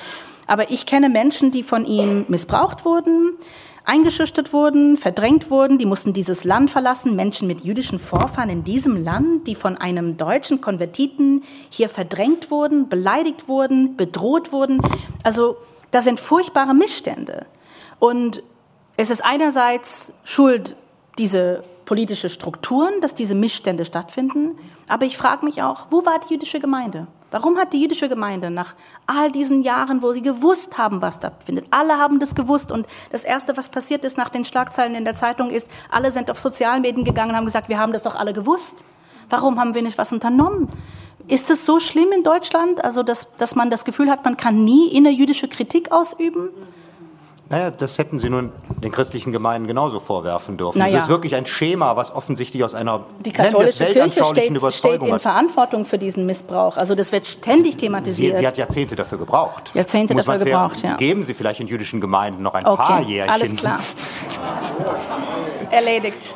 [0.47, 3.32] Aber ich kenne Menschen, die von ihm missbraucht wurden,
[3.86, 9.02] eingeschüchtert wurden, verdrängt wurden, die mussten dieses Land verlassen, Menschen mit jüdischen Vorfahren in diesem
[9.02, 14.82] Land, die von einem deutschen Konvertiten hier verdrängt wurden, beleidigt wurden, bedroht wurden.
[15.22, 15.56] Also
[15.92, 17.46] das sind furchtbare Missstände.
[17.98, 18.42] Und
[18.96, 20.74] es ist einerseits Schuld
[21.16, 24.58] diese politische Strukturen, dass diese Missstände stattfinden.
[24.88, 27.06] Aber ich frage mich auch, wo war die jüdische Gemeinde?
[27.36, 28.74] Warum hat die jüdische Gemeinde nach
[29.06, 32.86] all diesen Jahren, wo sie gewusst haben, was da findet, alle haben das gewusst und
[33.12, 36.40] das Erste, was passiert ist nach den Schlagzeilen in der Zeitung ist, alle sind auf
[36.40, 38.84] Sozialmedien gegangen und haben gesagt, wir haben das doch alle gewusst.
[39.28, 40.70] Warum haben wir nicht was unternommen?
[41.28, 44.64] Ist es so schlimm in Deutschland, also dass, dass man das Gefühl hat, man kann
[44.64, 46.48] nie innerjüdische Kritik ausüben?
[47.48, 48.52] Naja, das hätten Sie nun
[48.82, 50.78] den christlichen Gemeinden genauso vorwerfen dürfen.
[50.78, 50.98] Naja.
[50.98, 55.18] Es ist wirklich ein Schema, was offensichtlich aus einer Die katholische Kirche steht, steht in
[55.20, 56.77] Verantwortung für diesen Missbrauch.
[56.77, 58.35] Also das wird ständig thematisiert.
[58.35, 59.70] Sie, sie hat Jahrzehnte dafür gebraucht.
[59.74, 60.97] Jahrzehnte Muss dafür gebraucht, ja.
[60.97, 63.32] Geben Sie vielleicht in jüdischen Gemeinden noch ein okay, paar Jährchen.
[63.32, 63.78] alles klar.
[65.70, 66.35] Erledigt.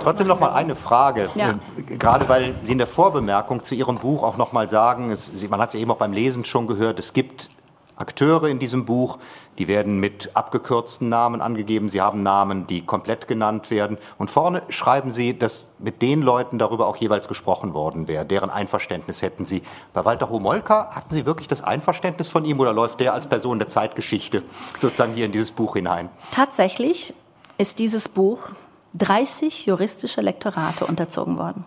[0.00, 1.50] Trotzdem noch mal eine Frage, ja.
[1.50, 5.46] Äh, gerade weil Sie in der Vorbemerkung zu Ihrem Buch auch noch mal sagen, es,
[5.48, 7.50] man hat es ja eben auch beim Lesen schon gehört, es gibt
[7.96, 9.18] Akteure in diesem Buch,
[9.58, 11.88] die werden mit abgekürzten Namen angegeben.
[11.88, 13.98] Sie haben Namen, die komplett genannt werden.
[14.18, 18.24] Und vorne schreiben Sie, dass mit den Leuten darüber auch jeweils gesprochen worden wäre.
[18.24, 19.62] Deren Einverständnis hätten Sie.
[19.92, 23.58] Bei Walter Homolka hatten Sie wirklich das Einverständnis von ihm oder läuft der als Person
[23.58, 24.42] der Zeitgeschichte
[24.78, 26.08] sozusagen hier in dieses Buch hinein?
[26.32, 27.14] Tatsächlich
[27.58, 28.50] ist dieses Buch
[28.94, 31.64] 30 juristische Lektorate unterzogen worden.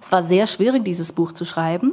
[0.00, 1.92] Es war sehr schwierig, dieses Buch zu schreiben,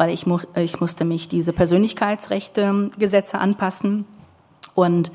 [0.00, 4.06] weil ich, mu ich musste mich diese Persönlichkeitsrechte Gesetze anpassen.
[4.74, 5.12] Und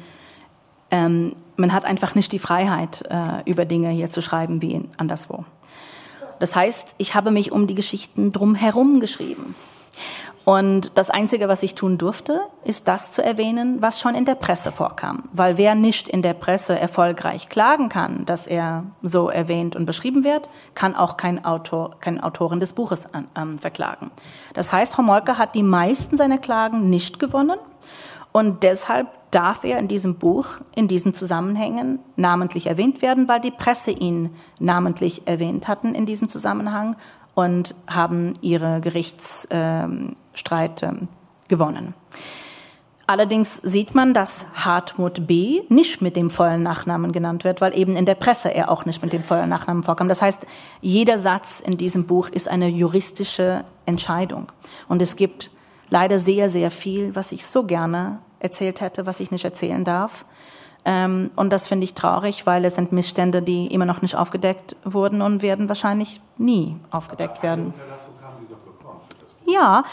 [0.92, 5.46] Ähm, man hat einfach nicht die Freiheit, äh, über Dinge hier zu schreiben wie anderswo.
[6.40, 9.56] Das heißt, ich habe mich um die Geschichten drumherum geschrieben.
[10.46, 14.36] Und das Einzige, was ich tun durfte, ist das zu erwähnen, was schon in der
[14.36, 15.24] Presse vorkam.
[15.34, 20.24] Weil wer nicht in der Presse erfolgreich klagen kann, dass er so erwähnt und beschrieben
[20.24, 24.12] wird, kann auch kein Autor, kein Autorin des Buches an, ähm, verklagen.
[24.54, 27.58] Das heißt, Homolka hat die meisten seiner Klagen nicht gewonnen.
[28.32, 30.46] Und deshalb darf er in diesem Buch,
[30.76, 36.28] in diesen Zusammenhängen namentlich erwähnt werden, weil die Presse ihn namentlich erwähnt hatten in diesem
[36.28, 36.96] Zusammenhang
[37.34, 40.16] und haben ihre Gerichtsstreite ähm,
[41.48, 41.94] gewonnen.
[43.08, 45.62] Allerdings sieht man, dass Hartmut B.
[45.70, 49.04] nicht mit dem vollen Nachnamen genannt wird, weil eben in der Presse er auch nicht
[49.04, 50.10] mit dem vollen Nachnamen vorkam.
[50.10, 50.48] Das heißt,
[50.82, 54.52] jeder Satz in diesem Buch ist eine juristische Entscheidung.
[54.88, 55.52] Und es gibt
[55.90, 60.26] leider sehr, sehr viel, was ich so gerne erzählt hätte, was ich nicht erzählen darf.
[60.84, 64.76] Ähm, und das finde ich traurig, weil es sind Missstände, die immer noch nicht aufgedeckt
[64.84, 67.74] wurden und werden wahrscheinlich nie aufgedeckt werden.
[69.46, 69.84] Ja,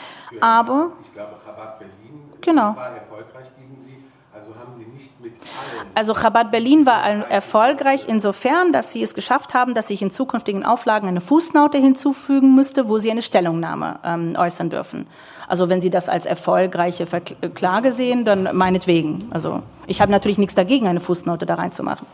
[0.41, 0.93] aber.
[1.03, 2.77] Ich glaube, Chabad Berlin genau.
[2.77, 4.05] war erfolgreich gegen Sie.
[4.35, 5.89] Also haben Sie nicht mit allen.
[5.95, 10.65] Also Chabad Berlin war erfolgreich insofern, dass Sie es geschafft haben, dass ich in zukünftigen
[10.65, 15.07] Auflagen eine Fußnote hinzufügen müsste, wo Sie eine Stellungnahme ähm, äußern dürfen.
[15.49, 17.07] Also wenn Sie das als erfolgreiche
[17.55, 19.29] Klage sehen, dann meinetwegen.
[19.33, 22.07] Also ich habe natürlich nichts dagegen, eine Fußnote da reinzumachen.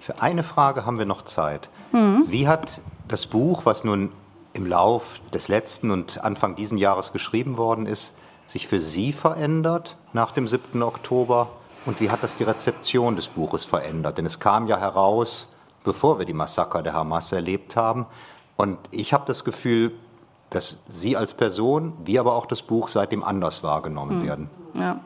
[0.00, 1.68] Für eine Frage haben wir noch Zeit.
[1.92, 2.24] Mhm.
[2.28, 4.12] Wie hat das Buch, was nun
[4.56, 8.14] im Lauf des letzten und Anfang diesen Jahres geschrieben worden ist,
[8.46, 10.82] sich für Sie verändert nach dem 7.
[10.82, 11.50] Oktober?
[11.84, 14.18] Und wie hat das die Rezeption des Buches verändert?
[14.18, 15.46] Denn es kam ja heraus,
[15.84, 18.06] bevor wir die Massaker der Hamas erlebt haben.
[18.56, 19.92] Und ich habe das Gefühl,
[20.50, 24.26] dass Sie als Person, wie aber auch das Buch seitdem anders wahrgenommen hm.
[24.26, 24.50] werden.
[24.78, 25.00] Ja,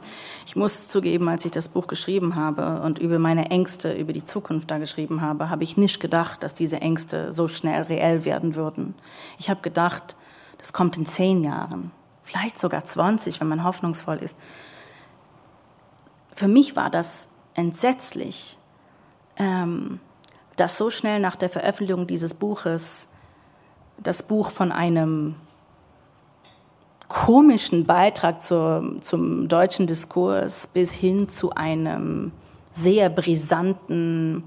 [0.46, 4.24] ich muss zugeben, als ich das Buch geschrieben habe und über meine Ängste, über die
[4.24, 8.56] Zukunft da geschrieben habe, habe ich nicht gedacht, dass diese Ängste so schnell reell werden
[8.56, 8.94] würden.
[9.38, 10.16] Ich habe gedacht,
[10.58, 11.92] das kommt in zehn Jahren,
[12.24, 14.36] vielleicht sogar 20, wenn man hoffnungsvoll ist.
[16.34, 18.58] Für mich war das entsetzlich,
[19.36, 20.00] ähm,
[20.56, 23.08] dass so schnell nach der Veröffentlichung dieses Buches
[24.02, 25.34] das Buch von einem
[27.08, 32.32] komischen Beitrag zur, zum deutschen Diskurs bis hin zu einem
[32.70, 34.44] sehr brisanten,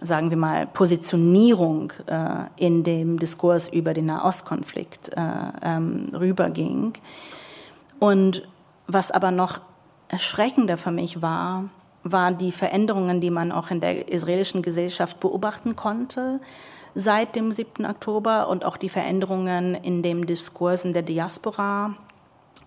[0.00, 5.20] sagen wir mal, Positionierung äh, in dem Diskurs über den Nahostkonflikt äh,
[5.62, 6.92] ähm, rüberging.
[7.98, 8.48] Und
[8.86, 9.60] was aber noch
[10.08, 11.64] erschreckender für mich war,
[12.04, 16.40] waren die Veränderungen, die man auch in der israelischen Gesellschaft beobachten konnte
[16.94, 17.86] seit dem 7.
[17.86, 21.94] Oktober und auch die Veränderungen in dem Diskurs in der Diaspora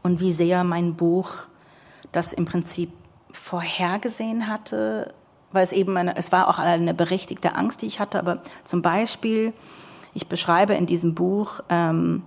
[0.03, 1.31] und wie sehr mein Buch
[2.11, 2.91] das im Prinzip
[3.31, 5.13] vorhergesehen hatte,
[5.51, 8.81] weil es eben eine, es war auch eine berechtigte Angst, die ich hatte, aber zum
[8.81, 9.53] Beispiel,
[10.13, 12.23] ich beschreibe in diesem Buch, ähm,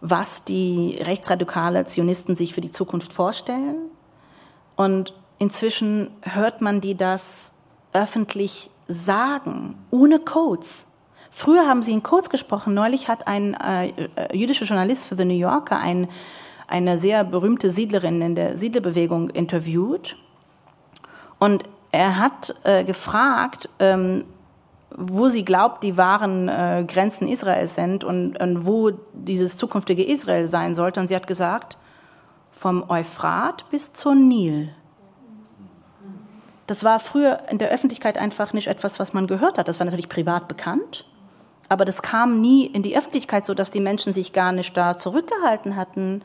[0.00, 3.76] was die rechtsradikale Zionisten sich für die Zukunft vorstellen.
[4.76, 7.54] Und inzwischen hört man die das
[7.92, 10.86] öffentlich sagen, ohne Codes.
[11.30, 12.74] Früher haben sie in Codes gesprochen.
[12.74, 16.08] Neulich hat ein äh, äh, jüdischer Journalist für The New Yorker ein,
[16.66, 20.16] eine sehr berühmte Siedlerin in der Siedlerbewegung interviewt.
[21.38, 21.62] Und
[21.92, 24.24] er hat äh, gefragt, ähm,
[24.90, 30.48] wo sie glaubt, die wahren äh, Grenzen Israels sind und, und wo dieses zukünftige Israel
[30.48, 30.98] sein sollte.
[30.98, 31.78] Und sie hat gesagt,
[32.50, 34.70] vom Euphrat bis zur Nil.
[36.66, 39.68] Das war früher in der Öffentlichkeit einfach nicht etwas, was man gehört hat.
[39.68, 41.04] Das war natürlich privat bekannt
[41.70, 44.98] aber das kam nie in die Öffentlichkeit, so dass die Menschen sich gar nicht da
[44.98, 46.22] zurückgehalten hatten.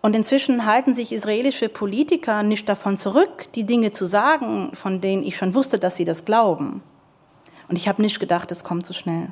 [0.00, 5.24] Und inzwischen halten sich israelische Politiker nicht davon zurück, die Dinge zu sagen, von denen
[5.24, 6.82] ich schon wusste, dass sie das glauben.
[7.68, 9.30] Und ich habe nicht gedacht, es kommt so schnell.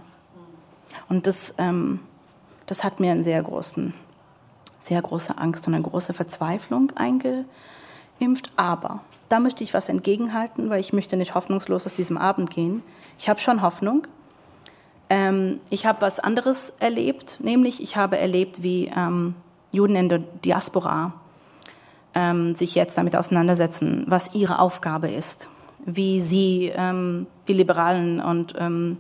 [1.09, 2.01] Und das, ähm,
[2.67, 3.95] das hat mir einen sehr großen,
[4.81, 8.51] sehr große Angst und eine große Verzweiflung eingeimpft.
[8.57, 12.83] Aber da möchte ich was entgegenhalten, weil ich möchte nicht hoffnungslos aus diesem Abend gehen.
[13.21, 14.09] Ich habe schon Hoffnung,
[15.11, 19.35] ähm, ich habe was anderes erlebt, nämlich ich habe erlebt, wie ähm,
[19.73, 21.15] Juden in der Diaspora
[22.15, 25.49] ähm, sich jetzt damit auseinandersetzen, was ihre Aufgabe ist,
[25.85, 28.99] wie sie ähm, die liberalen und ähm,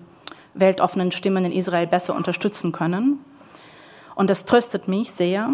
[0.54, 3.18] weltoffenen Stimmen in Israel besser unterstützen können.
[4.14, 5.50] Und das tröstet mich sehr,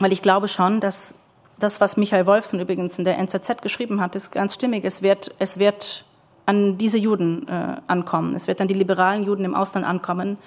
[0.00, 1.14] weil ich glaube schon, dass
[1.58, 4.84] das, was Michael Wolfson übrigens in der NZZ geschrieben hat, ist ganz stimmig.
[4.84, 6.04] Es wird, es wird
[6.46, 8.34] an diese Juden äh, ankommen.
[8.34, 10.38] Es wird an die liberalen Juden im Ausland ankommen,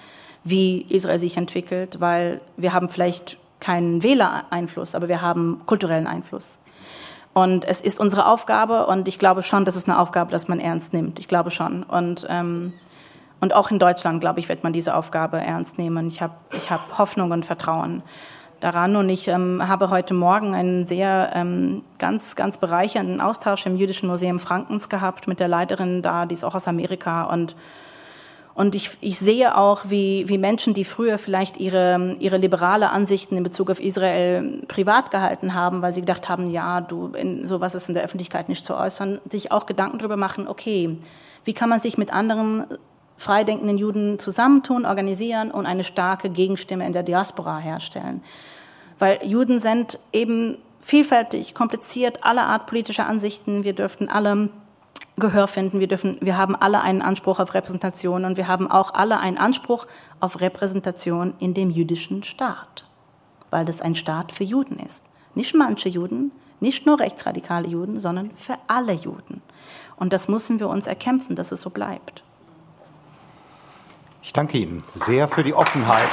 [0.44, 6.60] wie Israel sich entwickelt, weil wir haben vielleicht keinen Wählereinfluss, aber wir haben kulturellen Einfluss.
[7.34, 10.60] Und es ist unsere Aufgabe und ich glaube schon, das ist eine Aufgabe, dass man
[10.60, 11.19] ernst nimmt.
[11.19, 11.84] Ich glaube schon.
[11.84, 12.74] Und, ähm,
[13.41, 16.07] und auch in Deutschland, glaube ich, wird man diese Aufgabe ernst nehmen.
[16.07, 18.02] Ich habe ich hab Hoffnung und Vertrauen
[18.60, 18.96] daran.
[18.96, 24.08] Und ich ähm, habe heute Morgen einen sehr ähm, ganz, ganz bereichernden Austausch im Jüdischen
[24.08, 27.24] Museum Frankens gehabt mit der Leiterin da, die ist auch aus Amerika.
[27.24, 27.56] Und
[28.58, 33.38] und ich, ich sehe auch, wie, wie Menschen, die früher vielleicht ihre, ihre liberale Ansichten
[33.38, 37.76] in Bezug auf Israel privat gehalten haben, weil sie gedacht haben, ja, du, in, sowas
[37.76, 40.98] ist in der Öffentlichkeit nicht zu äußern, sich auch Gedanken darüber machen, okay,
[41.44, 42.66] wie kann man sich mit anderen
[43.18, 48.23] freidenkenden Juden zusammentun, organisieren und eine starke Gegenstimme in der Diaspora herstellen.
[48.99, 53.64] Weil Juden sind eben vielfältig, kompliziert, alle Art politischer Ansichten.
[53.64, 54.49] Wir dürften alle
[55.18, 55.80] Gehör finden.
[55.80, 59.38] Wir dürfen, wir haben alle einen Anspruch auf Repräsentation und wir haben auch alle einen
[59.38, 59.88] Anspruch
[60.19, 62.85] auf Repräsentation in dem jüdischen Staat,
[63.49, 65.06] weil das ein Staat für Juden ist.
[65.34, 69.41] Nicht manche Juden, nicht nur rechtsradikale Juden, sondern für alle Juden.
[69.95, 72.23] Und das müssen wir uns erkämpfen, dass es so bleibt.
[74.28, 76.10] Ich danke Ihnen sehr für die Offenheit.